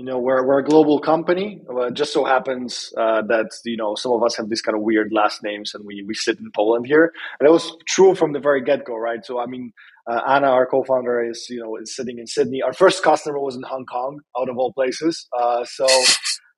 you 0.00 0.06
know 0.06 0.18
we're, 0.18 0.42
we're 0.46 0.60
a 0.60 0.64
global 0.64 0.98
company 0.98 1.60
it 1.68 1.92
just 1.92 2.14
so 2.14 2.24
happens 2.24 2.90
uh, 2.96 3.20
that 3.20 3.50
you 3.66 3.76
know 3.76 3.94
some 3.94 4.12
of 4.12 4.22
us 4.22 4.34
have 4.34 4.48
these 4.48 4.62
kind 4.62 4.74
of 4.74 4.82
weird 4.82 5.12
last 5.12 5.42
names 5.42 5.74
and 5.74 5.84
we, 5.84 6.02
we 6.08 6.14
sit 6.14 6.38
in 6.38 6.50
poland 6.56 6.86
here. 6.86 7.12
And 7.38 7.46
it 7.46 7.52
was 7.52 7.76
true 7.86 8.14
from 8.14 8.32
the 8.32 8.40
very 8.40 8.62
get-go 8.64 8.96
right? 8.96 9.22
So 9.22 9.38
i 9.38 9.44
mean 9.44 9.72
uh, 10.10 10.22
anna 10.26 10.46
our 10.46 10.66
co-founder 10.66 11.28
is 11.30 11.46
you 11.50 11.60
know 11.60 11.76
is 11.76 11.94
sitting 11.94 12.18
in 12.18 12.26
sydney. 12.26 12.62
Our 12.62 12.72
first 12.72 13.04
customer 13.04 13.38
was 13.38 13.56
in 13.56 13.62
hong 13.62 13.84
kong 13.84 14.20
out 14.38 14.48
of 14.48 14.56
all 14.56 14.72
places. 14.72 15.28
Uh, 15.38 15.66
so 15.66 15.86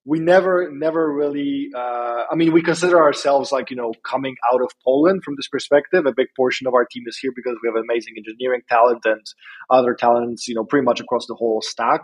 we 0.04 0.20
never 0.20 0.70
never 0.70 1.12
really 1.12 1.70
uh, 1.76 2.20
i 2.30 2.34
mean 2.36 2.52
we 2.52 2.62
consider 2.62 2.98
ourselves 3.00 3.50
like 3.50 3.70
you 3.70 3.76
know 3.76 3.92
coming 4.04 4.36
out 4.52 4.60
of 4.62 4.70
poland 4.84 5.24
from 5.24 5.34
this 5.36 5.48
perspective. 5.48 6.06
A 6.06 6.14
big 6.16 6.28
portion 6.36 6.68
of 6.68 6.74
our 6.74 6.84
team 6.84 7.02
is 7.08 7.18
here 7.18 7.32
because 7.34 7.56
we 7.60 7.68
have 7.68 7.76
amazing 7.82 8.14
engineering 8.16 8.62
talent 8.68 9.02
and 9.04 9.26
other 9.68 9.94
talents 9.94 10.46
you 10.46 10.54
know 10.54 10.64
pretty 10.64 10.84
much 10.84 11.00
across 11.00 11.26
the 11.26 11.34
whole 11.34 11.60
stack 11.60 12.02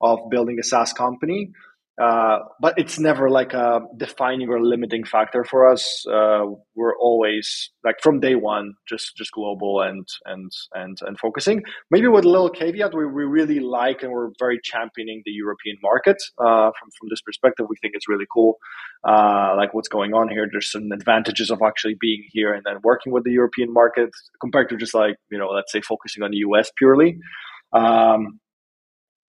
of 0.00 0.18
building 0.30 0.58
a 0.58 0.62
SaaS 0.62 0.92
company. 0.92 1.50
Uh, 2.00 2.38
but 2.60 2.74
it's 2.76 3.00
never 3.00 3.28
like 3.28 3.52
a 3.54 3.80
defining 3.96 4.48
or 4.48 4.62
limiting 4.62 5.04
factor 5.04 5.42
for 5.42 5.68
us. 5.68 6.06
Uh, 6.06 6.44
we're 6.76 6.96
always 6.96 7.70
like 7.84 7.96
from 8.00 8.20
day 8.20 8.36
one, 8.36 8.74
just 8.88 9.16
just 9.16 9.32
global 9.32 9.80
and 9.80 10.06
and 10.24 10.52
and 10.74 10.98
and 11.00 11.18
focusing. 11.18 11.60
Maybe 11.90 12.06
with 12.06 12.24
a 12.24 12.28
little 12.28 12.50
caveat, 12.50 12.94
we, 12.94 13.04
we 13.04 13.24
really 13.24 13.58
like 13.58 14.04
and 14.04 14.12
we're 14.12 14.30
very 14.38 14.60
championing 14.62 15.22
the 15.24 15.32
European 15.32 15.76
market. 15.82 16.18
Uh, 16.38 16.70
from 16.78 16.88
from 17.00 17.08
this 17.10 17.20
perspective, 17.20 17.66
we 17.68 17.76
think 17.82 17.94
it's 17.96 18.08
really 18.08 18.26
cool. 18.32 18.58
Uh, 19.02 19.54
like 19.56 19.74
what's 19.74 19.88
going 19.88 20.14
on 20.14 20.28
here. 20.28 20.46
There's 20.50 20.70
some 20.70 20.92
advantages 20.92 21.50
of 21.50 21.62
actually 21.66 21.96
being 22.00 22.22
here 22.30 22.54
and 22.54 22.62
then 22.64 22.76
working 22.84 23.12
with 23.12 23.24
the 23.24 23.32
European 23.32 23.72
market 23.72 24.10
compared 24.40 24.68
to 24.68 24.76
just 24.76 24.94
like 24.94 25.16
you 25.32 25.38
know, 25.38 25.48
let's 25.48 25.72
say 25.72 25.80
focusing 25.80 26.22
on 26.22 26.30
the 26.30 26.38
US 26.48 26.70
purely. 26.78 27.18
Um, 27.72 28.38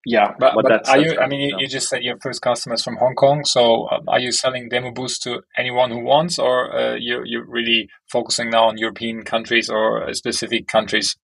yeah, 0.10 0.34
but, 0.40 0.56
but, 0.64 0.90
are 0.90 0.98
you? 0.98 1.20
I 1.20 1.28
mean, 1.28 1.42
you, 1.42 1.58
you, 1.60 1.68
just 1.68 1.88
said 1.88 2.02
your 2.02 2.18
first 2.20 2.42
customers 2.42 2.84
from 2.84 2.96
Hong 2.98 3.14
Kong. 3.14 3.46
So, 3.46 3.88
um, 3.90 4.10
are 4.10 4.20
you 4.20 4.32
selling 4.32 4.68
Demo 4.68 4.92
Boost 4.92 5.22
to 5.24 5.44
anyone 5.56 5.92
who 5.92 6.00
wants, 6.00 6.40
or 6.40 6.76
uh, 6.76 6.96
you 6.96 7.22
you're 7.26 7.46
really 7.46 7.90
focusing 8.12 8.50
now 8.50 8.70
on 8.70 8.80
European 8.80 9.24
countries 9.24 9.70
or 9.70 10.10
uh, 10.10 10.14
specific 10.14 10.68
countries? 10.68 11.16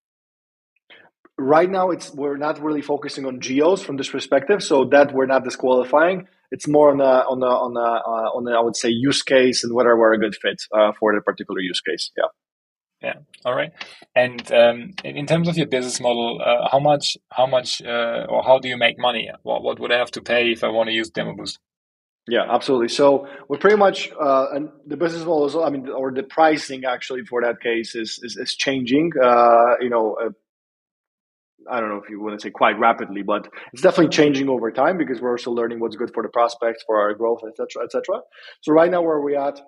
Right 1.35 1.69
now, 1.69 1.89
it's 1.89 2.13
we're 2.13 2.37
not 2.37 2.61
really 2.61 2.83
focusing 2.83 3.25
on 3.25 3.41
geos 3.41 3.81
from 3.81 3.97
this 3.97 4.09
perspective, 4.09 4.61
so 4.61 4.85
that 4.91 5.11
we're 5.11 5.25
not 5.25 5.43
disqualifying. 5.43 6.27
It's 6.51 6.67
more 6.67 6.91
on 6.91 7.01
a 7.01 7.25
on 7.25 7.41
a 7.41 7.47
on 7.47 7.75
a 7.75 7.79
uh, 7.79 8.37
on 8.37 8.47
a, 8.47 8.55
I 8.55 8.61
would 8.61 8.75
say 8.75 8.89
use 8.89 9.23
case 9.23 9.63
and 9.63 9.73
whether 9.73 9.97
we're 9.97 10.13
a 10.13 10.19
good 10.19 10.35
fit 10.39 10.61
uh, 10.71 10.91
for 10.99 11.15
the 11.15 11.21
particular 11.21 11.59
use 11.59 11.81
case. 11.81 12.11
Yeah. 12.15 12.25
Yeah. 13.01 13.15
All 13.43 13.53
right. 13.53 13.71
And 14.15 14.51
um, 14.51 14.91
in 15.03 15.25
terms 15.27 15.47
of 15.47 15.57
your 15.57 15.67
business 15.67 15.99
model, 15.99 16.41
uh, 16.43 16.67
how 16.71 16.79
much, 16.79 17.17
how 17.31 17.45
much, 17.45 17.81
uh, 17.81 18.25
or 18.27 18.43
how 18.43 18.59
do 18.59 18.67
you 18.67 18.77
make 18.77 18.97
money? 18.97 19.29
What, 19.43 19.63
what 19.63 19.79
would 19.79 19.91
I 19.91 19.97
have 19.97 20.11
to 20.11 20.21
pay 20.21 20.51
if 20.51 20.63
I 20.63 20.69
want 20.69 20.87
to 20.89 20.93
use 20.93 21.09
Demo 21.09 21.35
Boost? 21.35 21.59
Yeah, 22.27 22.45
absolutely. 22.49 22.87
So 22.87 23.27
we're 23.47 23.59
pretty 23.59 23.77
much, 23.77 24.11
uh, 24.19 24.47
and 24.51 24.69
the 24.87 24.97
business 24.97 25.23
model 25.23 25.45
is, 25.45 25.55
I 25.55 25.69
mean, 25.69 25.89
or 25.89 26.11
the 26.11 26.23
pricing 26.23 26.83
actually 26.85 27.23
for 27.23 27.41
that 27.43 27.61
case 27.61 27.93
is 27.93 28.19
is, 28.23 28.35
is 28.35 28.55
changing. 28.55 29.11
Uh, 29.23 29.77
you 29.79 29.89
know, 29.89 30.17
uh, 30.19 30.29
I 31.69 31.79
don't 31.79 31.89
know 31.89 32.01
if 32.03 32.09
you 32.09 32.19
want 32.19 32.39
to 32.39 32.43
say 32.43 32.49
quite 32.49 32.79
rapidly, 32.79 33.21
but 33.21 33.47
it's 33.73 33.83
definitely 33.83 34.09
changing 34.09 34.49
over 34.49 34.71
time 34.71 34.97
because 34.97 35.21
we're 35.21 35.31
also 35.31 35.51
learning 35.51 35.79
what's 35.79 35.95
good 35.95 36.11
for 36.15 36.23
the 36.23 36.29
prospects, 36.29 36.83
for 36.87 36.99
our 36.99 37.13
growth, 37.13 37.41
etc., 37.47 37.83
etc. 37.83 38.21
So 38.61 38.73
right 38.73 38.89
now, 38.89 39.03
where 39.03 39.21
we're 39.21 39.39
at 39.39 39.59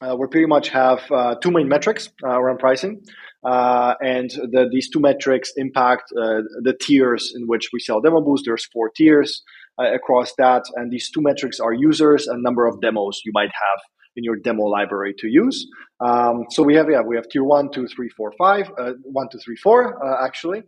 uh, 0.00 0.14
we 0.16 0.26
pretty 0.26 0.46
much 0.46 0.68
have 0.68 1.00
uh, 1.10 1.34
two 1.36 1.50
main 1.50 1.68
metrics 1.68 2.10
uh, 2.24 2.28
around 2.28 2.58
pricing. 2.58 3.02
Uh, 3.44 3.94
and 4.00 4.30
the, 4.30 4.68
these 4.70 4.90
two 4.90 5.00
metrics 5.00 5.52
impact 5.56 6.04
uh, 6.12 6.40
the 6.62 6.74
tiers 6.80 7.32
in 7.34 7.46
which 7.46 7.70
we 7.72 7.80
sell 7.80 8.00
Demo 8.00 8.20
Boost. 8.20 8.44
There's 8.44 8.66
four 8.66 8.90
tiers 8.90 9.42
uh, 9.78 9.94
across 9.94 10.34
that. 10.36 10.64
And 10.74 10.90
these 10.90 11.10
two 11.10 11.22
metrics 11.22 11.60
are 11.60 11.72
users 11.72 12.26
and 12.26 12.42
number 12.42 12.66
of 12.66 12.80
demos 12.80 13.20
you 13.24 13.32
might 13.34 13.50
have 13.52 13.80
in 14.16 14.24
your 14.24 14.36
demo 14.36 14.64
library 14.64 15.14
to 15.18 15.28
use. 15.28 15.66
Um, 16.00 16.44
so 16.50 16.62
we 16.62 16.74
have, 16.74 16.88
yeah, 16.90 17.02
we 17.02 17.16
have 17.16 17.28
tier 17.28 17.44
one, 17.44 17.70
two, 17.70 17.86
three, 17.86 18.08
four, 18.16 18.32
five, 18.38 18.70
one, 19.02 19.28
two, 19.30 19.38
three, 19.38 19.56
four, 19.56 19.98
actually. 20.24 20.62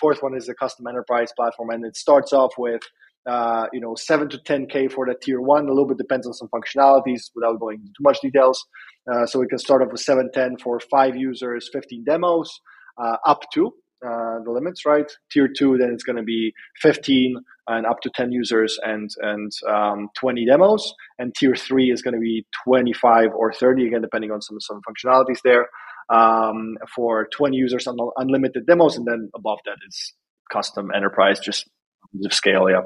Fourth 0.00 0.22
one 0.22 0.36
is 0.36 0.46
the 0.46 0.54
custom 0.54 0.86
enterprise 0.86 1.30
platform. 1.36 1.70
And 1.70 1.84
it 1.84 1.96
starts 1.96 2.32
off 2.32 2.52
with 2.58 2.82
uh, 3.28 3.66
you 3.72 3.80
know, 3.80 3.94
seven 3.94 4.28
to 4.30 4.38
10K 4.38 4.90
for 4.90 5.06
that 5.06 5.20
tier 5.20 5.40
one. 5.40 5.66
A 5.66 5.68
little 5.68 5.86
bit 5.86 5.98
depends 5.98 6.26
on 6.26 6.32
some 6.32 6.48
functionalities 6.48 7.30
without 7.34 7.60
going 7.60 7.80
into 7.80 7.88
too 7.88 8.02
much 8.02 8.20
details. 8.20 8.64
Uh, 9.10 9.26
so 9.26 9.38
we 9.38 9.46
can 9.46 9.58
start 9.58 9.82
off 9.82 9.92
with 9.92 10.00
710 10.00 10.58
for 10.62 10.80
five 10.90 11.16
users, 11.16 11.68
15 11.72 12.04
demos, 12.04 12.60
uh, 12.96 13.16
up 13.26 13.42
to 13.52 13.72
uh, 14.04 14.38
the 14.44 14.50
limits, 14.50 14.86
right? 14.86 15.10
Tier 15.30 15.48
two, 15.48 15.76
then 15.76 15.90
it's 15.92 16.04
going 16.04 16.16
to 16.16 16.22
be 16.22 16.52
15 16.80 17.36
and 17.66 17.86
up 17.86 18.00
to 18.00 18.10
10 18.14 18.32
users 18.32 18.78
and 18.82 19.10
and 19.20 19.52
um, 19.68 20.08
20 20.18 20.46
demos. 20.46 20.94
And 21.18 21.34
tier 21.34 21.54
three 21.54 21.90
is 21.90 22.02
going 22.02 22.14
to 22.14 22.20
be 22.20 22.46
25 22.64 23.30
or 23.34 23.52
30 23.52 23.88
again, 23.88 24.02
depending 24.02 24.30
on 24.30 24.40
some 24.40 24.60
some 24.60 24.80
functionalities 24.88 25.42
there. 25.42 25.68
Um, 26.10 26.78
for 26.94 27.28
20 27.36 27.54
users 27.54 27.86
on 27.86 27.98
unlimited 28.16 28.64
demos, 28.66 28.96
and 28.96 29.06
then 29.06 29.30
above 29.34 29.58
that 29.66 29.76
is 29.86 30.14
custom 30.50 30.88
enterprise, 30.96 31.38
just 31.38 31.68
the 32.14 32.30
scale, 32.30 32.70
yeah. 32.70 32.80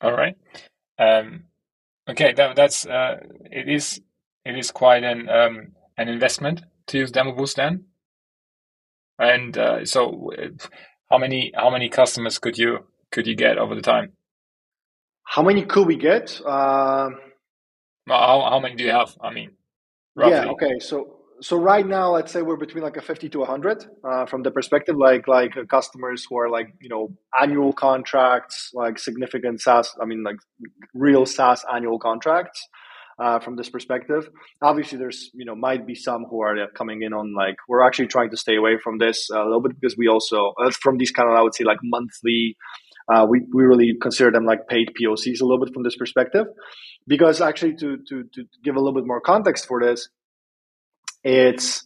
All 0.00 0.12
right. 0.12 0.36
Um, 0.98 1.44
okay, 2.08 2.32
that, 2.32 2.56
that's 2.56 2.86
uh, 2.86 3.16
it 3.50 3.68
is 3.68 4.00
it 4.44 4.58
is 4.58 4.70
quite 4.70 5.04
an 5.04 5.28
um, 5.28 5.68
an 5.96 6.08
investment 6.08 6.62
to 6.88 6.98
use 6.98 7.10
Demo 7.10 7.32
Boost 7.32 7.56
then. 7.56 7.84
And 9.18 9.56
uh, 9.56 9.84
so, 9.84 10.30
how 11.10 11.18
many 11.18 11.52
how 11.54 11.70
many 11.70 11.88
customers 11.88 12.38
could 12.38 12.58
you 12.58 12.86
could 13.10 13.26
you 13.26 13.34
get 13.34 13.58
over 13.58 13.74
the 13.74 13.82
time? 13.82 14.12
How 15.24 15.42
many 15.42 15.64
could 15.64 15.86
we 15.86 15.96
get? 15.96 16.40
Uh, 16.44 17.10
how 18.06 18.46
how 18.50 18.60
many 18.60 18.76
do 18.76 18.84
you 18.84 18.92
have? 18.92 19.16
I 19.20 19.32
mean, 19.32 19.52
roughly. 20.14 20.36
yeah. 20.36 20.52
Okay, 20.52 20.78
so 20.78 21.15
so 21.40 21.56
right 21.56 21.86
now 21.86 22.12
let's 22.12 22.32
say 22.32 22.42
we're 22.42 22.56
between 22.56 22.82
like 22.82 22.96
a 22.96 23.02
50 23.02 23.28
to 23.30 23.38
100 23.40 23.86
uh, 24.04 24.26
from 24.26 24.42
the 24.42 24.50
perspective 24.50 24.96
like 24.96 25.28
like 25.28 25.56
uh, 25.56 25.64
customers 25.64 26.26
who 26.28 26.38
are 26.38 26.48
like 26.48 26.68
you 26.80 26.88
know 26.88 27.08
annual 27.40 27.72
contracts 27.72 28.70
like 28.74 28.98
significant 28.98 29.60
saas 29.60 29.92
i 30.00 30.04
mean 30.04 30.22
like 30.22 30.36
real 30.94 31.26
saas 31.26 31.64
annual 31.72 31.98
contracts 31.98 32.68
uh, 33.18 33.38
from 33.38 33.56
this 33.56 33.70
perspective. 33.70 34.28
Obviously 34.60 34.98
there's 34.98 35.30
you 35.32 35.46
know 35.46 35.54
might 35.54 35.86
be 35.86 35.94
some 35.94 36.26
who 36.28 36.42
are 36.42 36.64
uh, 36.64 36.66
coming 36.74 37.00
in 37.00 37.14
on 37.14 37.34
like 37.34 37.56
we're 37.66 37.82
actually 37.82 38.08
trying 38.08 38.28
to 38.28 38.36
stay 38.36 38.56
away 38.56 38.76
from 38.82 38.98
this 38.98 39.30
a 39.30 39.38
little 39.38 39.62
bit 39.62 39.72
because 39.80 39.96
we 39.96 40.06
also 40.06 40.52
uh, 40.62 40.70
from 40.82 40.98
these 40.98 41.10
kind 41.10 41.26
of 41.30 41.34
i 41.34 41.40
would 41.40 41.54
say 41.54 41.64
like 41.64 41.78
monthly 41.82 42.56
uh, 43.12 43.24
we, 43.28 43.40
we 43.54 43.64
really 43.64 43.94
consider 44.00 44.30
them 44.30 44.44
like 44.44 44.66
paid 44.68 44.88
POCs 45.00 45.40
a 45.40 45.44
little 45.44 45.64
bit 45.64 45.72
from 45.72 45.84
this 45.84 45.96
perspective, 45.96 46.46
because 47.06 47.40
actually 47.40 47.76
to, 47.76 47.98
to, 48.08 48.24
to 48.34 48.44
give 48.64 48.74
a 48.74 48.80
little 48.80 48.94
bit 48.94 49.06
more 49.06 49.20
context 49.20 49.66
for 49.66 49.80
this, 49.80 50.08
it's 51.26 51.82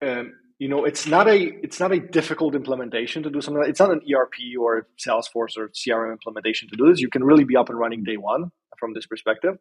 um, 0.00 0.32
you 0.60 0.68
know 0.68 0.84
it's 0.84 1.08
not 1.08 1.28
a 1.28 1.38
it's 1.62 1.80
not 1.80 1.92
a 1.92 1.98
difficult 1.98 2.54
implementation 2.54 3.24
to 3.24 3.30
do 3.30 3.40
something. 3.40 3.60
Like, 3.60 3.70
it's 3.70 3.80
not 3.80 3.90
an 3.90 4.00
ERP 4.08 4.34
or 4.60 4.86
Salesforce 4.96 5.58
or 5.58 5.70
CRM 5.70 6.12
implementation 6.12 6.68
to 6.68 6.76
do 6.76 6.88
this. 6.88 7.00
You 7.00 7.10
can 7.10 7.24
really 7.24 7.42
be 7.42 7.56
up 7.56 7.68
and 7.68 7.78
running 7.78 8.04
day 8.04 8.16
one 8.16 8.52
from 8.80 8.94
this 8.94 9.06
perspective. 9.06 9.54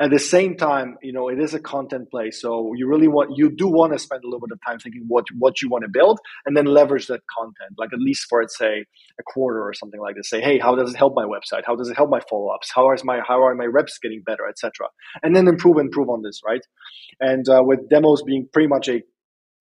At 0.00 0.10
the 0.10 0.18
same 0.18 0.56
time, 0.56 0.96
you 1.02 1.12
know, 1.12 1.28
it 1.28 1.38
is 1.38 1.54
a 1.54 1.60
content 1.60 2.10
play. 2.10 2.30
So 2.30 2.72
you 2.74 2.88
really 2.88 3.06
want, 3.06 3.36
you 3.36 3.54
do 3.54 3.68
want 3.68 3.92
to 3.92 3.98
spend 3.98 4.24
a 4.24 4.26
little 4.26 4.40
bit 4.40 4.52
of 4.52 4.58
time 4.66 4.78
thinking 4.78 5.04
what, 5.06 5.26
what 5.38 5.62
you 5.62 5.68
want 5.68 5.84
to 5.84 5.90
build 5.92 6.18
and 6.46 6.56
then 6.56 6.64
leverage 6.64 7.06
that 7.06 7.20
content, 7.38 7.74
like 7.78 7.90
at 7.92 8.00
least 8.00 8.26
for, 8.28 8.40
let's 8.40 8.58
say, 8.58 8.84
a 9.20 9.22
quarter 9.22 9.62
or 9.62 9.74
something 9.74 10.00
like 10.00 10.16
this. 10.16 10.30
Say, 10.30 10.40
hey, 10.40 10.58
how 10.58 10.74
does 10.74 10.90
it 10.90 10.96
help 10.96 11.14
my 11.14 11.24
website? 11.24 11.62
How 11.66 11.76
does 11.76 11.88
it 11.88 11.96
help 11.96 12.10
my 12.10 12.20
follow 12.28 12.48
ups? 12.48 12.72
How 12.74 12.92
is 12.92 13.04
my, 13.04 13.20
how 13.26 13.44
are 13.44 13.54
my 13.54 13.66
reps 13.66 13.98
getting 14.02 14.22
better, 14.24 14.48
etc. 14.48 14.88
And 15.22 15.36
then 15.36 15.46
improve, 15.46 15.78
improve 15.78 16.08
on 16.08 16.22
this, 16.22 16.40
right? 16.44 16.62
And 17.20 17.48
uh, 17.48 17.62
with 17.62 17.88
demos 17.88 18.22
being 18.22 18.48
pretty 18.52 18.68
much 18.68 18.88
a 18.88 19.02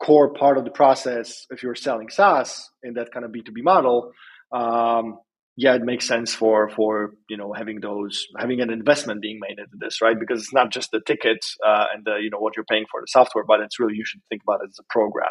core 0.02 0.34
part 0.34 0.58
of 0.58 0.64
the 0.64 0.72
process, 0.72 1.46
if 1.52 1.62
you're 1.62 1.76
selling 1.76 2.10
SaaS 2.10 2.70
in 2.82 2.94
that 2.96 3.12
kind 3.12 3.26
of 3.26 3.32
B2B 3.32 3.64
model, 3.64 4.12
um, 4.52 5.20
yeah, 5.58 5.76
it 5.76 5.82
makes 5.82 6.08
sense 6.08 6.34
for 6.34 6.70
for 6.70 7.12
you 7.30 7.38
know 7.38 7.54
having 7.54 7.82
those 7.82 8.26
having 8.38 8.62
an 8.62 8.70
investment 8.70 9.22
being 9.22 9.40
made 9.40 9.60
into 9.60 9.78
this, 9.80 10.02
right? 10.02 10.18
Because 10.20 10.40
it's 10.42 10.54
not 10.54 10.72
just 10.72 10.92
the 10.92 11.02
ticket 11.06 11.40
uh, 11.66 11.86
and 11.94 12.06
the 12.06 12.18
you 12.22 12.30
know 12.30 12.40
what 12.40 12.56
you're 12.56 12.66
paying 12.66 12.86
for 12.90 13.02
the 13.02 13.08
software, 13.08 13.44
but 13.46 13.60
it's 13.60 13.80
really 13.80 13.96
you 13.96 14.06
should 14.06 14.22
think 14.30 14.42
about 14.48 14.62
it 14.64 14.70
as 14.70 14.80
a 14.80 14.86
program 14.90 15.30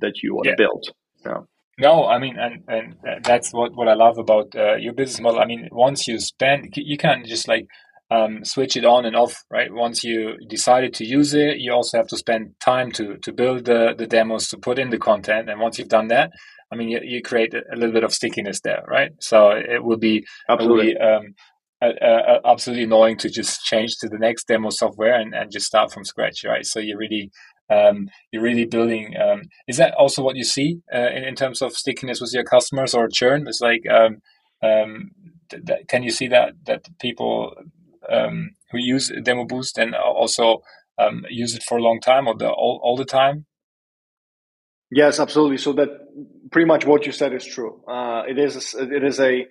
that 0.00 0.22
you 0.22 0.34
want 0.34 0.46
yeah. 0.46 0.52
to 0.52 0.56
build. 0.56 0.84
Yeah. 1.24 1.40
No, 1.80 2.06
I 2.06 2.18
mean, 2.18 2.36
and 2.38 2.64
and 2.66 3.22
that's 3.22 3.52
what 3.52 3.74
what 3.74 3.88
I 3.88 3.94
love 3.94 4.18
about 4.18 4.54
uh, 4.56 4.76
your 4.76 4.92
business 4.92 5.20
model. 5.20 5.40
I 5.40 5.46
mean, 5.46 5.68
once 5.70 6.08
you 6.08 6.18
spend, 6.18 6.72
you 6.74 6.96
can't 6.96 7.24
just 7.24 7.46
like 7.46 7.66
um, 8.10 8.44
switch 8.44 8.76
it 8.76 8.84
on 8.84 9.04
and 9.04 9.16
off, 9.16 9.44
right? 9.50 9.72
Once 9.72 10.02
you 10.02 10.36
decided 10.48 10.94
to 10.94 11.04
use 11.04 11.34
it, 11.34 11.58
you 11.58 11.72
also 11.72 11.98
have 11.98 12.08
to 12.08 12.16
spend 12.16 12.54
time 12.60 12.90
to 12.92 13.16
to 13.18 13.32
build 13.32 13.64
the 13.64 13.94
the 13.96 14.06
demos, 14.06 14.48
to 14.48 14.58
put 14.58 14.78
in 14.78 14.90
the 14.90 14.98
content, 14.98 15.50
and 15.50 15.60
once 15.60 15.78
you've 15.78 15.88
done 15.88 16.08
that, 16.08 16.30
I 16.72 16.76
mean, 16.76 16.88
you, 16.88 17.00
you 17.02 17.22
create 17.22 17.54
a 17.54 17.76
little 17.76 17.92
bit 17.92 18.04
of 18.04 18.14
stickiness 18.14 18.60
there, 18.60 18.84
right? 18.88 19.12
So 19.20 19.50
it 19.50 19.84
will 19.84 19.98
be 19.98 20.26
absolutely. 20.48 20.96
um, 20.98 21.34
absolutely 21.80 22.84
annoying 22.84 23.16
to 23.16 23.30
just 23.30 23.62
change 23.62 23.96
to 23.98 24.08
the 24.08 24.18
next 24.18 24.48
demo 24.48 24.68
software 24.70 25.14
and, 25.14 25.32
and 25.32 25.52
just 25.52 25.66
start 25.66 25.92
from 25.92 26.04
scratch, 26.04 26.44
right? 26.44 26.66
So 26.66 26.80
you're 26.80 26.98
really 26.98 27.30
um, 27.70 28.08
you're 28.32 28.42
really 28.42 28.64
building. 28.64 29.14
Um, 29.16 29.42
is 29.66 29.76
that 29.76 29.94
also 29.94 30.22
what 30.22 30.36
you 30.36 30.44
see 30.44 30.80
uh, 30.92 31.10
in, 31.14 31.24
in 31.24 31.34
terms 31.34 31.62
of 31.62 31.74
stickiness 31.74 32.20
with 32.20 32.32
your 32.32 32.44
customers 32.44 32.94
or 32.94 33.08
churn? 33.08 33.46
It's 33.46 33.60
like, 33.60 33.82
um, 33.90 34.22
um 34.62 35.10
th- 35.50 35.64
th- 35.64 35.86
can 35.86 36.02
you 36.02 36.10
see 36.10 36.28
that 36.28 36.54
that 36.66 36.88
people 36.98 37.54
um, 38.10 38.50
who 38.70 38.78
use 38.78 39.12
Demo 39.22 39.44
Boost 39.44 39.78
and 39.78 39.94
also 39.94 40.62
um, 40.98 41.24
use 41.28 41.54
it 41.54 41.62
for 41.62 41.78
a 41.78 41.82
long 41.82 42.00
time 42.00 42.26
or 42.26 42.36
the 42.36 42.48
all, 42.48 42.80
all 42.82 42.96
the 42.96 43.04
time? 43.04 43.46
Yes, 44.90 45.20
absolutely. 45.20 45.58
So 45.58 45.72
that 45.74 45.88
pretty 46.50 46.66
much 46.66 46.86
what 46.86 47.04
you 47.06 47.12
said 47.12 47.34
is 47.34 47.44
true. 47.44 47.82
Uh, 47.86 48.22
it 48.28 48.38
is 48.38 48.74
it 48.74 49.04
is 49.04 49.20
a 49.20 49.46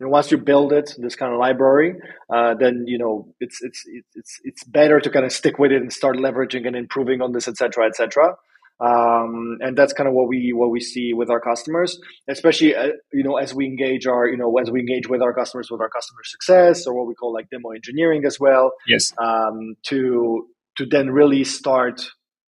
you 0.00 0.06
know, 0.06 0.08
once 0.08 0.30
you 0.30 0.38
build 0.38 0.72
it, 0.72 0.94
this 0.98 1.14
kind 1.14 1.32
of 1.32 1.38
library, 1.38 1.94
uh, 2.34 2.54
then 2.54 2.84
you 2.86 2.98
know 2.98 3.32
it's 3.38 3.58
it's 3.62 3.84
it's 4.14 4.40
it's 4.44 4.64
better 4.64 4.98
to 4.98 5.10
kind 5.10 5.24
of 5.24 5.32
stick 5.32 5.58
with 5.58 5.72
it 5.72 5.82
and 5.82 5.92
start 5.92 6.16
leveraging 6.16 6.66
and 6.66 6.74
improving 6.74 7.20
on 7.20 7.32
this, 7.32 7.46
etc., 7.46 7.86
etc. 7.86 8.34
Um, 8.80 9.58
and 9.60 9.76
that's 9.76 9.92
kind 9.92 10.08
of 10.08 10.14
what 10.14 10.28
we 10.28 10.52
what 10.54 10.70
we 10.70 10.80
see 10.80 11.12
with 11.12 11.28
our 11.28 11.40
customers, 11.40 11.98
especially 12.28 12.74
uh, 12.74 12.92
you 13.12 13.22
know 13.22 13.36
as 13.36 13.52
we 13.54 13.66
engage 13.66 14.06
our 14.06 14.26
you 14.26 14.38
know 14.38 14.56
as 14.58 14.70
we 14.70 14.80
engage 14.80 15.06
with 15.06 15.20
our 15.20 15.34
customers 15.34 15.68
with 15.70 15.82
our 15.82 15.90
customer 15.90 16.20
success 16.24 16.86
or 16.86 16.96
what 16.96 17.06
we 17.06 17.14
call 17.14 17.32
like 17.32 17.50
demo 17.50 17.70
engineering 17.70 18.24
as 18.24 18.40
well. 18.40 18.72
Yes. 18.86 19.12
Um, 19.18 19.74
to 19.84 20.46
to 20.78 20.86
then 20.86 21.10
really 21.10 21.44
start 21.44 22.00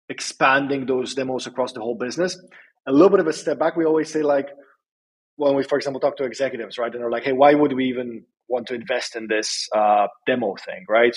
expanding 0.09 0.85
those 0.85 1.15
demos 1.15 1.47
across 1.47 1.71
the 1.71 1.79
whole 1.79 1.95
business. 1.97 2.37
A 2.87 2.91
little 2.91 3.09
bit 3.09 3.19
of 3.21 3.27
a 3.27 3.33
step 3.33 3.57
back. 3.57 3.77
We 3.77 3.85
always 3.85 4.11
say 4.11 4.21
like 4.21 4.49
when 5.37 5.55
we, 5.55 5.63
for 5.63 5.77
example, 5.77 6.01
talk 6.01 6.17
to 6.17 6.25
executives, 6.25 6.77
right, 6.77 6.91
and 6.91 7.01
they're 7.01 7.11
like, 7.11 7.23
"Hey, 7.23 7.33
why 7.33 7.53
would 7.53 7.71
we 7.71 7.85
even 7.85 8.25
want 8.49 8.67
to 8.67 8.73
invest 8.73 9.15
in 9.15 9.27
this 9.27 9.69
uh, 9.73 10.07
demo 10.25 10.55
thing, 10.65 10.83
right?" 10.89 11.15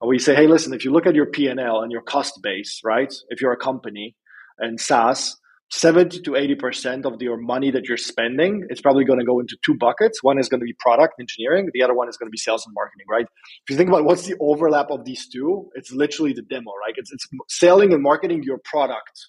And 0.00 0.08
we 0.08 0.20
say, 0.20 0.36
"Hey, 0.36 0.46
listen, 0.46 0.72
if 0.72 0.84
you 0.84 0.92
look 0.92 1.06
at 1.06 1.16
your 1.16 1.26
P 1.26 1.48
and 1.48 1.58
L 1.58 1.80
and 1.80 1.90
your 1.90 2.02
cost 2.02 2.40
base, 2.42 2.80
right, 2.84 3.12
if 3.28 3.40
you're 3.40 3.52
a 3.52 3.56
company 3.56 4.14
and 4.58 4.80
SaaS." 4.80 5.36
70 5.70 6.20
to 6.22 6.30
80% 6.30 7.04
of 7.04 7.20
your 7.20 7.36
money 7.36 7.72
that 7.72 7.88
you're 7.88 7.96
spending, 7.96 8.64
it's 8.70 8.80
probably 8.80 9.04
going 9.04 9.18
to 9.18 9.24
go 9.24 9.40
into 9.40 9.56
two 9.64 9.74
buckets. 9.74 10.22
One 10.22 10.38
is 10.38 10.48
going 10.48 10.60
to 10.60 10.64
be 10.64 10.74
product 10.78 11.14
engineering. 11.18 11.70
The 11.72 11.82
other 11.82 11.94
one 11.94 12.08
is 12.08 12.16
going 12.16 12.28
to 12.28 12.30
be 12.30 12.38
sales 12.38 12.64
and 12.66 12.74
marketing, 12.74 13.06
right? 13.10 13.24
If 13.24 13.70
you 13.70 13.76
think 13.76 13.88
about 13.88 14.04
what's 14.04 14.22
the 14.22 14.36
overlap 14.40 14.90
of 14.90 15.04
these 15.04 15.28
two, 15.28 15.68
it's 15.74 15.90
literally 15.90 16.32
the 16.32 16.42
demo, 16.42 16.70
right? 16.80 16.94
It's, 16.96 17.12
it's 17.12 17.26
selling 17.48 17.92
and 17.92 18.02
marketing 18.02 18.44
your 18.44 18.58
product. 18.64 19.26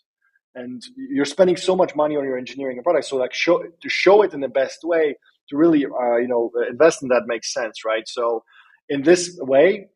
And 0.53 0.81
you're 0.95 1.25
spending 1.25 1.57
so 1.57 1.75
much 1.75 1.95
money 1.95 2.15
on 2.15 2.23
your 2.23 2.37
engineering 2.37 2.77
and 2.77 2.83
product. 2.83 3.05
So 3.05 3.17
like 3.17 3.33
show, 3.33 3.63
to 3.63 3.89
show 3.89 4.21
it 4.21 4.33
in 4.33 4.41
the 4.41 4.47
best 4.47 4.79
way, 4.83 5.15
to 5.49 5.57
really, 5.57 5.85
uh, 5.85 6.17
you 6.17 6.27
know, 6.27 6.51
invest 6.69 7.01
in 7.01 7.09
that 7.09 7.23
makes 7.25 7.51
sense, 7.51 7.83
right? 7.83 8.07
So 8.07 8.43
in 8.89 9.01
this 9.01 9.37
way, 9.41 9.87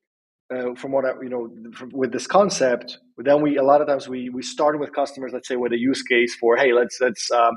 uh, 0.52 0.76
from 0.76 0.92
what 0.92 1.06
I, 1.06 1.12
you 1.22 1.30
know, 1.30 1.50
from, 1.74 1.90
with 1.94 2.12
this 2.12 2.28
concept, 2.28 3.00
then 3.18 3.42
we 3.42 3.58
a 3.58 3.64
lot 3.64 3.82
of 3.82 3.88
times 3.88 4.08
we 4.08 4.30
we 4.30 4.42
start 4.42 4.80
with 4.80 4.94
customers, 4.94 5.32
let's 5.34 5.48
say, 5.48 5.56
with 5.56 5.72
a 5.72 5.80
use 5.80 6.02
case 6.04 6.36
for, 6.36 6.58
hey, 6.58 6.74
let's 6.74 7.00
let's 7.00 7.32
um, 7.32 7.54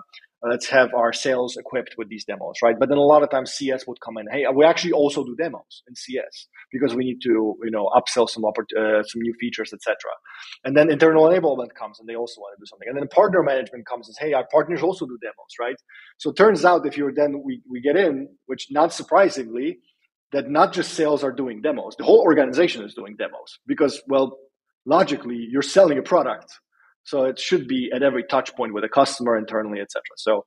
let's 0.48 0.68
have 0.68 0.92
our 0.94 1.12
sales 1.12 1.56
equipped 1.56 1.94
with 1.96 2.08
these 2.08 2.24
demos, 2.24 2.56
right? 2.62 2.76
But 2.78 2.88
then 2.88 2.98
a 2.98 3.02
lot 3.02 3.22
of 3.22 3.30
times 3.30 3.52
CS 3.52 3.86
would 3.86 4.00
come 4.00 4.18
in, 4.18 4.26
hey, 4.30 4.44
we 4.54 4.64
actually 4.64 4.92
also 4.92 5.24
do 5.24 5.34
demos 5.36 5.82
in 5.88 5.94
CS 5.94 6.48
because 6.70 6.94
we 6.94 7.04
need 7.04 7.20
to, 7.22 7.56
you 7.64 7.70
know, 7.70 7.90
upsell 7.94 8.28
some 8.28 8.44
uh, 8.44 9.02
some 9.02 9.22
new 9.22 9.34
features, 9.40 9.72
etc. 9.72 9.96
And 10.64 10.76
then 10.76 10.90
internal 10.90 11.24
enablement 11.24 11.74
comes, 11.74 11.98
and 11.98 12.08
they 12.08 12.14
also 12.14 12.40
want 12.40 12.56
to 12.56 12.60
do 12.60 12.66
something. 12.66 12.88
And 12.88 12.96
then 12.98 13.08
partner 13.08 13.42
management 13.42 13.86
comes 13.86 14.08
and 14.08 14.14
says, 14.14 14.28
hey, 14.28 14.32
our 14.34 14.46
partners 14.52 14.82
also 14.82 15.06
do 15.06 15.18
demos, 15.20 15.54
right? 15.58 15.76
So 16.18 16.30
it 16.30 16.36
turns 16.36 16.64
out 16.64 16.86
if 16.86 16.96
you're 16.96 17.14
then 17.14 17.42
we 17.44 17.62
we 17.68 17.80
get 17.80 17.96
in, 17.96 18.28
which 18.46 18.68
not 18.70 18.92
surprisingly 18.92 19.78
that 20.34 20.50
not 20.50 20.72
just 20.72 20.94
sales 20.94 21.24
are 21.24 21.32
doing 21.32 21.62
demos, 21.62 21.96
the 21.96 22.04
whole 22.04 22.20
organization 22.20 22.84
is 22.84 22.94
doing 22.94 23.16
demos 23.16 23.58
because, 23.66 24.02
well, 24.06 24.38
logically 24.86 25.46
you're 25.50 25.62
selling 25.62 25.98
a 25.98 26.02
product 26.02 26.60
so 27.04 27.24
it 27.24 27.38
should 27.38 27.66
be 27.66 27.90
at 27.94 28.02
every 28.02 28.24
touch 28.24 28.54
point 28.54 28.72
with 28.74 28.84
a 28.84 28.88
customer 28.88 29.36
internally 29.36 29.80
etc 29.80 30.02
so 30.16 30.44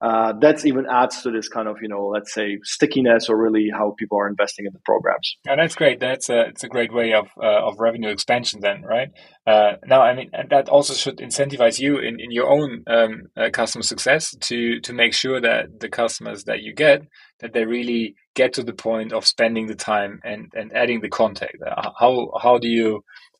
uh, 0.00 0.32
that's 0.40 0.64
even 0.64 0.86
adds 0.88 1.22
to 1.22 1.30
this 1.32 1.48
kind 1.48 1.66
of 1.66 1.78
you 1.82 1.88
know 1.88 2.06
let's 2.06 2.32
say 2.32 2.58
stickiness 2.62 3.28
or 3.28 3.36
really 3.36 3.68
how 3.68 3.92
people 3.98 4.16
are 4.16 4.28
investing 4.28 4.64
in 4.64 4.72
the 4.72 4.78
programs. 4.84 5.36
And 5.44 5.58
that's 5.58 5.74
great. 5.74 5.98
That's 5.98 6.30
a 6.30 6.42
it's 6.42 6.62
a 6.62 6.68
great 6.68 6.94
way 6.94 7.14
of 7.14 7.26
uh, 7.42 7.66
of 7.66 7.80
revenue 7.80 8.08
expansion 8.08 8.60
then, 8.60 8.82
right? 8.82 9.08
Uh, 9.44 9.72
now, 9.86 10.02
I 10.02 10.14
mean 10.14 10.30
that 10.50 10.68
also 10.68 10.94
should 10.94 11.18
incentivize 11.18 11.80
you 11.80 11.98
in, 11.98 12.20
in 12.20 12.30
your 12.30 12.48
own 12.48 12.84
um, 12.86 13.22
uh, 13.36 13.50
customer 13.52 13.82
success 13.82 14.36
to 14.42 14.78
to 14.82 14.92
make 14.92 15.14
sure 15.14 15.40
that 15.40 15.80
the 15.80 15.88
customers 15.88 16.44
that 16.44 16.62
you 16.62 16.74
get 16.74 17.02
that 17.40 17.52
they 17.52 17.64
really 17.64 18.14
get 18.40 18.50
to 18.54 18.62
the 18.62 18.78
point 18.88 19.10
of 19.12 19.26
spending 19.34 19.66
the 19.66 19.80
time 19.90 20.12
and 20.30 20.42
and 20.58 20.68
adding 20.82 21.00
the 21.02 21.12
contact. 21.20 21.56
How 22.02 22.12
how 22.44 22.54
do 22.64 22.68
you 22.78 22.88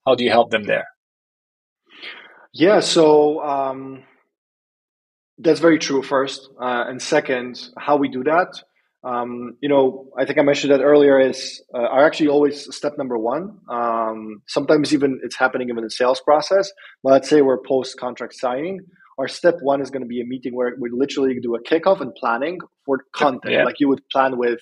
how 0.04 0.14
do 0.16 0.22
you 0.24 0.32
help 0.38 0.50
them 0.50 0.64
there? 0.64 0.88
Yeah, 2.52 2.80
so. 2.80 3.04
Um, 3.54 3.80
that's 5.38 5.60
very 5.60 5.78
true. 5.78 6.02
First, 6.02 6.50
uh, 6.60 6.84
and 6.88 7.00
second, 7.00 7.68
how 7.78 7.96
we 7.96 8.08
do 8.08 8.24
that. 8.24 8.50
Um, 9.04 9.56
you 9.60 9.68
know, 9.68 10.10
I 10.18 10.24
think 10.24 10.38
I 10.38 10.42
mentioned 10.42 10.72
that 10.72 10.82
earlier. 10.82 11.20
Is 11.20 11.62
uh, 11.72 11.78
are 11.94 12.04
actually 12.04 12.28
always 12.28 12.74
step 12.74 12.94
number 12.98 13.16
one. 13.16 13.58
Um, 13.70 14.42
sometimes 14.48 14.92
even 14.92 15.20
it's 15.22 15.38
happening 15.38 15.68
even 15.68 15.78
in 15.78 15.84
the 15.84 15.90
sales 15.90 16.20
process. 16.20 16.70
But 17.02 17.12
let's 17.12 17.28
say 17.28 17.42
we're 17.42 17.62
post 17.62 17.98
contract 17.98 18.34
signing. 18.34 18.80
Our 19.18 19.28
step 19.28 19.56
one 19.60 19.80
is 19.80 19.90
going 19.90 20.02
to 20.02 20.08
be 20.08 20.20
a 20.20 20.24
meeting 20.24 20.54
where 20.54 20.74
we 20.78 20.90
literally 20.90 21.38
do 21.40 21.54
a 21.54 21.62
kickoff 21.62 22.00
and 22.00 22.12
planning 22.14 22.58
for 22.84 22.98
content, 23.14 23.54
yeah. 23.54 23.64
like 23.64 23.80
you 23.80 23.88
would 23.88 24.02
plan 24.10 24.38
with 24.38 24.60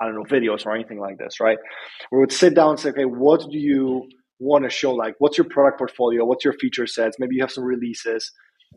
I 0.00 0.06
don't 0.06 0.14
know 0.14 0.24
videos 0.24 0.66
or 0.66 0.74
anything 0.74 0.98
like 0.98 1.18
this, 1.18 1.40
right? 1.40 1.58
We 2.12 2.18
would 2.18 2.32
sit 2.32 2.54
down 2.54 2.70
and 2.70 2.80
say, 2.80 2.90
okay, 2.90 3.04
what 3.04 3.40
do 3.40 3.58
you 3.58 4.08
want 4.38 4.64
to 4.64 4.70
show? 4.70 4.92
Like, 4.92 5.14
what's 5.18 5.38
your 5.38 5.46
product 5.48 5.78
portfolio? 5.78 6.24
What's 6.24 6.44
your 6.44 6.54
feature 6.54 6.86
sets? 6.86 7.16
Maybe 7.18 7.36
you 7.36 7.42
have 7.42 7.50
some 7.50 7.64
releases 7.64 8.32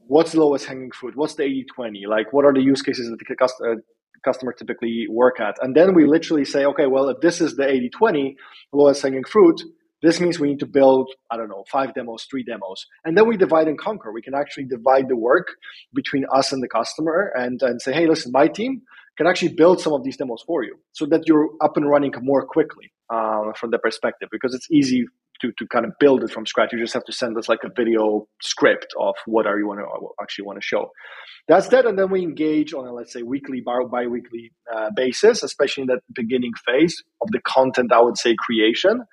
what's 0.07 0.31
the 0.31 0.39
lowest 0.39 0.65
hanging 0.65 0.91
fruit? 0.91 1.15
What's 1.15 1.35
the 1.35 1.43
80 1.43 1.65
20? 1.75 2.05
Like, 2.07 2.33
what 2.33 2.45
are 2.45 2.53
the 2.53 2.61
use 2.61 2.81
cases 2.81 3.09
that 3.09 3.19
the 3.19 3.67
uh, 3.71 3.75
customer 4.23 4.53
typically 4.53 5.07
work 5.09 5.39
at? 5.39 5.55
And 5.61 5.75
then 5.75 5.93
we 5.93 6.05
literally 6.05 6.45
say, 6.45 6.65
okay, 6.65 6.87
well, 6.87 7.09
if 7.09 7.21
this 7.21 7.41
is 7.41 7.55
the 7.55 7.67
80 7.67 7.89
20 7.89 8.35
lowest 8.73 9.01
hanging 9.01 9.23
fruit, 9.23 9.61
this 10.01 10.19
means 10.21 10.39
we 10.39 10.47
need 10.47 10.59
to 10.59 10.65
build, 10.65 11.11
I 11.29 11.35
don't 11.35 11.49
know, 11.49 11.65
five 11.69 11.93
demos, 11.93 12.25
three 12.29 12.43
demos. 12.43 12.85
And 13.03 13.17
then 13.17 13.27
we 13.27 13.35
divide 13.35 13.67
and 13.67 13.77
conquer. 13.77 14.11
We 14.13 14.21
can 14.21 14.33
actually 14.33 14.65
divide 14.65 15.09
the 15.09 15.17
work 15.17 15.47
between 15.93 16.25
us 16.33 16.53
and 16.53 16.63
the 16.63 16.69
customer 16.69 17.33
and, 17.35 17.61
and 17.61 17.81
say, 17.81 17.91
hey, 17.93 18.07
listen, 18.07 18.31
my 18.31 18.47
team 18.47 18.81
can 19.19 19.27
actually 19.27 19.53
build 19.53 19.81
some 19.81 19.91
of 19.91 20.01
these 20.05 20.15
demos 20.15 20.41
for 20.47 20.63
you 20.63 20.77
so 20.93 21.05
that 21.05 21.27
you're 21.27 21.49
up 21.61 21.75
and 21.75 21.89
running 21.89 22.13
more 22.21 22.45
quickly 22.45 22.89
uh, 23.09 23.51
from 23.53 23.69
the 23.69 23.77
perspective 23.77 24.29
because 24.31 24.55
it's 24.55 24.71
easy 24.71 25.05
to, 25.41 25.51
to 25.57 25.67
kind 25.67 25.85
of 25.85 25.91
build 25.99 26.23
it 26.23 26.31
from 26.31 26.45
scratch. 26.45 26.71
You 26.71 26.79
just 26.79 26.93
have 26.93 27.03
to 27.03 27.11
send 27.11 27.37
us 27.37 27.49
like 27.49 27.59
a 27.65 27.69
video 27.75 28.27
script 28.41 28.87
of 28.97 29.15
what 29.25 29.45
are 29.45 29.59
you 29.59 29.67
want 29.67 29.81
to 29.81 30.23
actually 30.23 30.45
want 30.45 30.61
to 30.61 30.65
show. 30.65 30.91
That's 31.49 31.67
that, 31.67 31.85
and 31.85 31.99
then 31.99 32.09
we 32.09 32.21
engage 32.21 32.73
on 32.73 32.87
a 32.87 32.93
let's 32.93 33.11
say 33.11 33.21
weekly, 33.21 33.61
bi 33.61 34.07
weekly 34.07 34.53
uh, 34.73 34.91
basis, 34.95 35.43
especially 35.43 35.81
in 35.81 35.87
that 35.87 35.99
beginning 36.13 36.53
phase 36.65 37.03
of 37.21 37.27
the 37.31 37.41
content. 37.41 37.91
I 37.91 38.01
would 38.01 38.17
say 38.17 38.35
creation, 38.37 39.03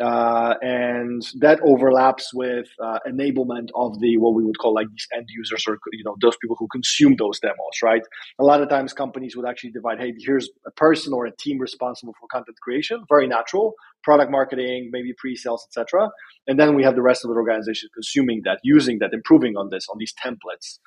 uh, 0.00 0.54
and 0.62 1.22
that 1.38 1.60
overlaps 1.62 2.32
with 2.34 2.68
uh, 2.82 2.98
enablement 3.06 3.68
of 3.74 3.98
the 4.00 4.16
what 4.18 4.34
we 4.34 4.44
would 4.44 4.58
call 4.58 4.74
like 4.74 4.88
these 4.90 5.06
end 5.14 5.26
users 5.28 5.64
or 5.66 5.78
you 5.92 6.04
know 6.04 6.16
those 6.20 6.36
people 6.36 6.56
who 6.58 6.68
consume 6.68 7.16
those 7.16 7.40
demos 7.40 7.56
right? 7.82 8.02
A 8.38 8.44
lot 8.44 8.62
of 8.62 8.68
times 8.68 8.92
companies 8.92 9.36
would 9.36 9.46
actually 9.46 9.70
divide 9.70 9.98
hey 10.00 10.14
here's 10.18 10.48
a 10.66 10.70
person 10.70 11.12
or 11.12 11.26
a 11.26 11.32
team 11.36 11.58
responsible 11.58 12.14
for 12.20 12.26
content 12.28 12.58
creation. 12.60 13.04
Very 13.08 13.26
natural. 13.26 13.74
Product 14.04 14.30
marketing 14.30 14.90
maybe 14.92 15.12
pre-sales 15.18 15.66
etc 15.68 16.08
and 16.46 16.58
then 16.58 16.74
we 16.74 16.82
have 16.82 16.94
the 16.94 17.02
rest 17.02 17.24
of 17.24 17.30
the 17.30 17.34
organization 17.34 17.88
consuming 17.92 18.42
that 18.44 18.60
using 18.62 18.98
that 19.00 19.12
improving 19.12 19.56
on 19.56 19.68
this 19.70 19.86
on 19.88 19.98
these 19.98 20.14
templates 20.14 20.78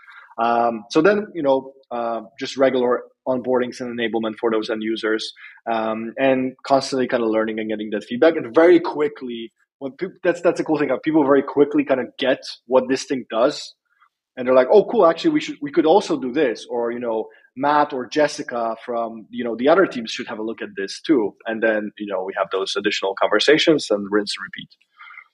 um, 0.42 0.86
so 0.90 1.02
then, 1.02 1.28
you 1.34 1.44
know, 1.44 1.74
uh, 1.92 2.22
just 2.40 2.58
regular 2.58 3.04
onboardings 3.28 3.80
and 3.80 3.98
enablement 3.98 4.36
for 4.40 4.50
those 4.50 4.70
end 4.70 4.82
users, 4.82 5.34
um, 5.72 6.14
and 6.18 6.54
constantly 6.66 7.08
kind 7.08 7.24
of 7.24 7.30
learning 7.30 7.60
and 7.60 7.70
getting 7.70 7.90
that 7.92 8.04
feedback, 8.04 8.36
and 8.36 8.54
very 8.54 8.80
quickly. 8.80 9.52
When 9.80 9.94
that's 10.24 10.42
that's 10.42 10.60
a 10.60 10.64
cool 10.64 10.78
thing. 10.78 10.90
People 11.04 11.24
very 11.24 11.42
quickly 11.42 11.84
kind 11.84 12.00
of 12.00 12.08
get 12.20 12.40
what 12.68 12.84
this 12.88 13.06
thing 13.06 13.26
does, 13.32 13.74
and 14.38 14.48
they're 14.48 14.54
like, 14.54 14.68
"Oh, 14.72 14.86
cool! 14.86 15.08
Actually, 15.08 15.32
we 15.32 15.42
should 15.42 15.58
we 15.60 15.72
could 15.72 15.88
also 15.88 16.20
do 16.20 16.32
this." 16.32 16.68
Or 16.70 16.92
you 16.92 17.00
know, 17.00 17.30
Matt 17.56 17.92
or 17.92 18.06
Jessica 18.08 18.76
from 18.86 19.26
you 19.32 19.44
know 19.44 19.56
the 19.56 19.70
other 19.70 19.88
teams 19.88 20.12
should 20.12 20.28
have 20.28 20.38
a 20.38 20.44
look 20.44 20.62
at 20.62 20.70
this 20.78 21.02
too. 21.02 21.36
And 21.48 21.64
then 21.64 21.92
you 21.98 22.06
know 22.06 22.24
we 22.24 22.34
have 22.38 22.48
those 22.52 22.76
additional 22.76 23.16
conversations 23.20 23.88
and 23.90 24.08
rinse 24.12 24.36
and 24.38 24.44
repeat. 24.44 24.70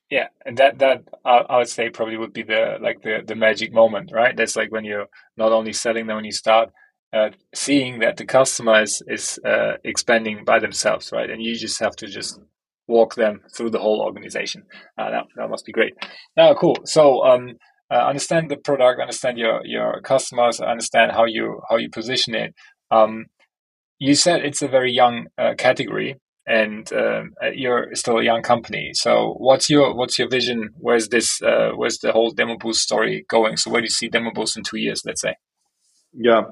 Yeah, 0.09 0.27
and 0.45 0.57
that 0.57 0.79
that 0.79 1.03
uh, 1.25 1.43
I 1.49 1.57
would 1.57 1.67
say 1.67 1.89
probably 1.89 2.17
would 2.17 2.31
be 2.31 2.43
the 2.43 2.77
like 2.81 3.01
the 3.01 3.23
the 3.25 3.35
magic 3.35 3.73
moment, 3.73 4.11
right? 4.13 4.35
That's 4.35 4.55
like 4.55 4.71
when 4.71 4.85
you're 4.85 5.07
not 5.35 5.51
only 5.51 5.73
selling 5.73 6.07
them 6.07 6.15
when 6.15 6.25
you 6.25 6.31
start 6.31 6.69
uh, 7.11 7.31
seeing 7.53 7.99
that 7.99 8.15
the 8.15 8.25
customer 8.25 8.81
is 8.81 9.01
is 9.07 9.37
uh, 9.45 9.73
expanding 9.83 10.45
by 10.45 10.59
themselves, 10.59 11.11
right? 11.11 11.29
And 11.29 11.41
you 11.43 11.55
just 11.57 11.79
have 11.81 11.95
to 11.97 12.07
just 12.07 12.39
walk 12.87 13.15
them 13.15 13.41
through 13.53 13.71
the 13.71 13.79
whole 13.79 14.01
organization. 14.01 14.63
Uh, 14.97 15.11
that 15.11 15.25
that 15.35 15.49
must 15.49 15.65
be 15.65 15.73
great. 15.73 15.93
Now, 16.37 16.53
cool. 16.53 16.77
So 16.85 17.25
um, 17.25 17.57
uh, 17.91 18.07
understand 18.07 18.49
the 18.49 18.57
product, 18.57 19.01
understand 19.01 19.37
your 19.37 19.59
your 19.65 19.99
customers, 20.01 20.61
understand 20.61 21.11
how 21.11 21.25
you 21.25 21.59
how 21.69 21.75
you 21.75 21.89
position 21.89 22.33
it. 22.33 22.53
Um, 22.91 23.25
you 23.99 24.15
said 24.15 24.45
it's 24.45 24.61
a 24.61 24.69
very 24.69 24.91
young 24.93 25.27
uh, 25.37 25.53
category 25.57 26.15
and 26.47 26.91
um, 26.93 27.33
uh, 27.43 27.49
you're 27.53 27.93
still 27.93 28.17
a 28.17 28.23
young 28.23 28.41
company. 28.41 28.91
So 28.93 29.35
what's 29.37 29.69
your 29.69 29.93
what's 29.93 30.17
your 30.17 30.29
vision? 30.29 30.69
Where's 30.77 31.09
this? 31.09 31.41
Uh, 31.41 31.71
where's 31.75 31.99
the 31.99 32.13
whole 32.13 32.31
Demo 32.31 32.57
Boost 32.57 32.81
story 32.81 33.25
going? 33.29 33.57
So 33.57 33.69
where 33.69 33.81
do 33.81 33.85
you 33.85 33.89
see 33.89 34.07
Demo 34.07 34.31
Boost 34.33 34.57
in 34.57 34.63
two 34.63 34.77
years? 34.77 35.01
Let's 35.05 35.21
say. 35.21 35.35
Yeah. 36.13 36.43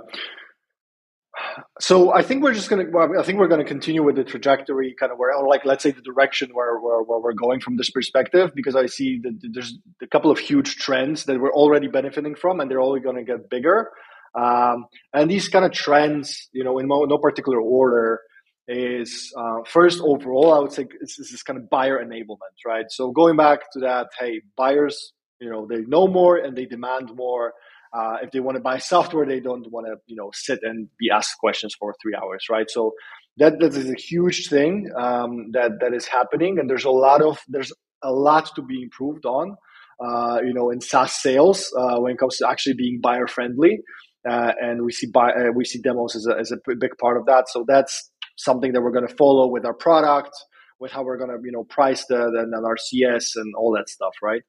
So 1.79 2.13
I 2.13 2.23
think 2.23 2.43
we're 2.43 2.53
just 2.53 2.69
gonna. 2.69 2.85
Well, 2.91 3.19
I 3.19 3.23
think 3.23 3.39
we're 3.39 3.47
gonna 3.47 3.63
continue 3.63 4.03
with 4.03 4.17
the 4.17 4.25
trajectory, 4.25 4.93
kind 4.99 5.13
of 5.13 5.17
where, 5.17 5.33
or 5.33 5.47
like, 5.47 5.63
let's 5.63 5.83
say, 5.83 5.91
the 5.91 6.01
direction 6.01 6.49
where, 6.53 6.77
where, 6.79 7.01
where 7.01 7.19
we're 7.19 7.33
going 7.33 7.61
from 7.61 7.77
this 7.77 7.89
perspective, 7.89 8.51
because 8.53 8.75
I 8.75 8.87
see 8.87 9.19
that 9.23 9.39
there's 9.53 9.77
a 10.01 10.07
couple 10.07 10.29
of 10.29 10.39
huge 10.39 10.75
trends 10.75 11.23
that 11.25 11.39
we're 11.39 11.53
already 11.53 11.87
benefiting 11.87 12.35
from, 12.35 12.59
and 12.59 12.69
they're 12.69 12.81
only 12.81 12.99
going 12.99 13.17
to 13.17 13.23
get 13.23 13.49
bigger. 13.49 13.91
Um, 14.33 14.85
and 15.13 15.31
these 15.31 15.47
kind 15.47 15.63
of 15.63 15.71
trends, 15.71 16.49
you 16.51 16.63
know, 16.63 16.77
in 16.79 16.87
no 16.87 17.17
particular 17.17 17.61
order, 17.61 18.19
is 18.67 19.31
uh, 19.37 19.59
first 19.67 20.01
overall, 20.01 20.53
I 20.53 20.59
would 20.59 20.71
say 20.71 20.87
this 20.99 21.19
is 21.19 21.43
kind 21.43 21.59
of 21.59 21.69
buyer 21.69 22.03
enablement, 22.03 22.57
right? 22.65 22.85
So 22.89 23.11
going 23.11 23.37
back 23.37 23.71
to 23.73 23.79
that, 23.81 24.07
hey, 24.19 24.41
buyers, 24.57 25.13
you 25.39 25.49
know, 25.49 25.67
they 25.67 25.81
know 25.81 26.07
more 26.07 26.37
and 26.37 26.57
they 26.57 26.65
demand 26.65 27.11
more. 27.15 27.53
Uh, 27.93 28.17
if 28.23 28.31
they 28.31 28.39
want 28.39 28.55
to 28.55 28.61
buy 28.61 28.77
software, 28.77 29.25
they 29.25 29.39
don't 29.39 29.71
want 29.71 29.85
to, 29.87 29.95
you 30.07 30.15
know, 30.15 30.29
sit 30.33 30.59
and 30.63 30.89
be 30.97 31.09
asked 31.09 31.37
questions 31.39 31.75
for 31.79 31.93
three 32.01 32.15
hours, 32.15 32.45
right? 32.49 32.69
So 32.69 32.93
that 33.37 33.59
that 33.59 33.75
is 33.75 33.89
a 33.89 33.95
huge 33.95 34.49
thing 34.49 34.89
um, 34.97 35.51
that 35.51 35.79
that 35.81 35.93
is 35.93 36.07
happening, 36.07 36.57
and 36.59 36.69
there's 36.69 36.85
a 36.85 36.89
lot 36.89 37.21
of 37.21 37.39
there's 37.47 37.71
a 38.03 38.11
lot 38.11 38.53
to 38.55 38.61
be 38.61 38.81
improved 38.81 39.25
on, 39.25 39.55
uh, 40.03 40.39
you 40.43 40.53
know, 40.53 40.71
in 40.71 40.81
SaaS 40.81 41.21
sales 41.21 41.73
uh, 41.77 41.97
when 41.99 42.13
it 42.13 42.17
comes 42.17 42.37
to 42.37 42.49
actually 42.49 42.75
being 42.75 42.99
buyer 43.01 43.27
friendly. 43.27 43.79
Uh, 44.27 44.53
and 44.59 44.83
we 44.83 44.91
see 44.91 45.05
buy, 45.05 45.29
uh, 45.31 45.51
we 45.55 45.63
see 45.63 45.79
demos 45.79 46.15
as 46.15 46.25
a, 46.25 46.35
as 46.39 46.51
a 46.51 46.57
big 46.79 46.97
part 46.99 47.15
of 47.15 47.27
that. 47.27 47.47
So 47.47 47.63
that's 47.67 48.09
something 48.35 48.73
that 48.73 48.81
we're 48.81 48.91
going 48.91 49.07
to 49.07 49.15
follow 49.15 49.47
with 49.47 49.65
our 49.65 49.73
product, 49.73 50.31
with 50.79 50.91
how 50.91 51.03
we're 51.03 51.17
going 51.17 51.29
to 51.29 51.37
you 51.43 51.51
know 51.51 51.63
price 51.63 52.05
the, 52.07 52.17
the 52.17 52.39
and 52.41 52.65
our 52.65 52.77
CS 52.77 53.35
and 53.35 53.53
all 53.55 53.73
that 53.77 53.89
stuff, 53.89 54.13
right? 54.21 54.41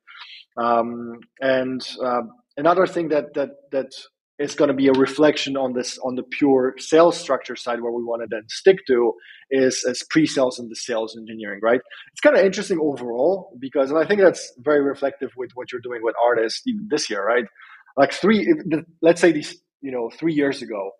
Um, 0.56 1.20
and 1.40 1.86
uh, 2.02 2.22
another 2.56 2.86
thing 2.86 3.08
that 3.08 3.34
that 3.34 3.50
that 3.72 3.92
is 4.38 4.54
going 4.54 4.68
to 4.68 4.74
be 4.74 4.88
a 4.88 4.92
reflection 4.92 5.56
on 5.56 5.72
this 5.72 5.98
on 5.98 6.14
the 6.14 6.22
pure 6.22 6.74
sales 6.78 7.18
structure 7.18 7.56
side 7.56 7.80
where 7.80 7.92
we 7.92 8.02
want 8.02 8.22
to 8.22 8.28
then 8.30 8.42
stick 8.48 8.76
to 8.86 9.12
is 9.50 9.84
as 9.88 10.02
pre-sales 10.10 10.58
and 10.58 10.70
the 10.70 10.76
sales 10.76 11.16
engineering 11.18 11.60
right 11.62 11.80
it's 12.12 12.20
kind 12.20 12.36
of 12.36 12.44
interesting 12.44 12.78
overall 12.80 13.56
because 13.58 13.90
and 13.90 13.98
i 13.98 14.06
think 14.06 14.20
that's 14.20 14.52
very 14.58 14.82
reflective 14.82 15.30
with 15.36 15.50
what 15.54 15.72
you're 15.72 15.80
doing 15.80 16.00
with 16.02 16.14
artists 16.22 16.62
even 16.66 16.86
this 16.90 17.08
year 17.08 17.24
right 17.24 17.44
like 17.96 18.12
three 18.12 18.46
let's 19.00 19.20
say 19.20 19.32
these 19.32 19.56
you 19.80 19.90
know 19.90 20.10
three 20.18 20.34
years 20.34 20.62
ago 20.62 20.90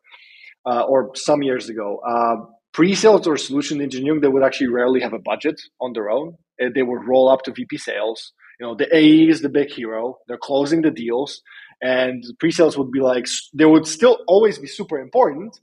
uh, 0.65 0.83
or 0.83 1.11
some 1.15 1.43
years 1.43 1.69
ago 1.69 2.01
uh, 2.09 2.37
pre-sales 2.77 3.27
or 3.27 3.39
solution 3.39 3.81
engineering, 3.81 4.21
they 4.21 4.29
would 4.29 4.43
actually 4.45 4.69
rarely 4.69 5.01
have 5.01 5.15
a 5.15 5.19
budget 5.19 5.59
on 5.81 5.95
their 5.95 6.11
own. 6.11 6.37
They 6.59 6.83
would 6.83 7.09
roll 7.09 7.31
up 7.31 7.43
to 7.45 7.53
VP 7.53 7.79
sales. 7.79 8.35
You 8.61 8.67
know, 8.67 8.75
the 8.77 8.87
AE 8.95 9.29
is 9.29 9.41
the 9.41 9.49
big 9.49 9.71
hero. 9.71 10.19
They're 10.29 10.45
closing 10.51 10.83
the 10.83 10.91
deals, 10.91 11.41
and 11.83 12.23
pre-sales 12.39 12.77
would 12.79 12.91
be 12.91 13.01
like 13.01 13.27
they 13.55 13.65
would 13.65 13.87
still 13.87 14.19
always 14.29 14.59
be 14.59 14.67
super 14.67 14.99
important, 14.99 15.59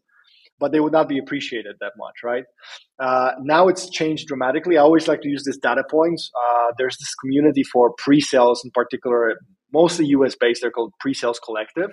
but 0.60 0.72
they 0.72 0.80
would 0.80 0.92
not 0.92 1.08
be 1.08 1.20
appreciated 1.20 1.76
that 1.82 1.94
much, 1.98 2.18
right? 2.24 2.46
Uh, 3.00 3.32
now 3.42 3.68
it's 3.68 3.90
changed 3.92 4.28
dramatically. 4.28 4.78
I 4.78 4.82
always 4.82 5.08
like 5.08 5.22
to 5.22 5.30
use 5.30 5.44
this 5.46 5.58
data 5.58 5.84
point 5.90 6.20
Uh, 6.44 6.72
there's 6.80 6.98
this 6.98 7.14
community 7.22 7.64
for 7.64 7.94
pre-sales 7.98 8.62
in 8.66 8.72
particular, 8.72 9.36
mostly 9.72 10.06
US 10.18 10.36
based. 10.36 10.62
They're 10.62 10.72
called 10.72 10.94
Pre-Sales 11.00 11.40
Collective. 11.46 11.92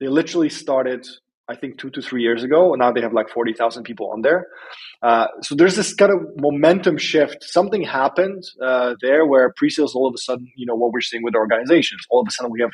They 0.00 0.08
literally 0.08 0.50
started 0.50 1.06
I 1.48 1.56
think 1.56 1.78
two 1.78 1.90
to 1.90 2.02
three 2.02 2.22
years 2.22 2.42
ago. 2.42 2.72
And 2.72 2.80
now 2.80 2.92
they 2.92 3.00
have 3.00 3.12
like 3.12 3.28
40,000 3.28 3.84
people 3.84 4.10
on 4.12 4.22
there. 4.22 4.46
Uh, 5.02 5.26
so 5.42 5.54
there's 5.54 5.76
this 5.76 5.94
kind 5.94 6.12
of 6.12 6.18
momentum 6.36 6.98
shift. 6.98 7.38
Something 7.42 7.82
happened 7.82 8.42
uh, 8.64 8.94
there 9.00 9.26
where 9.26 9.52
pre-sales 9.56 9.94
all 9.94 10.08
of 10.08 10.14
a 10.14 10.18
sudden, 10.18 10.50
you 10.56 10.66
know, 10.66 10.74
what 10.74 10.92
we're 10.92 11.00
seeing 11.00 11.22
with 11.22 11.34
organizations, 11.34 12.02
all 12.10 12.20
of 12.20 12.26
a 12.28 12.32
sudden 12.32 12.50
we 12.52 12.60
have 12.60 12.70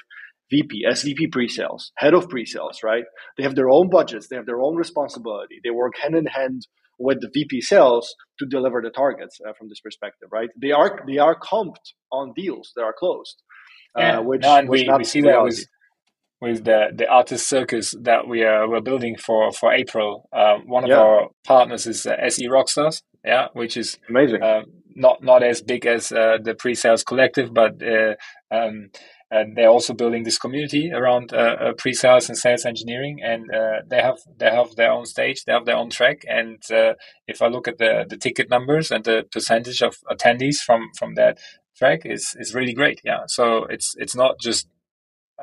VP, 0.51 0.85
SVP 0.89 1.33
pre-sales, 1.33 1.93
head 1.97 2.15
of 2.15 2.29
pre-sales, 2.29 2.81
right? 2.83 3.05
They 3.37 3.43
have 3.43 3.55
their 3.55 3.71
own 3.71 3.89
budgets, 3.91 4.29
they 4.29 4.37
have 4.37 4.47
their 4.47 4.61
own 4.61 4.77
responsibility. 4.77 5.61
They 5.65 5.71
work 5.71 5.95
hand 6.01 6.15
in 6.15 6.27
hand 6.27 6.67
with 6.99 7.21
the 7.21 7.31
VP 7.33 7.63
sales 7.63 8.15
to 8.39 8.47
deliver 8.47 8.81
the 8.83 8.91
targets 8.91 9.39
uh, 9.47 9.53
from 9.59 9.69
this 9.69 9.81
perspective, 9.81 10.29
right? 10.31 10.51
They 10.61 10.73
are 10.73 11.01
they 11.07 11.19
are 11.19 11.39
comped 11.39 11.95
on 12.11 12.33
deals 12.37 12.73
that 12.77 12.83
are 12.83 12.95
closed. 12.97 13.43
Uh, 13.97 14.01
yeah, 14.01 14.19
which, 14.21 14.43
no, 14.43 14.57
and 14.57 14.69
we, 14.69 14.89
we 14.97 15.05
see 15.05 15.21
that 15.23 15.43
with 16.43 16.65
the 16.65 16.89
the 16.93 17.05
ARRtist 17.05 17.47
Circus 17.47 17.95
that 18.03 18.27
we 18.27 18.43
are 18.43 18.69
we're 18.69 18.81
building 18.81 19.17
for 19.17 19.53
for 19.53 19.73
April. 19.73 20.29
Uh, 20.33 20.57
one 20.67 20.83
of 20.83 20.91
yeah. 20.91 20.99
our 20.99 21.29
partners 21.45 21.87
is 21.87 22.05
uh, 22.05 22.17
SE 22.27 22.49
Rockstars, 22.49 23.01
yeah, 23.25 23.47
which 23.53 23.77
is 23.77 23.99
amazing. 24.09 24.43
Uh, 24.43 24.63
not 24.97 25.23
not 25.23 25.45
as 25.45 25.63
big 25.63 25.87
as 25.87 26.11
uh, 26.11 26.39
the 26.43 26.55
pre-sales 26.55 27.05
collective, 27.05 27.55
but 27.55 27.81
uh, 27.81 28.15
um, 28.51 28.91
and 29.31 29.57
they're 29.57 29.71
also 29.71 29.95
building 29.95 30.25
this 30.25 30.37
community 30.37 30.91
around 30.93 31.33
uh, 31.33 31.37
uh, 31.37 31.73
pre-sales 31.79 32.29
and 32.29 32.37
sales 32.37 32.67
engineering 32.67 33.21
and 33.25 33.45
uh, 33.55 33.79
they 33.89 34.03
have 34.03 34.19
they 34.37 34.51
have 34.51 34.75
their 34.77 34.93
own 34.93 35.07
stage 35.07 35.45
they 35.45 35.53
have 35.53 35.65
their 35.65 35.77
own 35.77 35.89
track 35.89 36.23
and 36.29 36.59
uh, 36.71 36.93
if 37.27 37.41
i 37.41 37.47
look 37.47 37.67
at 37.67 37.79
the 37.79 38.05
the 38.11 38.19
ticket 38.19 38.51
numbers 38.51 38.91
and 38.91 39.05
the 39.05 39.25
percentage 39.33 39.81
of 39.81 39.97
attendees 40.11 40.57
from 40.57 40.83
from 40.99 41.15
that 41.15 41.39
track 41.79 42.01
is 42.05 42.37
is 42.39 42.55
really 42.55 42.75
great 42.75 43.01
yeah 43.05 43.23
so 43.27 43.65
it's 43.71 43.95
it's 43.97 44.15
not 44.15 44.39
just 44.39 44.69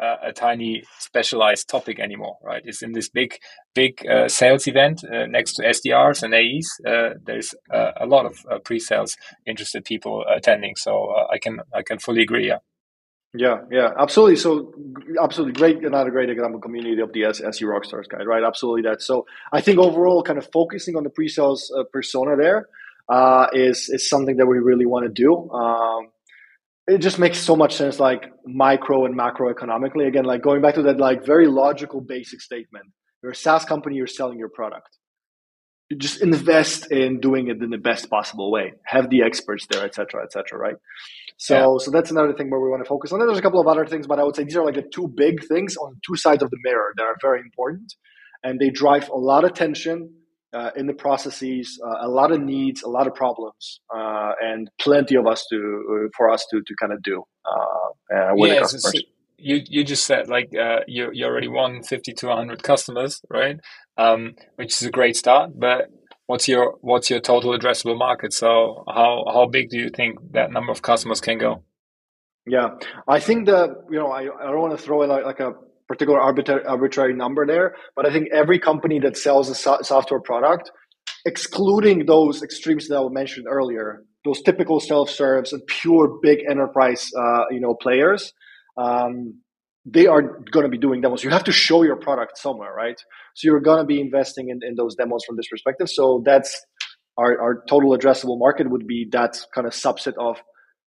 uh, 0.02 0.18
a 0.24 0.34
tiny 0.34 0.84
specialized 1.00 1.70
topic 1.70 2.00
anymore, 2.00 2.38
right? 2.44 2.62
It's 2.66 2.82
in 2.82 2.94
this 2.94 3.10
big, 3.10 3.38
big 3.74 4.06
uh, 4.06 4.28
sales 4.28 4.68
event 4.68 5.04
uh, 5.04 5.26
next 5.26 5.54
to 5.54 5.64
SDRs 5.64 6.24
and 6.24 6.34
AEs. 6.34 6.70
Uh, 6.86 7.16
there's 7.24 7.54
uh, 7.74 7.92
a 8.00 8.06
lot 8.06 8.26
of 8.26 8.46
uh, 8.50 8.60
pre-sales 8.60 9.18
interested 9.46 9.86
people 9.86 10.26
attending, 10.28 10.76
so 10.76 11.14
I 11.32 11.38
can 11.38 11.60
I 11.74 11.82
can 11.84 12.00
fully 12.00 12.22
agree. 12.22 12.48
Yeah. 12.48 12.60
Yeah, 13.36 13.60
yeah, 13.72 13.92
absolutely. 14.00 14.38
So, 14.38 14.74
absolutely 15.22 15.54
great, 15.54 15.86
another 15.86 16.10
great 16.10 16.32
example 16.32 16.60
community 16.60 17.00
of 17.00 17.14
the 17.14 17.26
SE 17.26 17.64
Rockstars 17.64 18.10
guide, 18.10 18.26
right? 18.26 18.44
Absolutely 18.44 18.82
that. 18.90 19.04
So, 19.04 19.28
I 19.54 19.62
think 19.62 19.78
overall, 19.78 20.24
kind 20.24 20.40
of 20.40 20.50
focusing 20.52 20.96
on 20.96 21.04
the 21.04 21.12
pre-sales 21.12 21.72
persona 21.94 22.36
there 22.36 22.68
is 23.54 23.88
is 23.90 24.10
something 24.10 24.38
that 24.38 24.48
we 24.48 24.58
really 24.58 24.88
want 24.88 25.06
to 25.06 25.12
do. 25.12 25.48
Um, 25.52 26.10
it 26.90 27.00
just 27.00 27.20
makes 27.20 27.40
so 27.40 27.56
much 27.56 27.76
sense 27.76 28.00
like 28.00 28.26
micro 28.46 29.06
and 29.06 29.18
macroeconomically. 29.18 30.08
Again 30.08 30.26
like 30.26 30.42
going 30.42 30.62
back 30.62 30.76
to 30.76 30.82
that 30.84 30.98
like 30.98 31.26
very 31.26 31.48
logical 31.48 32.02
basic 32.02 32.42
statement 32.42 32.86
you're 33.22 33.32
a 33.32 33.36
saas 33.36 33.66
company 33.66 33.96
you're 33.96 34.08
selling 34.08 34.40
your 34.40 34.50
product. 34.50 34.90
You 35.90 35.98
just 35.98 36.22
invest 36.22 36.92
in 36.92 37.20
doing 37.20 37.48
it 37.48 37.62
in 37.64 37.72
the 37.72 37.78
best 37.78 38.10
possible 38.10 38.52
way. 38.52 38.74
Have 38.86 39.10
the 39.10 39.24
experts 39.24 39.66
there 39.70 39.86
etc 39.86 40.24
etc 40.24 40.58
right? 40.58 40.76
So 41.38 41.56
yeah. 41.56 41.78
so 41.84 41.92
that's 41.92 42.12
another 42.12 42.34
thing 42.34 42.50
where 42.50 42.60
we 42.60 42.70
want 42.70 42.84
to 42.84 42.90
focus 42.90 43.12
on. 43.12 43.22
And 43.22 43.30
there's 43.30 43.40
a 43.40 43.42
couple 43.42 43.62
of 43.62 43.68
other 43.68 43.86
things 43.86 44.08
but 44.08 44.20
i 44.20 44.24
would 44.24 44.36
say 44.36 44.44
these 44.44 44.56
are 44.56 44.66
like 44.66 44.76
the 44.76 44.90
two 44.94 45.08
big 45.08 45.46
things 45.46 45.78
on 45.78 45.96
two 46.06 46.16
sides 46.16 46.44
of 46.44 46.50
the 46.50 46.58
mirror 46.64 46.94
that 46.98 47.04
are 47.04 47.18
very 47.22 47.40
important 47.40 47.94
and 48.44 48.60
they 48.60 48.70
drive 48.70 49.10
a 49.10 49.18
lot 49.18 49.44
of 49.44 49.54
tension 49.54 50.14
uh, 50.54 50.72
in 50.76 50.88
the 50.88 50.94
processes, 50.94 51.80
uh, 51.86 52.08
a 52.08 52.08
lot 52.08 52.32
of 52.32 52.42
needs, 52.42 52.82
a 52.84 52.90
lot 52.90 53.08
of 53.08 53.14
problems, 53.14 53.82
uh, 53.94 54.34
and 54.42 54.70
plenty 54.80 55.16
of 55.16 55.28
us 55.28 55.46
to 55.52 55.58
uh, 55.58 56.10
for 56.16 56.30
us 56.30 56.46
to 56.52 56.62
to 56.66 56.76
kind 56.80 56.92
of 56.92 57.02
do 57.04 57.24
uh, 57.46 58.16
uh, 58.16 58.34
yeah, 58.36 58.66
so, 58.66 58.92
you 59.38 59.62
you 59.68 59.84
just 59.84 60.06
said 60.06 60.28
like 60.28 60.50
you 60.88 61.10
you 61.14 61.26
already 61.26 61.48
won 61.48 61.84
fifty 61.84 62.14
to 62.14 62.30
hundred 62.30 62.64
customers, 62.64 63.22
right? 63.30 63.60
Um, 63.98 64.36
which 64.56 64.74
is 64.82 64.88
a 64.88 64.92
great 64.92 65.16
start, 65.16 65.52
but 65.56 65.90
what's 66.26 66.48
your 66.48 66.78
what's 66.82 67.10
your 67.10 67.20
total 67.20 67.58
addressable 67.58 67.98
market? 67.98 68.34
So 68.34 68.84
how 68.88 69.26
how 69.28 69.48
big 69.48 69.70
do 69.70 69.78
you 69.78 69.90
think 69.90 70.20
that 70.32 70.52
number 70.52 70.72
of 70.72 70.82
customers 70.82 71.22
can 71.22 71.38
go? 71.38 71.64
Yeah, 72.46 72.78
I 73.08 73.20
think 73.20 73.48
that 73.48 73.70
you 73.90 74.00
know 74.00 74.12
I, 74.12 74.22
I 74.22 74.46
don't 74.52 74.62
want 74.62 74.78
to 74.78 74.84
throw 74.84 75.02
it 75.04 75.08
like, 75.08 75.26
like 75.26 75.40
a 75.40 75.54
particular 75.90 76.20
arbitrary, 76.20 76.64
arbitrary 76.66 77.16
number 77.16 77.46
there, 77.46 77.76
but 77.96 78.06
I 78.06 78.14
think 78.14 78.30
every 78.32 78.60
company 78.60 79.00
that 79.00 79.18
sells 79.18 79.50
a 79.50 79.56
so- 79.56 79.80
software 79.82 80.22
product, 80.22 80.72
excluding 81.26 82.06
those 82.06 82.44
extremes 82.44 82.88
that 82.88 82.98
I 82.98 83.08
mentioned 83.10 83.48
earlier, 83.50 84.04
those 84.24 84.42
typical 84.44 84.80
self-serves 84.80 85.52
and 85.52 85.62
pure 85.68 86.20
big 86.22 86.40
enterprise, 86.50 87.10
uh, 87.18 87.46
you 87.50 87.60
know, 87.60 87.74
players, 87.74 88.34
um, 88.78 89.42
they 89.86 90.06
are 90.06 90.22
going 90.52 90.66
to 90.66 90.70
be 90.70 90.78
doing 90.78 91.02
demos. 91.02 91.24
You 91.24 91.32
have 91.32 91.46
to 91.46 91.52
show 91.52 91.84
your 91.84 91.96
product 91.96 92.38
somewhere, 92.38 92.74
right? 92.74 93.00
So 93.36 93.48
you're 93.48 93.62
going 93.62 93.80
to 93.80 93.86
be 93.86 94.00
investing 94.00 94.50
in, 94.50 94.60
in 94.62 94.76
those 94.76 94.96
demos 94.96 95.24
from 95.26 95.38
this 95.38 95.48
perspective. 95.48 95.90
So 95.90 96.22
that's 96.24 96.64
our, 97.18 97.42
our 97.42 97.64
total 97.68 97.98
addressable 97.98 98.38
market 98.38 98.70
would 98.70 98.86
be 98.86 99.08
that 99.12 99.38
kind 99.56 99.66
of 99.66 99.74
subset 99.74 100.14
of 100.20 100.38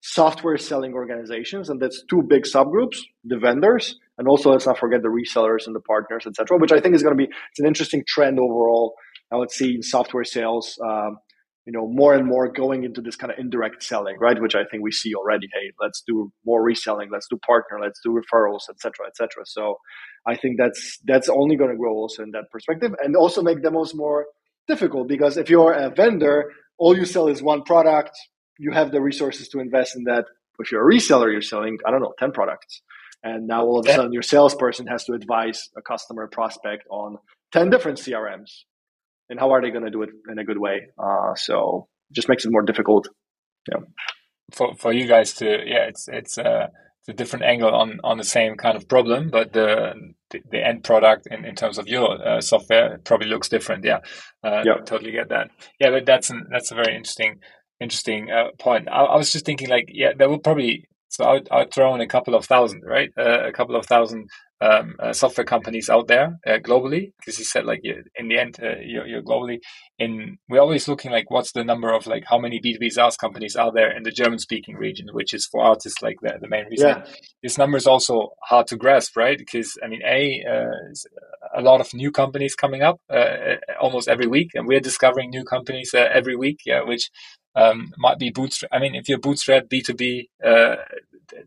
software 0.02 0.58
selling 0.58 0.94
organizations, 0.94 1.70
and 1.70 1.80
that's 1.80 2.04
two 2.10 2.24
big 2.28 2.44
subgroups: 2.44 2.98
the 3.24 3.38
vendors 3.38 3.96
and 4.22 4.28
also 4.28 4.52
let's 4.52 4.68
not 4.68 4.78
forget 4.78 5.02
the 5.02 5.08
resellers 5.08 5.66
and 5.66 5.76
the 5.76 5.80
partners, 5.80 6.28
etc. 6.28 6.60
Which 6.60 6.72
I 6.72 6.80
think 6.80 6.94
is 6.94 7.02
going 7.02 7.18
to 7.18 7.18
be 7.18 7.26
it's 7.26 7.60
an 7.60 7.66
interesting 7.66 8.04
trend 8.08 8.40
overall. 8.40 8.94
I 9.32 9.36
would 9.36 9.50
see 9.50 9.74
in 9.74 9.82
software 9.82 10.24
sales, 10.24 10.78
um, 10.86 11.18
you 11.66 11.74
know, 11.74 11.88
more 11.88 12.14
and 12.14 12.28
more 12.28 12.52
going 12.52 12.84
into 12.84 13.02
this 13.02 13.16
kind 13.16 13.32
of 13.32 13.40
indirect 13.40 13.82
selling, 13.82 14.18
right? 14.20 14.40
Which 14.40 14.54
I 14.54 14.64
think 14.70 14.84
we 14.84 14.92
see 14.92 15.16
already. 15.16 15.48
Hey, 15.52 15.72
let's 15.82 16.04
do 16.06 16.32
more 16.46 16.62
reselling, 16.62 17.10
let's 17.12 17.28
do 17.32 17.38
partner, 17.38 17.80
let's 17.82 18.00
do 18.04 18.12
referrals, 18.12 18.70
etc., 18.70 19.08
etc. 19.08 19.44
So 19.46 19.78
I 20.28 20.36
think 20.36 20.58
that's 20.60 21.00
that's 21.06 21.28
only 21.28 21.56
going 21.56 21.72
to 21.72 21.78
grow 21.78 21.94
also 21.94 22.22
in 22.22 22.30
that 22.32 22.52
perspective, 22.52 22.92
and 23.04 23.16
also 23.16 23.42
make 23.42 23.64
demos 23.64 23.96
more 23.96 24.28
difficult 24.68 25.08
because 25.08 25.36
if 25.38 25.50
you're 25.50 25.74
a 25.74 25.90
vendor, 25.90 26.52
all 26.78 26.96
you 26.96 27.06
sell 27.06 27.28
is 27.28 27.42
one 27.42 27.64
product. 27.64 28.12
You 28.64 28.72
have 28.72 28.92
the 28.92 29.02
resources 29.02 29.50
to 29.50 29.60
invest 29.60 29.96
in 29.96 30.04
that. 30.06 30.26
If 30.60 30.72
you're 30.72 30.88
a 30.88 30.94
reseller, 30.96 31.32
you're 31.32 31.50
selling 31.54 31.78
I 31.86 31.92
don't 31.92 32.02
know 32.02 32.14
ten 32.20 32.32
products. 32.32 32.82
And 33.24 33.48
now 33.48 33.62
all 33.66 33.80
of 33.80 33.88
a 33.88 33.94
sudden 33.94 34.14
your 34.14 34.24
salesperson 34.34 34.88
has 34.88 35.06
to 35.06 35.14
advise 35.14 35.70
a 35.78 35.82
customer 35.82 36.28
prospect 36.28 36.84
on 36.90 37.18
10 37.52 37.70
different 37.70 38.00
crms 38.00 38.50
and 39.30 39.40
how 39.40 39.52
are 39.54 39.62
they 39.62 39.72
going 39.72 39.86
to 39.86 39.90
do 39.90 40.04
it 40.04 40.10
in 40.30 40.38
a 40.38 40.44
good 40.44 40.58
way? 40.60 40.90
Uh, 40.98 41.34
so 41.36 41.88
it 42.10 42.16
just 42.16 42.30
makes 42.30 42.46
it 42.46 42.52
more 42.52 42.64
difficult. 42.64 43.08
Yeah. 43.72 43.80
For 44.54 44.76
for 44.76 44.92
you 44.92 45.08
guys 45.08 45.34
to 45.36 45.46
yeah 45.46 45.86
it's 45.88 46.10
it's 46.10 46.38
uh 46.38 46.68
it's 47.00 47.10
a 47.10 47.14
different 47.14 47.46
angle 47.46 47.74
on 47.74 48.02
on 48.04 48.18
the 48.18 48.24
same 48.24 48.58
kind 48.58 48.76
of 48.76 48.90
problem 48.90 49.30
but 49.30 49.54
the 49.54 49.94
the, 50.32 50.42
the 50.52 50.68
end 50.68 50.84
product 50.84 51.28
in, 51.32 51.46
in 51.46 51.56
terms 51.56 51.78
of 51.78 51.88
your 51.88 52.28
uh, 52.28 52.42
software 52.42 53.00
probably 53.06 53.28
looks 53.28 53.48
different. 53.48 53.86
Yeah. 53.86 54.00
Uh, 54.44 54.64
yeah. 54.66 54.84
totally 54.86 55.12
get 55.12 55.30
that. 55.30 55.52
Yeah 55.80 55.92
but 55.92 56.06
that's 56.06 56.30
an, 56.30 56.48
that's 56.52 56.72
a 56.72 56.76
very 56.76 56.96
interesting 56.96 57.40
interesting 57.82 58.32
uh, 58.32 58.48
point 58.60 58.88
I, 58.90 59.04
I 59.04 59.18
was 59.18 59.32
just 59.32 59.46
thinking 59.46 59.70
like 59.70 59.90
yeah 59.92 60.12
there 60.18 60.30
will 60.30 60.40
probably 60.40 60.88
so 61.12 61.26
I'd, 61.26 61.50
I'd 61.52 61.74
throw 61.74 61.94
in 61.94 62.00
a 62.00 62.08
couple 62.08 62.36
of 62.36 62.46
thousand, 62.46 62.84
right? 62.86 63.10
Uh, 63.18 63.46
a 63.46 63.52
couple 63.52 63.76
of 63.76 63.86
thousand 63.86 64.30
um, 64.62 64.96
uh, 64.98 65.12
software 65.12 65.44
companies 65.44 65.90
out 65.90 66.08
there 66.08 66.40
uh, 66.48 66.58
globally, 66.60 67.12
because 67.20 67.38
you 67.38 67.44
said 67.44 67.66
like 67.66 67.82
in 67.84 68.30
the 68.30 68.38
end 68.38 68.58
uh, 68.64 68.80
you're, 68.82 69.06
you're, 69.06 69.22
globally. 69.22 69.60
In 70.00 70.38
we're 70.48 70.62
always 70.62 70.88
looking 70.88 71.12
like 71.12 71.30
what's 71.30 71.52
the 71.52 71.66
number 71.66 71.92
of 71.92 72.08
like 72.08 72.24
how 72.26 72.40
many 72.40 72.62
B 72.62 72.74
two 72.74 72.80
B 72.80 72.90
SaaS 72.90 73.18
companies 73.18 73.58
are 73.58 73.74
there 73.74 73.92
in 73.92 74.04
the 74.04 74.12
German 74.12 74.40
speaking 74.40 74.78
region, 74.78 75.10
which 75.12 75.34
is 75.34 75.48
for 75.48 75.62
artists 75.62 76.02
like 76.02 76.16
the, 76.22 76.38
the 76.40 76.48
main 76.48 76.68
reason. 76.68 76.88
Yeah. 76.88 77.06
This 77.44 77.58
number 77.58 77.76
is 77.76 77.88
also 77.88 78.30
hard 78.44 78.68
to 78.68 78.78
grasp, 78.78 79.18
right? 79.18 79.38
Because 79.38 79.78
I 79.84 79.88
mean, 79.88 80.02
a 80.06 80.46
uh, 80.50 81.60
a 81.60 81.62
lot 81.62 81.82
of 81.82 81.94
new 81.94 82.12
companies 82.12 82.56
coming 82.56 82.84
up 82.84 83.02
uh, 83.10 83.56
almost 83.82 84.08
every 84.08 84.28
week, 84.28 84.52
and 84.54 84.66
we're 84.66 84.80
discovering 84.80 85.30
new 85.30 85.44
companies 85.44 85.94
every 85.94 86.38
week, 86.38 86.60
yeah, 86.66 86.84
which 86.84 87.10
um, 87.56 87.92
might 87.98 88.20
be 88.20 88.30
bootstrap. 88.30 88.72
I 88.74 88.80
mean, 88.80 88.96
if 88.96 89.10
you're 89.10 89.20
bootstrap 89.20 89.70
B 89.70 89.82
two 89.82 89.94
B, 89.94 90.30
uh, 90.46 90.76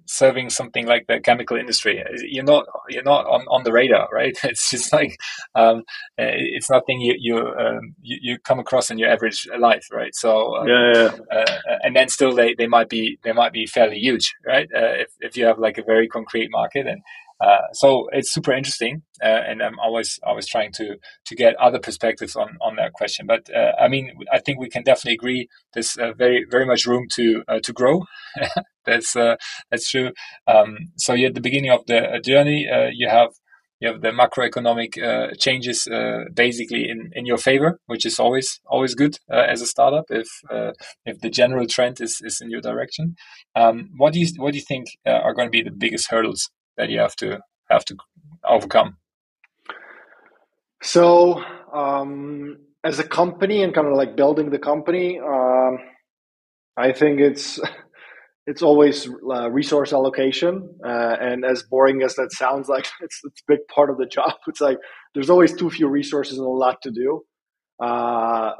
serving 0.07 0.50
something 0.50 0.86
like 0.86 1.07
the 1.07 1.20
chemical 1.20 1.57
industry, 1.57 2.02
you're 2.28 2.44
not 2.44 2.66
you're 2.88 3.02
not 3.02 3.26
on, 3.26 3.42
on 3.48 3.64
the 3.64 3.72
radar, 3.72 4.09
right? 4.12 4.36
It's 4.44 4.70
just 4.70 4.92
like 4.92 5.16
um, 5.55 5.82
it's 6.16 6.70
nothing 6.70 7.00
you 7.00 7.14
you, 7.18 7.38
um, 7.38 7.94
you, 8.02 8.18
you 8.22 8.38
come 8.38 8.59
across 8.59 8.90
in 8.90 8.98
your 8.98 9.11
average 9.11 9.46
life, 9.59 9.86
right? 9.92 10.14
So 10.14 10.57
um, 10.57 10.68
yeah, 10.68 10.92
yeah. 10.94 11.16
Uh, 11.30 11.78
and 11.82 11.96
then 11.96 12.09
still 12.09 12.34
they, 12.34 12.55
they 12.55 12.66
might 12.66 12.88
be 12.88 13.18
they 13.22 13.32
might 13.32 13.52
be 13.52 13.66
fairly 13.66 13.98
huge, 13.98 14.34
right? 14.46 14.68
Uh, 14.74 14.94
if 15.05 15.09
if 15.20 15.36
you 15.36 15.44
have 15.46 15.59
like 15.59 15.78
a 15.78 15.84
very 15.84 16.09
concrete 16.09 16.50
market 16.50 16.86
and 16.86 17.02
uh, 17.41 17.72
so 17.72 18.09
it's 18.12 18.32
super 18.32 18.53
interesting, 18.53 19.03
uh, 19.22 19.26
and 19.26 19.62
I'm 19.62 19.78
always 19.78 20.20
always 20.22 20.47
trying 20.47 20.72
to 20.74 20.97
to 21.26 21.35
get 21.35 21.57
other 21.57 21.80
perspectives 21.80 22.37
on 22.37 22.57
on 22.61 22.76
that 22.76 22.93
question. 22.93 23.26
But 23.26 23.51
uh, 23.55 23.72
I 23.78 23.89
mean, 23.89 24.12
I 24.32 24.39
think 24.39 24.61
we 24.61 24.68
can 24.68 24.85
definitely 24.85 25.14
agree 25.14 25.49
there's 25.74 25.97
uh, 25.97 26.12
very 26.16 26.47
very 26.49 26.64
much 26.64 26.87
room 26.87 27.07
to 27.14 27.43
uh, 27.49 27.61
to 27.61 27.72
grow. 27.72 28.05
that's 28.87 29.14
that's 29.14 29.91
true. 29.91 30.12
Um, 30.47 30.76
so 30.97 31.12
you're 31.12 31.28
at 31.28 31.35
the 31.35 31.41
beginning 31.41 31.70
of 31.70 31.85
the 31.87 32.20
journey. 32.24 32.68
you 32.93 33.09
have 33.09 33.30
you 33.80 33.89
have 33.89 34.01
the 34.01 34.11
macroeconomic 34.11 35.39
changes 35.39 35.89
basically 36.32 36.89
in, 36.89 37.11
in 37.14 37.26
your 37.26 37.39
favor, 37.39 37.80
which 37.87 38.07
is 38.07 38.20
always 38.20 38.61
always 38.66 38.95
good 38.95 39.16
as 39.28 39.61
a 39.61 39.66
startup 39.66 40.05
if 40.09 40.28
if 41.05 41.18
the 41.20 41.30
general 41.30 41.66
trend 41.66 42.01
is, 42.01 42.20
is 42.22 42.41
in 42.41 42.51
your 42.51 42.61
direction. 42.61 43.16
Um, 43.57 43.91
what 43.97 44.12
do 44.12 44.20
you 44.20 44.28
what 44.37 44.53
do 44.53 44.59
you 44.59 44.64
think 44.64 44.87
are 45.05 45.35
going 45.35 45.49
to 45.49 45.59
be 45.59 45.62
the 45.62 45.72
biggest 45.76 46.11
hurdles 46.11 46.49
that 46.77 46.91
you 46.91 47.01
have 47.01 47.16
to 47.16 47.41
have 47.70 47.85
to 47.87 47.97
overcome? 48.49 48.97
So, 50.83 51.43
um, 51.72 52.59
as 52.85 52.99
a 52.99 53.05
company 53.05 53.62
and 53.62 53.75
kind 53.75 53.87
of 53.87 53.95
like 53.95 54.16
building 54.16 54.51
the 54.51 54.59
company, 54.59 55.18
um, 55.18 55.79
I 56.77 56.93
think 56.93 57.20
it's 57.20 57.59
it's 58.47 58.62
always 58.62 59.09
uh, 59.09 59.51
resource 59.51 59.93
allocation, 59.93 60.68
uh, 60.85 61.16
and 61.20 61.45
as 61.45 61.62
boring 61.62 62.03
as 62.03 62.14
that 62.16 62.33
sounds, 62.33 62.68
like 62.68 62.87
it's 63.01 63.20
it's 63.25 63.41
a 63.41 63.53
big 63.53 63.61
part 63.75 63.91
of 63.91 63.97
the 63.97 64.07
job. 64.07 64.35
It's 64.47 64.61
like 64.61 64.79
there's 65.14 65.31
always 65.31 65.55
too 65.55 65.70
few 65.70 65.89
resources 65.89 66.39
and 66.39 66.47
a 66.47 66.51
lot 66.51 66.83
to 66.83 66.91
do. 66.91 67.22
Uh, 67.83 68.53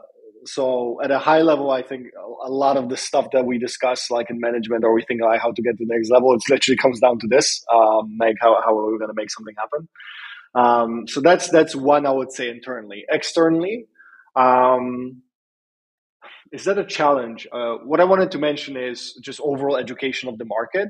so 0.47 1.01
at 1.03 1.11
a 1.11 1.19
high 1.19 1.43
level, 1.43 1.71
I 1.71 1.83
think 1.83 2.09
a 2.45 2.51
lot 2.51 2.77
of 2.77 2.89
the 2.89 2.97
stuff 2.97 3.29
that 3.33 3.47
we 3.47 3.59
discuss, 3.59 4.11
like 4.11 4.31
in 4.31 4.41
management, 4.41 4.85
or 4.85 4.93
we 4.95 5.03
think 5.03 5.21
like 5.23 5.41
how 5.41 5.53
to 5.53 5.63
get 5.63 5.79
to 5.79 5.85
the 5.87 5.95
next 5.95 6.11
level, 6.11 6.35
it 6.35 6.43
literally 6.49 6.77
comes 6.77 7.01
down 7.01 7.19
to 7.21 7.27
this: 7.29 7.65
um, 7.73 8.17
like 8.21 8.37
how 8.41 8.61
how 8.65 8.79
are 8.79 8.93
we 8.93 8.99
going 8.99 9.11
to 9.11 9.15
make 9.15 9.31
something 9.31 9.55
happen? 9.59 9.89
Um, 10.55 11.09
so 11.09 11.21
that's 11.21 11.49
that's 11.51 11.75
one 11.75 12.07
I 12.07 12.11
would 12.11 12.33
say 12.33 12.49
internally. 12.49 13.05
Externally, 13.11 13.87
um, 14.37 15.23
is 16.53 16.65
that 16.65 16.79
a 16.79 16.85
challenge? 16.85 17.47
Uh, 17.53 17.77
what 17.85 18.01
I 18.01 18.05
wanted 18.05 18.31
to 18.33 18.39
mention 18.39 18.77
is 18.77 19.15
just 19.23 19.41
overall 19.43 19.77
education 19.77 20.29
of 20.29 20.39
the 20.39 20.45
market. 20.45 20.89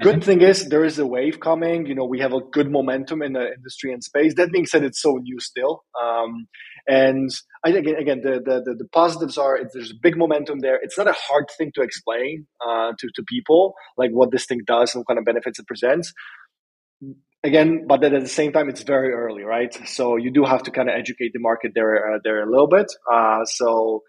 Good 0.00 0.16
mm-hmm. 0.16 0.20
thing 0.20 0.40
is 0.40 0.68
there 0.68 0.84
is 0.84 0.98
a 0.98 1.06
wave 1.06 1.40
coming. 1.40 1.86
You 1.86 1.94
know, 1.94 2.04
we 2.04 2.20
have 2.20 2.32
a 2.32 2.40
good 2.40 2.70
momentum 2.70 3.22
in 3.22 3.32
the 3.34 3.46
industry 3.56 3.92
and 3.92 4.02
space. 4.02 4.34
That 4.36 4.50
being 4.50 4.66
said, 4.66 4.82
it's 4.82 5.00
so 5.00 5.18
new 5.22 5.38
still. 5.40 5.84
Um, 6.00 6.46
and 6.86 7.30
I 7.64 7.72
think 7.72 7.86
again, 7.86 8.20
the, 8.22 8.40
the, 8.44 8.74
the 8.74 8.88
positives 8.92 9.38
are 9.38 9.58
there's 9.72 9.90
a 9.90 10.00
big 10.00 10.16
momentum 10.16 10.60
there. 10.60 10.78
It's 10.82 10.98
not 10.98 11.08
a 11.08 11.14
hard 11.16 11.46
thing 11.56 11.72
to 11.74 11.82
explain 11.82 12.46
uh, 12.66 12.92
to 12.98 13.08
to 13.14 13.22
people 13.28 13.74
like 13.96 14.10
what 14.10 14.30
this 14.30 14.46
thing 14.46 14.60
does 14.66 14.94
and 14.94 15.00
what 15.00 15.08
kind 15.08 15.18
of 15.18 15.24
benefits 15.24 15.58
it 15.58 15.66
presents 15.66 16.12
again, 17.44 17.84
but 17.86 18.00
then 18.00 18.14
at 18.14 18.22
the 18.22 18.28
same 18.28 18.52
time, 18.52 18.68
it's 18.68 18.82
very 18.82 19.12
early, 19.12 19.44
right? 19.44 19.72
So 19.86 20.16
you 20.16 20.32
do 20.32 20.44
have 20.44 20.62
to 20.64 20.70
kind 20.70 20.88
of 20.88 20.94
educate 20.98 21.32
the 21.34 21.40
market 21.40 21.72
there, 21.74 22.14
uh, 22.14 22.18
there 22.24 22.42
a 22.42 22.50
little 22.50 22.66
bit. 22.66 22.86
Uh, 23.12 23.44
so 23.44 24.02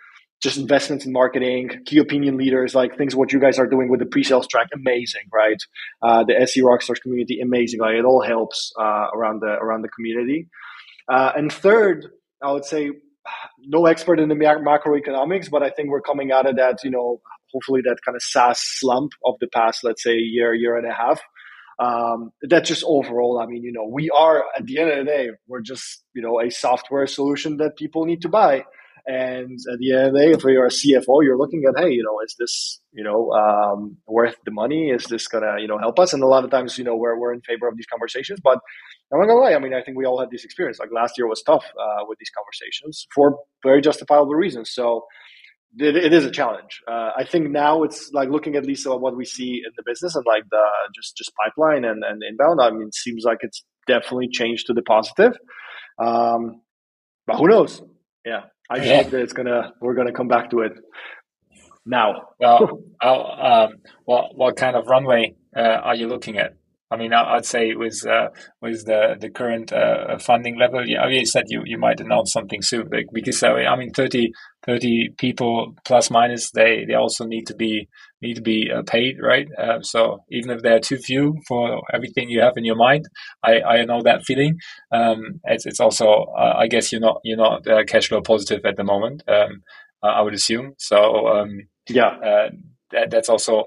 just 0.45 0.57
investments 0.57 1.05
in 1.05 1.11
marketing, 1.11 1.71
key 1.85 1.97
opinion 1.97 2.37
leaders, 2.37 2.75
like 2.75 2.97
things 2.97 3.15
what 3.15 3.33
you 3.33 3.39
guys 3.39 3.57
are 3.57 3.67
doing 3.67 3.89
with 3.89 3.99
the 3.99 4.05
pre-sales 4.05 4.47
track, 4.47 4.67
amazing, 4.73 5.23
right? 5.33 5.57
Uh, 6.01 6.23
the 6.23 6.39
SE 6.41 6.61
Rockstars 6.61 7.01
community, 7.01 7.39
amazing. 7.41 7.79
Like 7.79 7.95
it 7.95 8.05
all 8.05 8.21
helps 8.21 8.71
uh, 8.79 9.07
around 9.13 9.41
the 9.41 9.57
around 9.65 9.81
the 9.81 9.89
community. 9.89 10.47
Uh, 11.11 11.31
and 11.35 11.51
third, 11.51 12.05
I 12.43 12.51
would 12.51 12.63
say, 12.63 12.91
no 13.59 13.87
expert 13.87 14.19
in 14.19 14.29
the 14.29 14.35
macroeconomics, 14.35 15.49
but 15.49 15.63
I 15.63 15.71
think 15.71 15.89
we're 15.89 16.01
coming 16.01 16.31
out 16.31 16.47
of 16.47 16.55
that, 16.57 16.83
you 16.83 16.91
know, 16.91 17.21
hopefully 17.51 17.81
that 17.83 17.97
kind 18.05 18.15
of 18.15 18.21
SaaS 18.21 18.59
slump 18.61 19.13
of 19.25 19.35
the 19.41 19.47
past, 19.47 19.83
let's 19.83 20.03
say, 20.03 20.15
year, 20.15 20.53
year 20.53 20.77
and 20.77 20.87
a 20.87 20.93
half 20.93 21.19
um, 21.79 22.31
that's 22.41 22.69
just 22.69 22.85
overall 22.87 23.37
i 23.37 23.45
mean 23.45 23.61
you 23.61 23.71
know 23.73 23.85
we 23.85 24.09
are 24.09 24.45
at 24.57 24.65
the 24.65 24.79
end 24.79 24.89
of 24.89 24.97
the 24.99 25.03
day 25.03 25.29
we're 25.47 25.59
just 25.61 26.05
you 26.13 26.21
know 26.21 26.39
a 26.39 26.49
software 26.49 27.05
solution 27.05 27.57
that 27.57 27.75
people 27.75 28.05
need 28.05 28.21
to 28.21 28.29
buy 28.29 28.63
and 29.07 29.59
at 29.71 29.79
the 29.79 29.91
end 29.91 30.07
of 30.07 30.13
the 30.13 30.19
day 30.19 30.31
if 30.31 30.43
you're 30.43 30.65
a 30.65 30.69
cfo 30.69 31.23
you're 31.23 31.37
looking 31.37 31.63
at 31.67 31.79
hey 31.79 31.91
you 31.91 32.03
know 32.03 32.19
is 32.25 32.35
this 32.39 32.79
you 32.91 33.03
know 33.03 33.31
um, 33.31 33.97
worth 34.07 34.35
the 34.45 34.51
money 34.51 34.89
is 34.89 35.05
this 35.05 35.27
gonna 35.27 35.55
you 35.59 35.67
know 35.67 35.77
help 35.77 35.99
us 35.99 36.13
and 36.13 36.23
a 36.23 36.27
lot 36.27 36.43
of 36.43 36.49
times 36.49 36.77
you 36.77 36.83
know 36.83 36.95
we're, 36.95 37.17
we're 37.19 37.33
in 37.33 37.41
favor 37.41 37.67
of 37.67 37.75
these 37.77 37.85
conversations 37.85 38.39
but 38.43 38.57
i'm 39.13 39.19
not 39.19 39.27
gonna 39.27 39.39
lie 39.39 39.53
i 39.53 39.59
mean 39.59 39.73
i 39.73 39.81
think 39.83 39.97
we 39.97 40.05
all 40.05 40.19
had 40.19 40.29
this 40.31 40.43
experience 40.43 40.79
like 40.79 40.89
last 40.91 41.17
year 41.17 41.27
was 41.27 41.43
tough 41.43 41.65
uh, 41.79 42.03
with 42.07 42.17
these 42.19 42.31
conversations 42.35 43.05
for 43.13 43.37
very 43.63 43.81
justifiable 43.81 44.33
reasons 44.33 44.71
so 44.73 45.03
it, 45.77 45.95
it 45.95 46.13
is 46.13 46.25
a 46.25 46.31
challenge. 46.31 46.81
Uh, 46.87 47.11
I 47.17 47.25
think 47.25 47.49
now 47.49 47.83
it's 47.83 48.11
like 48.13 48.29
looking 48.29 48.55
at 48.55 48.65
least 48.65 48.87
at 48.87 48.99
what 48.99 49.15
we 49.15 49.25
see 49.25 49.61
in 49.65 49.71
the 49.75 49.83
business 49.85 50.15
and 50.15 50.25
like 50.25 50.43
the 50.49 50.63
just 50.95 51.17
just 51.17 51.31
pipeline 51.35 51.83
and, 51.83 52.03
and 52.03 52.21
inbound. 52.23 52.61
I 52.61 52.71
mean, 52.71 52.87
it 52.87 52.95
seems 52.95 53.23
like 53.25 53.39
it's 53.41 53.63
definitely 53.87 54.29
changed 54.31 54.67
to 54.67 54.73
the 54.73 54.81
positive. 54.81 55.33
Um, 56.01 56.61
but 57.27 57.37
who 57.37 57.47
knows? 57.47 57.81
Yeah, 58.25 58.43
I 58.69 58.77
just 58.77 58.89
yeah. 58.89 59.03
hope 59.03 59.11
that 59.11 59.21
it's 59.21 59.33
gonna 59.33 59.73
we're 59.79 59.93
gonna 59.93 60.13
come 60.13 60.27
back 60.27 60.49
to 60.51 60.61
it 60.61 60.73
now. 61.85 62.29
Well, 62.39 62.83
um, 63.01 63.75
what 64.05 64.35
what 64.35 64.55
kind 64.57 64.75
of 64.75 64.87
runway 64.87 65.35
uh, 65.55 65.59
are 65.59 65.95
you 65.95 66.07
looking 66.07 66.37
at? 66.37 66.55
I 66.91 66.97
mean, 66.97 67.13
I'd 67.13 67.45
say 67.45 67.73
with 67.73 68.05
uh, 68.05 68.29
with 68.61 68.85
the 68.85 69.15
the 69.19 69.29
current 69.29 69.73
uh, 69.73 70.19
funding 70.19 70.57
level, 70.57 70.87
yeah, 70.87 71.07
you 71.07 71.25
said 71.25 71.45
you, 71.47 71.63
you 71.65 71.79
might 71.79 71.99
announce 71.99 72.31
something 72.31 72.61
soon, 72.61 72.89
because 73.11 73.41
uh, 73.41 73.53
I 73.53 73.75
mean, 73.75 73.91
30, 73.91 74.31
30 74.65 75.09
people 75.17 75.73
plus 75.83 76.11
minus, 76.11 76.51
they, 76.51 76.85
they 76.87 76.93
also 76.93 77.25
need 77.25 77.47
to 77.47 77.55
be 77.55 77.87
need 78.21 78.35
to 78.35 78.41
be 78.41 78.69
uh, 78.71 78.83
paid, 78.83 79.15
right? 79.19 79.47
Uh, 79.57 79.81
so 79.81 80.23
even 80.31 80.51
if 80.51 80.61
they're 80.61 80.79
too 80.79 80.97
few 80.97 81.35
for 81.47 81.81
everything 81.91 82.29
you 82.29 82.41
have 82.41 82.53
in 82.55 82.65
your 82.65 82.75
mind, 82.75 83.05
I, 83.43 83.61
I 83.61 83.85
know 83.85 84.01
that 84.03 84.23
feeling. 84.23 84.59
Um, 84.91 85.41
it's 85.45 85.65
it's 85.65 85.79
also 85.79 86.07
uh, 86.37 86.53
I 86.57 86.67
guess 86.67 86.91
you're 86.91 87.01
not 87.01 87.19
you're 87.23 87.37
not 87.37 87.65
cash 87.87 88.09
flow 88.09 88.21
positive 88.21 88.63
at 88.63 88.77
the 88.77 88.83
moment. 88.83 89.23
Um, 89.27 89.63
I 90.03 90.21
would 90.21 90.35
assume 90.35 90.75
so. 90.77 91.27
Um, 91.29 91.61
yeah, 91.89 92.49
that, 92.91 93.09
that's 93.09 93.29
also 93.29 93.65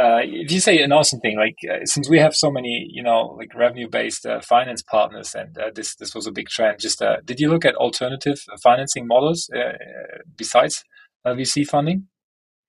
uh, 0.00 0.20
if 0.24 0.50
you 0.50 0.60
say 0.60 0.82
an 0.82 0.92
awesome 0.92 1.20
thing, 1.20 1.36
like 1.36 1.58
uh, 1.70 1.84
since 1.84 2.08
we 2.08 2.18
have 2.18 2.34
so 2.34 2.50
many, 2.50 2.86
you 2.90 3.02
know, 3.02 3.36
like 3.38 3.54
revenue-based 3.54 4.24
uh, 4.24 4.40
finance 4.40 4.82
partners, 4.82 5.34
and 5.34 5.58
uh, 5.58 5.70
this 5.74 5.94
this 5.96 6.14
was 6.14 6.26
a 6.26 6.32
big 6.32 6.48
trend. 6.48 6.80
Just 6.80 7.02
uh, 7.02 7.16
did 7.24 7.38
you 7.38 7.50
look 7.50 7.66
at 7.66 7.74
alternative 7.74 8.38
financing 8.62 9.06
models 9.06 9.50
uh, 9.54 9.72
besides 10.36 10.84
VC 11.26 11.66
funding? 11.66 12.06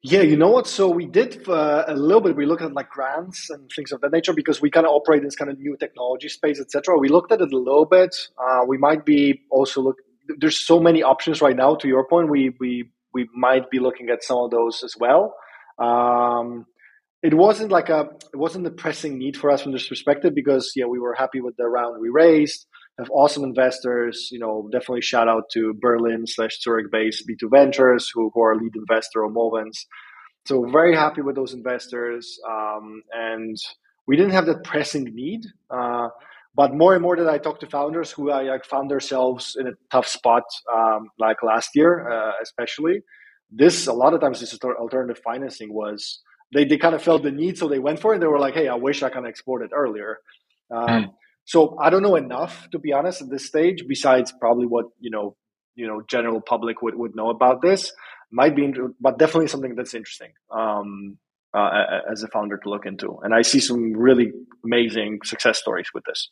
Yeah, 0.04 0.22
you 0.22 0.36
know 0.36 0.50
what? 0.50 0.68
So 0.68 0.90
we 0.90 1.06
did 1.06 1.48
a 1.48 1.94
little 1.96 2.22
bit. 2.22 2.36
We 2.36 2.46
looked 2.46 2.64
at 2.64 2.74
like 2.74 2.90
grants 2.90 3.50
and 3.50 3.70
things 3.74 3.92
of 3.94 4.02
that 4.02 4.12
nature 4.12 4.34
because 4.34 4.60
we 4.60 4.70
kind 4.70 4.86
of 4.86 4.92
operate 4.92 5.20
in 5.20 5.26
this 5.26 5.36
kind 5.36 5.50
of 5.50 5.58
new 5.60 5.78
technology 5.78 6.28
space, 6.28 6.60
etc. 6.60 6.98
We 6.98 7.08
looked 7.08 7.32
at 7.32 7.40
it 7.40 7.54
a 7.54 7.58
little 7.58 7.86
bit. 7.86 8.14
we 8.68 8.78
might 8.78 9.06
be 9.06 9.42
also 9.52 9.82
look. 9.82 9.98
There's 10.38 10.60
so 10.60 10.80
many 10.80 11.02
options 11.02 11.40
right 11.42 11.56
now. 11.56 11.76
To 11.76 11.88
your 11.88 12.06
point, 12.08 12.30
we 12.30 12.54
we 12.60 12.90
we 13.14 13.30
might 13.34 13.70
be 13.70 13.80
looking 13.80 14.10
at 14.10 14.22
some 14.24 14.40
of 14.40 14.52
those 14.52 14.84
as 14.84 14.96
well. 15.00 15.36
Um, 15.78 16.66
it 17.24 17.36
wasn't 17.36 17.72
like 17.72 17.90
a 17.90 18.10
it 18.34 18.38
wasn't 18.38 18.66
a 18.66 18.72
pressing 18.72 19.18
need 19.18 19.38
for 19.38 19.52
us 19.52 19.62
from 19.62 19.72
this 19.72 19.88
perspective 19.88 20.34
because 20.34 20.74
yeah 20.76 20.86
we 20.86 21.00
were 21.00 21.14
happy 21.14 21.42
with 21.42 21.56
the 21.58 21.68
round 21.68 22.02
we 22.02 22.10
raised. 22.10 22.68
Have 23.00 23.10
awesome 23.12 23.44
investors 23.44 24.30
you 24.32 24.40
know 24.40 24.68
definitely 24.72 25.02
shout 25.02 25.28
out 25.28 25.50
to 25.54 25.74
berlin 25.80 26.28
slash 26.28 26.62
zurich 26.62 26.92
based 26.92 27.28
b2 27.28 27.50
ventures 27.50 28.12
who, 28.14 28.32
who 28.34 28.42
are 28.42 28.56
lead 28.56 28.76
investor 28.76 29.24
of 29.24 29.32
movens. 29.32 29.86
So 30.46 30.66
very 30.66 30.96
happy 30.96 31.22
with 31.22 31.36
those 31.36 31.54
investors 31.54 32.40
um, 32.50 33.04
and 33.14 33.58
we 34.08 34.18
didn't 34.18 34.32
have 34.32 34.48
that 34.48 34.64
pressing 34.64 35.06
need 35.06 35.42
uh, 35.70 36.10
but 36.54 36.76
more 36.76 36.94
and 36.94 37.02
more 37.02 37.16
that 37.16 37.30
i 37.30 37.38
talk 37.38 37.60
to 37.62 37.68
founders 37.68 38.12
who 38.12 38.30
I, 38.30 38.44
like 38.44 38.66
found 38.66 38.92
themselves 38.92 39.56
in 39.60 39.68
a 39.68 39.72
tough 39.92 40.08
spot 40.08 40.44
um, 40.76 41.10
like 41.18 41.38
last 41.44 41.70
year 41.76 42.10
uh, 42.12 42.34
especially 42.44 43.02
this 43.52 43.88
a 43.88 43.94
lot 43.94 44.14
of 44.14 44.22
times 44.22 44.40
this 44.40 44.58
alternative 44.64 45.22
financing 45.24 45.74
was 45.74 46.22
they, 46.54 46.66
they 46.66 46.78
kind 46.78 46.96
of 46.96 47.02
felt 47.02 47.24
the 47.24 47.32
need, 47.32 47.58
so 47.58 47.68
they 47.68 47.80
went 47.80 48.00
for 48.00 48.14
it. 48.14 48.20
They 48.20 48.28
were 48.28 48.40
like, 48.40 48.54
hey, 48.54 48.68
I 48.68 48.76
wish 48.76 49.04
I 49.04 49.10
kind 49.10 49.26
of 49.26 49.30
exported 49.30 49.72
earlier. 49.74 50.20
Um, 50.70 50.88
mm. 50.88 51.14
So 51.46 51.78
I 51.80 51.90
don't 51.90 52.04
know 52.04 52.16
enough 52.16 52.70
to 52.72 52.80
be 52.80 52.94
honest 52.94 53.22
at 53.22 53.30
this 53.30 53.46
stage. 53.46 53.84
Besides 53.88 54.34
probably 54.40 54.68
what 54.68 54.86
you 55.00 55.10
know, 55.10 55.36
you 55.76 55.88
know, 55.88 56.02
general 56.08 56.42
public 56.42 56.82
would, 56.82 56.96
would 56.96 57.16
know 57.16 57.30
about 57.30 57.62
this 57.62 57.92
might 58.32 58.56
be, 58.56 58.72
but 59.00 59.20
definitely 59.20 59.48
something 59.48 59.76
that's 59.76 59.94
interesting 59.94 60.32
um, 60.52 61.18
uh, 61.54 61.70
as 62.10 62.24
a 62.24 62.28
founder 62.28 62.58
to 62.58 62.70
look 62.70 62.86
into. 62.86 63.20
And 63.24 63.34
I 63.34 63.42
see 63.42 63.60
some 63.60 63.94
really 63.94 64.32
amazing 64.64 65.20
success 65.24 65.60
stories 65.60 65.88
with 65.94 66.04
this. 66.06 66.30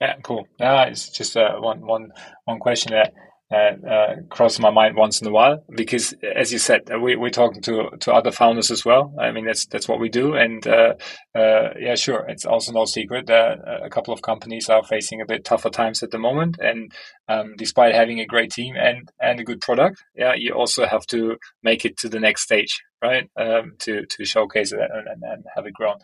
Yeah, 0.00 0.16
cool. 0.22 0.46
Uh, 0.60 0.86
it's 0.88 1.08
just 1.08 1.36
uh, 1.36 1.56
one, 1.58 1.80
one, 1.86 2.12
one 2.44 2.58
question 2.58 2.92
that 2.92 3.14
uh, 3.54 4.16
crosses 4.28 4.58
my 4.58 4.70
mind 4.70 4.96
once 4.96 5.20
in 5.20 5.28
a 5.28 5.30
while 5.30 5.64
because, 5.76 6.14
as 6.34 6.52
you 6.52 6.58
said, 6.58 6.90
uh, 6.92 6.98
we, 6.98 7.14
we're 7.14 7.30
talking 7.30 7.62
to 7.62 7.90
to 8.00 8.12
other 8.12 8.32
founders 8.32 8.70
as 8.70 8.84
well. 8.84 9.14
I 9.18 9.30
mean, 9.30 9.44
that's 9.44 9.66
that's 9.66 9.88
what 9.88 10.00
we 10.00 10.08
do, 10.08 10.34
and 10.34 10.66
uh, 10.66 10.94
uh, 11.34 11.70
yeah, 11.78 11.94
sure, 11.94 12.24
it's 12.28 12.44
also 12.44 12.72
no 12.72 12.84
secret 12.84 13.26
that 13.26 13.58
a 13.84 13.88
couple 13.88 14.12
of 14.12 14.22
companies 14.22 14.68
are 14.68 14.82
facing 14.82 15.20
a 15.20 15.26
bit 15.26 15.44
tougher 15.44 15.70
times 15.70 16.02
at 16.02 16.10
the 16.10 16.18
moment. 16.18 16.58
And 16.58 16.92
um, 17.28 17.54
despite 17.56 17.94
having 17.94 18.20
a 18.20 18.26
great 18.26 18.50
team 18.50 18.74
and 18.76 19.08
and 19.20 19.38
a 19.38 19.44
good 19.44 19.60
product, 19.60 20.02
yeah, 20.16 20.34
you 20.34 20.52
also 20.52 20.84
have 20.84 21.06
to 21.06 21.36
make 21.62 21.84
it 21.84 21.96
to 21.98 22.08
the 22.08 22.20
next 22.20 22.42
stage, 22.42 22.82
right? 23.02 23.30
Um, 23.36 23.74
to 23.80 24.06
to 24.06 24.24
showcase 24.24 24.72
it 24.72 24.80
and, 24.80 25.22
and, 25.22 25.44
have 25.54 25.66
it 25.66 25.74
grown. 25.74 25.98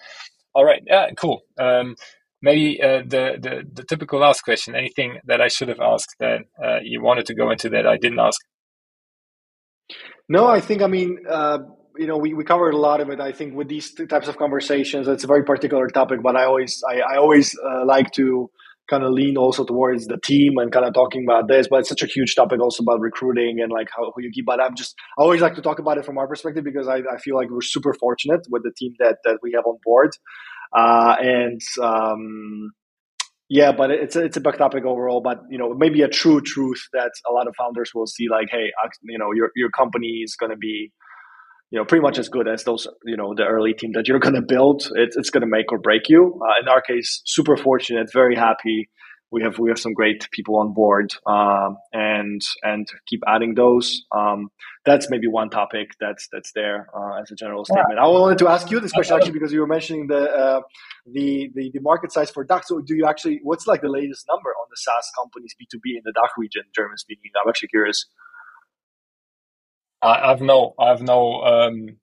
All 0.54 0.64
right, 0.64 0.82
yeah, 0.86 1.10
cool. 1.16 1.42
Um, 1.58 1.96
maybe 2.42 2.82
uh, 2.82 3.02
the, 3.06 3.38
the, 3.40 3.62
the 3.72 3.84
typical 3.84 4.20
last 4.20 4.42
question 4.42 4.74
anything 4.74 5.18
that 5.24 5.40
i 5.40 5.48
should 5.48 5.68
have 5.68 5.80
asked 5.80 6.14
that 6.18 6.40
uh, 6.62 6.78
you 6.82 7.02
wanted 7.02 7.26
to 7.26 7.34
go 7.34 7.50
into 7.50 7.68
that 7.70 7.86
i 7.86 7.96
didn't 7.96 8.18
ask? 8.18 8.40
No 10.28 10.46
i 10.46 10.60
think 10.60 10.82
i 10.82 10.86
mean 10.86 11.18
uh, 11.28 11.58
you 11.96 12.06
know 12.06 12.16
we, 12.16 12.34
we 12.34 12.44
covered 12.44 12.74
a 12.74 12.78
lot 12.78 13.00
of 13.00 13.08
it 13.10 13.20
i 13.20 13.32
think 13.32 13.54
with 13.54 13.68
these 13.68 13.94
types 13.94 14.28
of 14.28 14.36
conversations. 14.36 15.08
It's 15.08 15.24
a 15.24 15.26
very 15.26 15.44
particular 15.44 15.88
topic 15.88 16.22
but 16.22 16.36
i 16.36 16.44
always 16.44 16.82
i, 16.88 17.00
I 17.00 17.16
always 17.16 17.56
uh, 17.58 17.84
like 17.86 18.10
to 18.12 18.50
kind 18.90 19.04
of 19.04 19.12
lean 19.12 19.36
also 19.36 19.64
towards 19.64 20.06
the 20.06 20.18
team 20.18 20.58
and 20.58 20.72
kind 20.72 20.84
of 20.84 20.92
talking 20.92 21.24
about 21.24 21.48
this 21.48 21.68
but 21.68 21.80
it's 21.80 21.88
such 21.88 22.02
a 22.02 22.06
huge 22.06 22.34
topic 22.34 22.60
also 22.60 22.82
about 22.82 23.00
recruiting 23.00 23.60
and 23.60 23.70
like 23.70 23.88
how 23.96 24.12
who 24.14 24.22
you 24.22 24.30
keep 24.30 24.44
but 24.44 24.60
i'm 24.60 24.74
just 24.74 24.94
i 25.18 25.22
always 25.22 25.40
like 25.40 25.54
to 25.54 25.62
talk 25.62 25.78
about 25.78 25.98
it 25.98 26.04
from 26.04 26.18
our 26.18 26.26
perspective 26.26 26.64
because 26.64 26.88
i, 26.88 26.96
I 26.96 27.18
feel 27.18 27.36
like 27.36 27.48
we're 27.48 27.62
super 27.62 27.94
fortunate 27.94 28.40
with 28.50 28.64
the 28.64 28.72
team 28.76 28.94
that 28.98 29.18
that 29.24 29.38
we 29.42 29.52
have 29.52 29.64
on 29.66 29.78
board 29.84 30.10
uh, 30.74 31.16
and 31.20 31.60
um, 31.82 32.72
yeah, 33.48 33.72
but 33.72 33.90
it's 33.90 34.16
a, 34.16 34.24
it's 34.24 34.36
a 34.36 34.40
big 34.40 34.56
topic 34.56 34.84
overall. 34.84 35.20
But 35.22 35.40
you 35.50 35.58
know, 35.58 35.74
maybe 35.74 36.02
a 36.02 36.08
true 36.08 36.40
truth 36.40 36.82
that 36.92 37.10
a 37.28 37.32
lot 37.32 37.48
of 37.48 37.54
founders 37.56 37.92
will 37.94 38.06
see, 38.06 38.28
like, 38.30 38.48
hey, 38.50 38.72
you 39.02 39.18
know, 39.18 39.32
your 39.34 39.50
your 39.54 39.70
company 39.70 40.22
is 40.24 40.36
going 40.36 40.50
to 40.50 40.56
be, 40.56 40.90
you 41.70 41.78
know, 41.78 41.84
pretty 41.84 42.02
much 42.02 42.18
as 42.18 42.28
good 42.28 42.48
as 42.48 42.64
those, 42.64 42.86
you 43.04 43.16
know, 43.16 43.34
the 43.36 43.44
early 43.44 43.74
team 43.74 43.92
that 43.94 44.08
you're 44.08 44.18
going 44.18 44.34
to 44.34 44.42
build. 44.42 44.88
It's 44.94 45.16
it's 45.16 45.30
going 45.30 45.42
to 45.42 45.46
make 45.46 45.70
or 45.70 45.78
break 45.78 46.08
you. 46.08 46.40
Uh, 46.42 46.62
in 46.62 46.68
our 46.68 46.80
case, 46.80 47.20
super 47.26 47.56
fortunate, 47.56 48.10
very 48.12 48.36
happy 48.36 48.88
we 49.32 49.42
have 49.42 49.58
we 49.58 49.70
have 49.70 49.78
some 49.78 49.94
great 49.94 50.28
people 50.30 50.58
on 50.58 50.74
board 50.74 51.12
um, 51.26 51.78
and 51.92 52.42
and 52.62 52.86
keep 53.06 53.22
adding 53.26 53.54
those. 53.54 54.04
Um, 54.14 54.50
that's 54.84 55.08
maybe 55.08 55.26
one 55.26 55.48
topic 55.48 55.92
that's 55.98 56.28
that's 56.30 56.52
there 56.54 56.88
uh, 56.94 57.20
as 57.20 57.30
a 57.30 57.34
general 57.34 57.64
statement. 57.64 57.94
Yeah. 57.96 58.04
I 58.04 58.08
wanted 58.08 58.38
to 58.38 58.48
ask 58.48 58.70
you 58.70 58.78
this 58.78 58.92
question 58.92 59.16
actually 59.16 59.32
because 59.32 59.52
you 59.52 59.60
were 59.60 59.66
mentioning 59.66 60.06
the 60.06 60.30
uh, 60.30 60.60
the, 61.06 61.50
the 61.54 61.70
the 61.72 61.80
market 61.80 62.12
size 62.12 62.30
for 62.30 62.44
DACH. 62.44 62.64
So 62.66 62.80
do 62.80 62.94
you 62.94 63.06
actually 63.06 63.40
what's 63.42 63.66
like 63.66 63.80
the 63.80 63.88
latest 63.88 64.26
number 64.30 64.50
on 64.50 64.66
the 64.70 64.76
SaaS 64.76 65.10
companies 65.18 65.54
B 65.58 65.66
two 65.70 65.80
B 65.82 65.94
in 65.96 66.02
the 66.04 66.12
DACH 66.12 66.32
region, 66.36 66.62
German 66.76 66.98
speaking? 66.98 67.30
I'm 67.42 67.48
actually 67.48 67.68
curious. 67.68 68.06
I 70.02 70.28
have 70.28 70.42
no 70.42 70.74
I 70.78 70.88
have 70.88 71.00
no 71.00 71.40
um, 71.42 71.96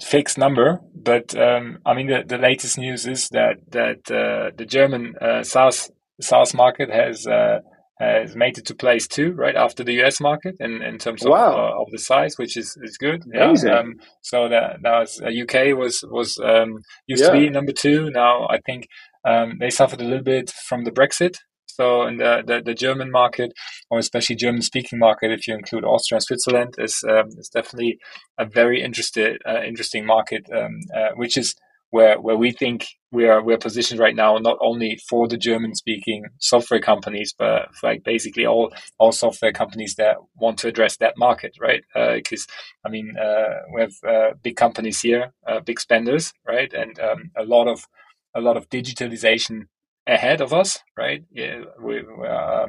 fixed 0.00 0.38
number, 0.38 0.80
but 0.94 1.34
um, 1.36 1.78
I 1.86 1.94
mean 1.94 2.08
the, 2.08 2.24
the 2.26 2.38
latest 2.38 2.78
news 2.78 3.06
is 3.06 3.28
that 3.30 3.56
that 3.70 4.10
uh, 4.10 4.50
the 4.56 4.66
German 4.66 5.14
uh, 5.20 5.42
SaaS 5.42 5.90
SaaS 6.20 6.54
market 6.54 6.90
has 6.90 7.26
uh, 7.26 7.60
has 7.98 8.34
made 8.34 8.58
it 8.58 8.66
to 8.66 8.74
place 8.74 9.06
two 9.06 9.32
right 9.32 9.54
after 9.54 9.84
the 9.84 10.02
US 10.02 10.20
market 10.20 10.56
in, 10.60 10.82
in 10.82 10.98
terms 10.98 11.24
of, 11.24 11.30
wow. 11.30 11.52
uh, 11.52 11.82
of 11.82 11.90
the 11.92 11.98
size, 11.98 12.36
which 12.36 12.56
is, 12.56 12.76
is 12.82 12.96
good. 12.98 13.22
Amazing. 13.32 13.68
Yeah. 13.68 13.78
Um, 13.78 13.94
so 14.22 14.48
that 14.48 14.78
that 14.82 14.98
was 14.98 15.20
UK 15.22 15.54
uh, 15.54 15.76
was 15.76 16.04
was 16.10 16.38
um, 16.38 16.78
used 17.06 17.22
yeah. 17.22 17.30
to 17.30 17.38
be 17.38 17.48
number 17.50 17.72
two. 17.72 18.10
Now 18.10 18.46
I 18.48 18.58
think 18.58 18.88
um, 19.24 19.58
they 19.60 19.70
suffered 19.70 20.00
a 20.00 20.04
little 20.04 20.24
bit 20.24 20.50
from 20.50 20.84
the 20.84 20.90
Brexit 20.90 21.36
so 21.74 22.06
in 22.06 22.18
the, 22.18 22.42
the, 22.46 22.62
the, 22.62 22.74
German 22.74 23.10
market, 23.10 23.52
or 23.90 23.98
especially 23.98 24.36
German 24.36 24.62
speaking 24.62 24.98
market, 24.98 25.30
if 25.30 25.46
you 25.46 25.54
include 25.54 25.84
Austria 25.84 26.16
and 26.16 26.22
Switzerland, 26.24 26.74
is 26.78 27.04
um, 27.08 27.28
is 27.38 27.48
definitely 27.48 27.98
a 28.38 28.44
very 28.44 28.82
interested 28.82 29.40
uh, 29.46 29.62
interesting 29.62 30.04
market, 30.04 30.46
um, 30.52 30.80
uh, 30.94 31.10
which 31.14 31.36
is 31.36 31.54
where 31.92 32.18
where 32.18 32.36
we 32.36 32.50
think 32.52 32.86
we 33.12 33.28
are 33.28 33.42
we're 33.42 33.58
positioned 33.58 34.00
right 34.00 34.16
now, 34.16 34.38
not 34.38 34.56
only 34.60 34.98
for 35.08 35.28
the 35.28 35.36
German 35.36 35.74
speaking 35.74 36.24
software 36.38 36.80
companies, 36.80 37.34
but 37.38 37.68
like 37.82 38.02
basically 38.02 38.46
all 38.46 38.72
all 38.98 39.12
software 39.12 39.52
companies 39.52 39.94
that 39.96 40.16
want 40.34 40.58
to 40.58 40.68
address 40.68 40.96
that 40.96 41.14
market, 41.16 41.52
right? 41.60 41.84
Because 41.94 42.46
uh, 42.48 42.88
I 42.88 42.90
mean, 42.90 43.14
uh, 43.16 43.60
we 43.74 43.82
have 43.82 43.94
uh, 44.08 44.30
big 44.42 44.56
companies 44.56 45.00
here, 45.02 45.32
uh, 45.46 45.60
big 45.60 45.78
spenders, 45.78 46.32
right, 46.46 46.72
and 46.72 46.98
um, 46.98 47.30
a 47.36 47.44
lot 47.44 47.68
of 47.68 47.86
a 48.34 48.40
lot 48.40 48.56
of 48.56 48.68
digitalization 48.70 49.66
ahead 50.06 50.40
of 50.40 50.52
us, 50.52 50.78
right? 50.96 51.24
Yeah, 51.30 51.62
we, 51.80 52.00
uh, 52.28 52.66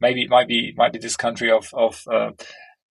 maybe 0.00 0.22
it 0.22 0.30
might 0.30 0.48
be 0.48 0.72
might 0.76 0.92
be 0.92 0.98
this 0.98 1.16
country 1.16 1.50
of 1.50 1.68
of 1.72 2.02
uh, 2.12 2.30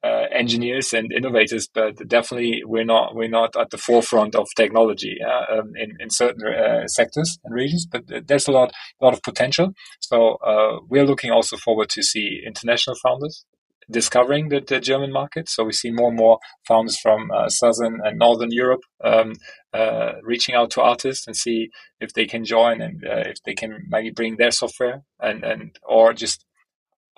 uh, 0.04 0.26
engineers 0.32 0.92
and 0.92 1.10
innovators, 1.12 1.68
but 1.72 1.96
definitely 2.06 2.62
we're 2.64 2.84
not 2.84 3.14
we're 3.14 3.28
not 3.28 3.56
at 3.56 3.70
the 3.70 3.78
forefront 3.78 4.34
of 4.34 4.46
technology 4.56 5.16
um, 5.22 5.72
in 5.76 5.96
in 6.00 6.10
certain 6.10 6.46
uh, 6.46 6.86
sectors 6.86 7.38
and 7.44 7.54
regions. 7.54 7.86
But 7.90 8.26
there's 8.26 8.48
a 8.48 8.52
lot 8.52 8.72
lot 9.00 9.14
of 9.14 9.22
potential. 9.22 9.72
So 10.00 10.36
uh, 10.46 10.80
we're 10.88 11.06
looking 11.06 11.30
also 11.30 11.56
forward 11.56 11.88
to 11.90 12.02
see 12.02 12.42
international 12.46 12.96
founders 13.02 13.46
discovering 13.90 14.48
the, 14.48 14.60
the, 14.60 14.80
German 14.80 15.12
market. 15.12 15.48
So 15.48 15.64
we 15.64 15.72
see 15.72 15.90
more 15.90 16.08
and 16.08 16.16
more 16.16 16.38
founders 16.66 16.98
from 16.98 17.30
uh, 17.30 17.48
southern 17.48 18.00
and 18.04 18.18
northern 18.18 18.50
Europe 18.50 18.82
um, 19.02 19.34
uh, 19.72 20.12
reaching 20.22 20.54
out 20.54 20.70
to 20.72 20.82
artists 20.82 21.26
and 21.26 21.36
see 21.36 21.70
if 22.00 22.12
they 22.12 22.26
can 22.26 22.44
join 22.44 22.80
and 22.80 23.04
uh, 23.04 23.24
if 23.26 23.42
they 23.44 23.54
can 23.54 23.86
maybe 23.88 24.10
bring 24.10 24.36
their 24.36 24.50
software 24.50 25.02
and 25.20 25.44
and 25.44 25.78
or 25.82 26.12
just 26.12 26.44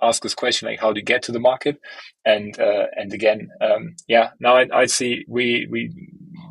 ask 0.03 0.23
this 0.23 0.35
question 0.35 0.69
like 0.69 0.81
how 0.81 0.93
do 0.93 1.01
you 1.01 1.05
get 1.05 1.23
to 1.23 1.33
the 1.33 1.41
market 1.41 1.79
and 2.25 2.59
uh, 2.61 2.87
and 2.97 3.13
again 3.13 3.49
um, 3.61 3.95
yeah 4.09 4.31
now 4.41 4.57
I, 4.57 4.67
I 4.73 4.87
see 4.87 5.25
we 5.29 5.67
we 5.71 5.91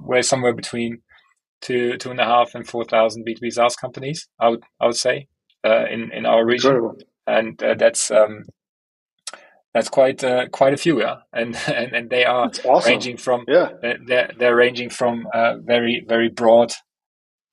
we're 0.03 0.23
somewhere 0.23 0.53
between 0.53 1.01
two 1.61 1.97
two 1.97 2.11
and 2.11 2.19
a 2.19 2.25
half 2.25 2.55
and 2.55 2.67
four 2.67 2.85
thousand 2.85 3.25
B2B 3.25 3.53
SaaS 3.53 3.75
companies 3.75 4.27
I 4.39 4.49
would 4.49 4.63
I 4.79 4.87
would 4.87 4.95
say 4.95 5.27
uh, 5.65 5.85
in 5.89 6.11
in 6.11 6.25
our 6.25 6.45
region 6.45 6.75
Incredible. 6.75 6.97
and 7.27 7.63
uh, 7.63 7.75
that's 7.75 8.11
um, 8.11 8.45
that's 9.75 9.89
quite 9.89 10.23
uh, 10.23 10.47
quite 10.47 10.73
a 10.73 10.77
few, 10.77 11.01
yeah, 11.01 11.17
and 11.33 11.55
and, 11.67 11.93
and 11.93 12.09
they 12.09 12.23
are 12.23 12.49
awesome. 12.63 12.89
ranging 12.89 13.17
from 13.17 13.43
yeah, 13.47 13.69
they're 14.07 14.31
they're 14.39 14.55
ranging 14.55 14.89
from 14.89 15.27
uh, 15.33 15.57
very 15.57 16.03
very 16.07 16.29
broad, 16.29 16.71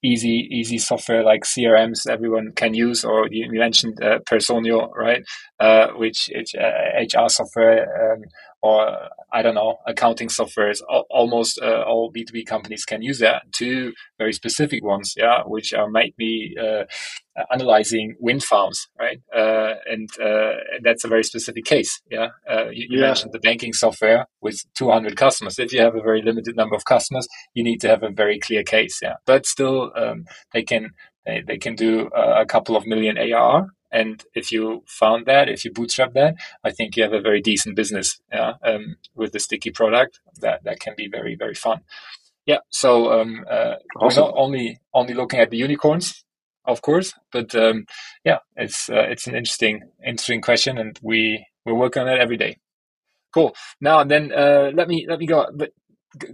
easy 0.05 0.49
easy 0.51 0.79
software 0.79 1.25
like 1.25 1.43
CRMs 1.43 2.09
everyone 2.09 2.53
can 2.55 2.75
use, 2.75 3.05
or 3.05 3.27
you 3.29 3.51
mentioned 3.59 4.01
uh, 4.01 4.21
Personio, 4.21 4.89
right, 4.95 5.25
uh, 5.59 5.89
which 5.97 6.31
HR 6.33 7.19
uh, 7.19 7.29
software, 7.29 8.13
um, 8.13 8.23
or 8.63 9.09
I 9.33 9.43
don't 9.43 9.55
know, 9.55 9.79
accounting 9.87 10.29
softwares. 10.29 10.81
Almost 11.11 11.61
uh, 11.61 11.83
all 11.87 12.11
B 12.13 12.25
two 12.25 12.33
B 12.33 12.45
companies 12.45 12.85
can 12.85 13.03
use 13.03 13.19
that. 13.19 13.43
Two 13.53 13.93
very 14.19 14.33
specific 14.33 14.85
ones, 14.85 15.15
yeah, 15.17 15.43
which 15.45 15.75
are 15.75 15.91
might 15.91 16.17
be 16.17 16.57
uh, 16.61 16.85
analyzing 17.53 18.15
wind 18.21 18.45
farms, 18.45 18.87
right? 18.99 19.21
Uh, 19.35 19.75
and 19.87 20.09
uh, 20.21 20.53
that's 20.83 21.05
a 21.05 21.09
very 21.09 21.25
specific 21.25 21.65
case. 21.65 22.01
Yeah, 22.11 22.29
uh, 22.49 22.69
you, 22.71 22.87
you 22.91 23.01
yeah. 23.01 23.07
mentioned 23.07 23.33
the 23.33 23.41
banking 23.41 23.73
software 23.73 24.27
with 24.41 24.63
200 24.77 25.17
customers. 25.17 25.59
If 25.59 25.73
you 25.73 25.81
have 25.81 25.97
a 25.97 26.03
very 26.03 26.23
limited 26.23 26.57
number 26.57 26.77
of 26.77 26.85
customers, 26.85 27.27
you 27.55 27.65
need 27.65 27.81
to 27.81 27.89
have 27.89 28.03
a 28.03 28.11
very 28.11 28.39
clear 28.39 28.63
case. 28.63 29.01
Yeah, 29.03 29.15
but 29.27 29.45
still, 29.45 29.91
um, 29.97 30.25
they 30.53 30.63
can 30.63 30.91
they, 31.27 31.43
they 31.47 31.59
can 31.59 31.75
do 31.75 32.09
a 32.15 32.47
couple 32.47 32.77
of 32.77 32.87
million 32.87 33.17
ARR 33.19 33.69
and 33.93 34.25
if 34.35 34.51
you 34.51 34.83
found 34.87 35.27
that, 35.27 35.49
if 35.49 35.65
you 35.65 35.73
bootstrap 35.73 36.15
that, 36.15 36.35
I 36.65 36.71
think 36.71 36.97
you 36.97 37.03
have 37.03 37.13
a 37.13 37.21
very 37.21 37.41
decent 37.41 37.77
business 37.77 38.21
yeah, 38.33 38.55
um, 38.65 38.97
with 39.15 39.33
the 39.33 39.39
sticky 39.39 39.71
product 39.71 40.21
that, 40.41 40.65
that 40.65 40.81
can 40.81 40.95
be 40.97 41.09
very, 41.09 41.35
very 41.37 41.55
fun. 41.55 41.83
Yeah. 42.47 42.59
So 42.71 43.13
um, 43.21 43.45
uh, 43.49 43.75
awesome. 44.01 44.25
we're 44.25 44.29
not 44.29 44.35
only 44.37 44.79
only 44.95 45.15
looking 45.15 45.41
at 45.41 45.51
the 45.51 45.59
unicorns, 45.59 46.25
of 46.65 46.83
course, 46.83 47.13
but 47.31 47.55
um, 47.55 47.87
yeah, 48.25 48.39
it's 48.57 48.89
uh, 48.89 49.07
it's 49.09 49.27
an 49.27 49.37
interesting 49.37 49.83
interesting 50.05 50.41
question, 50.41 50.79
and 50.79 50.99
we 51.03 51.47
we 51.65 51.73
work 51.73 51.97
on 51.97 52.09
it 52.09 52.19
every 52.19 52.37
day. 52.37 52.59
Cool. 53.33 53.55
Now 53.81 54.03
then, 54.05 54.33
uh, 54.33 54.73
let 54.75 54.89
me 54.89 55.07
let 55.09 55.19
me 55.19 55.27
go. 55.27 55.47
But 55.55 55.71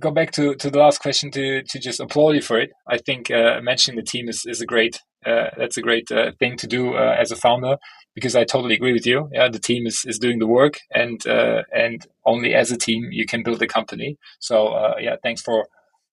go 0.00 0.10
back 0.10 0.32
to, 0.32 0.54
to 0.56 0.70
the 0.70 0.78
last 0.78 1.00
question 1.00 1.30
to, 1.30 1.62
to 1.62 1.78
just 1.78 2.00
applaud 2.00 2.34
you 2.34 2.42
for 2.42 2.58
it. 2.58 2.70
I 2.86 2.98
think 2.98 3.30
uh, 3.30 3.60
mentioning 3.62 3.96
the 3.96 4.02
team 4.02 4.28
is, 4.28 4.44
is 4.44 4.60
a 4.60 4.66
great 4.66 5.00
uh, 5.26 5.50
that's 5.56 5.76
a 5.76 5.82
great 5.82 6.10
uh, 6.10 6.32
thing 6.38 6.56
to 6.56 6.66
do 6.66 6.94
uh, 6.94 7.16
as 7.18 7.30
a 7.32 7.36
founder 7.36 7.76
because 8.14 8.36
I 8.36 8.44
totally 8.44 8.74
agree 8.74 8.92
with 8.92 9.06
you. 9.06 9.28
Yeah, 9.32 9.48
the 9.48 9.58
team 9.58 9.86
is, 9.86 10.04
is 10.06 10.18
doing 10.18 10.38
the 10.38 10.46
work 10.46 10.78
and 10.94 11.24
uh, 11.26 11.62
and 11.74 12.06
only 12.24 12.54
as 12.54 12.70
a 12.70 12.76
team 12.76 13.08
you 13.10 13.26
can 13.26 13.42
build 13.42 13.60
a 13.62 13.66
company. 13.66 14.16
So 14.38 14.68
uh, 14.68 14.94
yeah, 15.00 15.16
thanks 15.22 15.42
for 15.42 15.66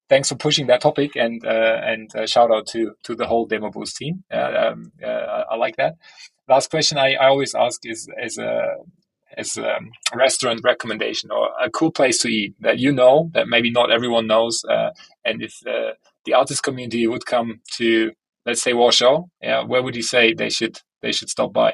thanks 0.09 0.29
for 0.29 0.35
pushing 0.35 0.67
that 0.67 0.81
topic 0.81 1.15
and 1.15 1.43
and 1.45 2.11
shout 2.27 2.51
out 2.51 2.67
to 2.67 2.95
to 3.03 3.15
the 3.15 3.27
whole 3.27 3.45
Demo 3.45 3.69
Boost 3.69 3.97
team. 3.97 4.23
Um, 4.31 4.91
I 5.03 5.55
like 5.55 5.77
that. 5.77 5.95
Last 6.47 6.69
question 6.69 6.97
I, 6.97 7.13
I 7.13 7.27
always 7.27 7.55
ask 7.55 7.85
is 7.85 8.07
is 8.21 8.37
a 8.37 8.75
as 9.37 9.57
a 9.57 9.79
restaurant 10.15 10.61
recommendation 10.63 11.29
or 11.29 11.49
a 11.61 11.69
cool 11.69 11.91
place 11.91 12.19
to 12.19 12.29
eat 12.29 12.55
that 12.61 12.79
you 12.79 12.91
know 12.91 13.29
that 13.33 13.47
maybe 13.47 13.69
not 13.69 13.91
everyone 13.91 14.27
knows. 14.27 14.63
And 15.23 15.41
if 15.41 15.59
the 16.25 16.31
ARRtist 16.31 16.63
community 16.63 17.07
would 17.07 17.25
come 17.25 17.61
to, 17.77 18.11
let's 18.45 18.61
say 18.61 18.73
Warsaw, 18.73 19.23
yeah, 19.41 19.63
where 19.63 19.81
would 19.83 19.95
you 19.95 20.03
say 20.03 20.33
they 20.33 20.49
should 20.49 20.79
they 21.01 21.11
should 21.11 21.29
stop 21.29 21.53
by? 21.53 21.73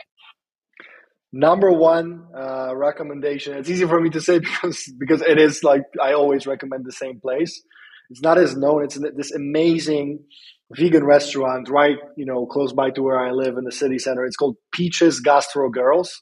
Number 1.34 1.72
one 1.72 2.28
uh, 2.38 2.76
recommendation. 2.76 3.57
It's 3.57 3.69
easy 3.69 3.86
for 3.86 4.01
me 4.01 4.09
to 4.11 4.22
say 4.22 4.39
because 4.47 4.91
because 4.99 5.22
it 5.22 5.38
is 5.39 5.63
like 5.63 5.84
I 6.01 6.13
always 6.13 6.45
recommend 6.47 6.86
the 6.86 6.91
same 6.91 7.19
place. 7.19 7.61
It's 8.09 8.22
not 8.22 8.38
as 8.38 8.57
known. 8.57 8.84
It's 8.84 8.99
this 9.15 9.32
amazing 9.32 10.26
vegan 10.74 11.03
restaurant 11.03 11.69
right 11.69 11.97
you 12.15 12.26
know 12.26 12.45
close 12.45 12.72
by 12.72 12.89
to 12.89 13.03
where 13.03 13.19
I 13.19 13.32
live 13.32 13.57
in 13.57 13.63
the 13.63 13.72
city 13.72 13.99
center. 13.99 14.26
It's 14.26 14.38
called 14.38 14.55
Peaches 14.74 15.19
Gastro 15.19 15.69
Girls 15.69 16.22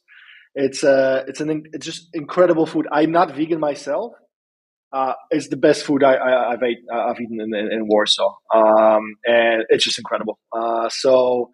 it's 0.56 0.84
uh, 0.84 1.24
it's 1.28 1.41
an 1.41 1.64
it's 1.74 1.86
just 1.86 2.10
incredible 2.14 2.66
food. 2.66 2.88
I'm 2.91 3.12
not 3.12 3.36
vegan 3.36 3.60
myself. 3.60 4.14
Uh, 4.91 5.14
it's 5.30 5.50
the 5.50 5.58
best 5.58 5.86
food 5.86 6.04
I, 6.04 6.16
I, 6.16 6.52
have 6.52 6.64
ate, 6.64 6.80
uh, 6.91 6.97
I've 6.97 7.22
eaten 7.22 7.39
in, 7.39 7.54
in, 7.54 7.72
in 7.72 7.88
Warsaw, 7.88 8.34
um, 8.52 9.04
and 9.24 9.64
it's 9.70 9.84
just 9.84 10.00
incredible. 10.00 10.39
Uh, 10.52 10.89
so 10.89 11.52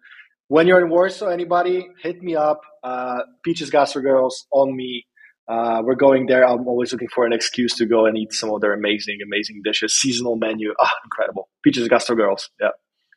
when 0.48 0.66
you're 0.66 0.80
in 0.80 0.90
Warsaw, 0.90 1.28
anybody 1.28 1.88
hit 2.02 2.22
me 2.22 2.36
up. 2.36 2.60
Uh, 2.82 3.18
Peaches 3.44 3.70
Gastro 3.70 4.02
Girls 4.02 4.46
on 4.50 4.74
me. 4.76 5.06
Uh, 5.48 5.80
we're 5.84 5.94
going 5.94 6.26
there. 6.26 6.44
I'm 6.44 6.66
always 6.66 6.92
looking 6.92 7.08
for 7.14 7.24
an 7.24 7.32
excuse 7.32 7.74
to 7.74 7.86
go 7.86 8.06
and 8.06 8.18
eat 8.18 8.32
some 8.32 8.50
of 8.50 8.60
their 8.60 8.72
amazing, 8.72 9.18
amazing 9.24 9.62
dishes. 9.64 9.94
Seasonal 9.94 10.36
menu, 10.36 10.74
ah, 10.80 10.90
incredible. 11.04 11.48
Peaches 11.62 11.88
Gastro 11.88 12.16
Girls, 12.16 12.50
yeah 12.60 12.70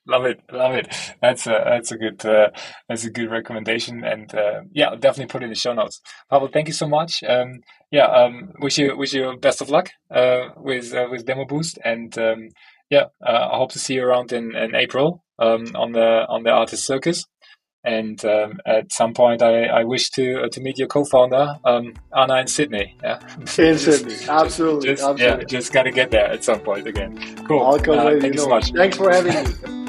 love 0.09 0.25
it, 0.25 0.41
love 0.51 0.73
it. 0.73 0.93
That's 1.21 1.47
a 1.47 1.63
that's 1.65 1.91
a 1.91 1.97
good 1.97 2.25
uh, 2.25 2.49
that's 2.88 3.05
a 3.05 3.09
good 3.09 3.30
recommendation, 3.30 4.03
and 4.03 4.34
uh, 4.34 4.61
yeah, 4.71 4.89
I'll 4.89 4.97
definitely 4.97 5.32
put 5.32 5.41
it 5.41 5.45
in 5.45 5.51
the 5.51 5.55
show 5.55 5.73
notes. 5.73 6.01
Pawel, 6.32 6.51
thank 6.51 6.67
you 6.67 6.73
so 6.73 6.88
much. 6.88 7.23
Um, 7.23 7.61
yeah, 7.91 8.05
um, 8.05 8.51
wish 8.59 8.77
you 8.77 8.97
wish 8.97 9.13
you 9.13 9.38
best 9.38 9.61
of 9.61 9.69
luck 9.69 9.89
uh, 10.11 10.49
with 10.57 10.93
uh, 10.93 11.07
with 11.09 11.25
Demo 11.25 11.45
Boost, 11.45 11.80
and 11.84 12.17
um, 12.17 12.49
yeah, 12.89 13.05
uh, 13.25 13.49
I 13.51 13.57
hope 13.57 13.71
to 13.73 13.80
see 13.80 13.95
you 13.95 14.03
around 14.03 14.34
in, 14.34 14.55
in 14.55 14.75
April 14.75 15.23
um, 15.39 15.75
on 15.75 15.91
the 15.93 16.25
on 16.27 16.43
the 16.43 16.49
ARRtist 16.49 16.79
Circus. 16.79 17.25
And 17.81 18.23
um, 18.25 18.59
at 18.65 18.91
some 18.91 19.13
point, 19.13 19.41
I, 19.41 19.63
I 19.63 19.83
wish 19.85 20.09
to 20.11 20.41
uh, 20.41 20.49
to 20.49 20.59
meet 20.59 20.77
your 20.77 20.89
co-founder 20.89 21.59
um, 21.63 21.93
Anna 22.13 22.35
in 22.41 22.47
Sydney. 22.47 22.97
Yeah, 23.01 23.19
in 23.39 23.47
Sydney, 23.77 24.15
absolutely, 24.27 24.89
just, 24.89 25.03
absolutely. 25.03 25.25
Yeah, 25.25 25.43
just 25.45 25.71
gotta 25.71 25.91
get 25.91 26.11
there 26.11 26.27
at 26.27 26.43
some 26.43 26.59
point 26.59 26.87
again. 26.87 27.17
Cool. 27.47 27.65
I'll 27.65 27.79
come 27.79 27.99
uh, 27.99 28.19
thank 28.19 28.33
you 28.33 28.41
so 28.41 28.49
much. 28.49 28.71
Thanks 28.73 28.97
for 28.97 29.09
having 29.09 29.33
me. 29.33 29.88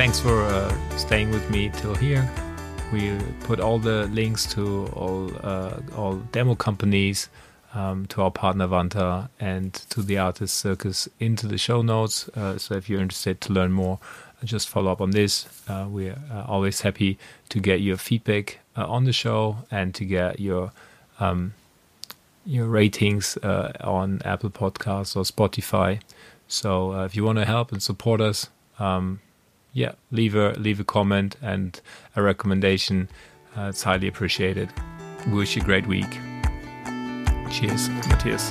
Thanks 0.00 0.18
for 0.18 0.44
uh, 0.44 0.96
staying 0.96 1.30
with 1.30 1.50
me 1.50 1.68
till 1.68 1.94
here. 1.94 2.26
We 2.90 3.18
put 3.40 3.60
all 3.60 3.78
the 3.78 4.06
links 4.06 4.46
to 4.54 4.86
all 4.94 5.30
uh, 5.46 5.78
all 5.94 6.16
demo 6.32 6.54
companies, 6.54 7.28
um, 7.74 8.06
to 8.06 8.22
our 8.22 8.30
partner 8.30 8.66
Vanta, 8.66 9.28
and 9.38 9.74
to 9.90 10.00
the 10.00 10.14
ARRtist 10.14 10.48
Circus 10.48 11.06
into 11.18 11.46
the 11.46 11.58
show 11.58 11.82
notes. 11.82 12.30
Uh, 12.30 12.56
so 12.56 12.76
if 12.76 12.88
you're 12.88 13.02
interested 13.02 13.42
to 13.42 13.52
learn 13.52 13.72
more, 13.72 13.98
just 14.42 14.70
follow 14.70 14.90
up 14.90 15.02
on 15.02 15.10
this. 15.10 15.46
Uh, 15.68 15.84
we're 15.86 16.16
uh, 16.32 16.44
always 16.48 16.80
happy 16.80 17.18
to 17.50 17.60
get 17.60 17.82
your 17.82 17.98
feedback 17.98 18.60
uh, 18.78 18.86
on 18.88 19.04
the 19.04 19.12
show 19.12 19.58
and 19.70 19.94
to 19.94 20.06
get 20.06 20.40
your 20.40 20.72
um, 21.18 21.52
your 22.46 22.64
ratings 22.68 23.36
on 23.42 24.22
Apple 24.24 24.48
Podcasts 24.48 25.14
or 25.14 25.24
Spotify. 25.24 26.00
So 26.48 27.02
if 27.02 27.14
you 27.14 27.22
want 27.22 27.36
to 27.36 27.44
help 27.44 27.70
and 27.70 27.82
support 27.82 28.22
us. 28.22 28.48
Um, 28.78 29.20
yeah, 29.72 29.92
leave 30.10 30.34
a 30.34 30.52
leave 30.52 30.80
a 30.80 30.84
comment 30.84 31.36
and 31.42 31.80
a 32.16 32.22
recommendation. 32.22 33.08
Uh, 33.56 33.68
it's 33.70 33.82
highly 33.82 34.08
appreciated. 34.08 34.70
Wish 35.28 35.56
you 35.56 35.62
a 35.62 35.64
great 35.64 35.86
week. 35.86 36.18
Cheers, 37.50 37.88
Matthias. 37.88 38.50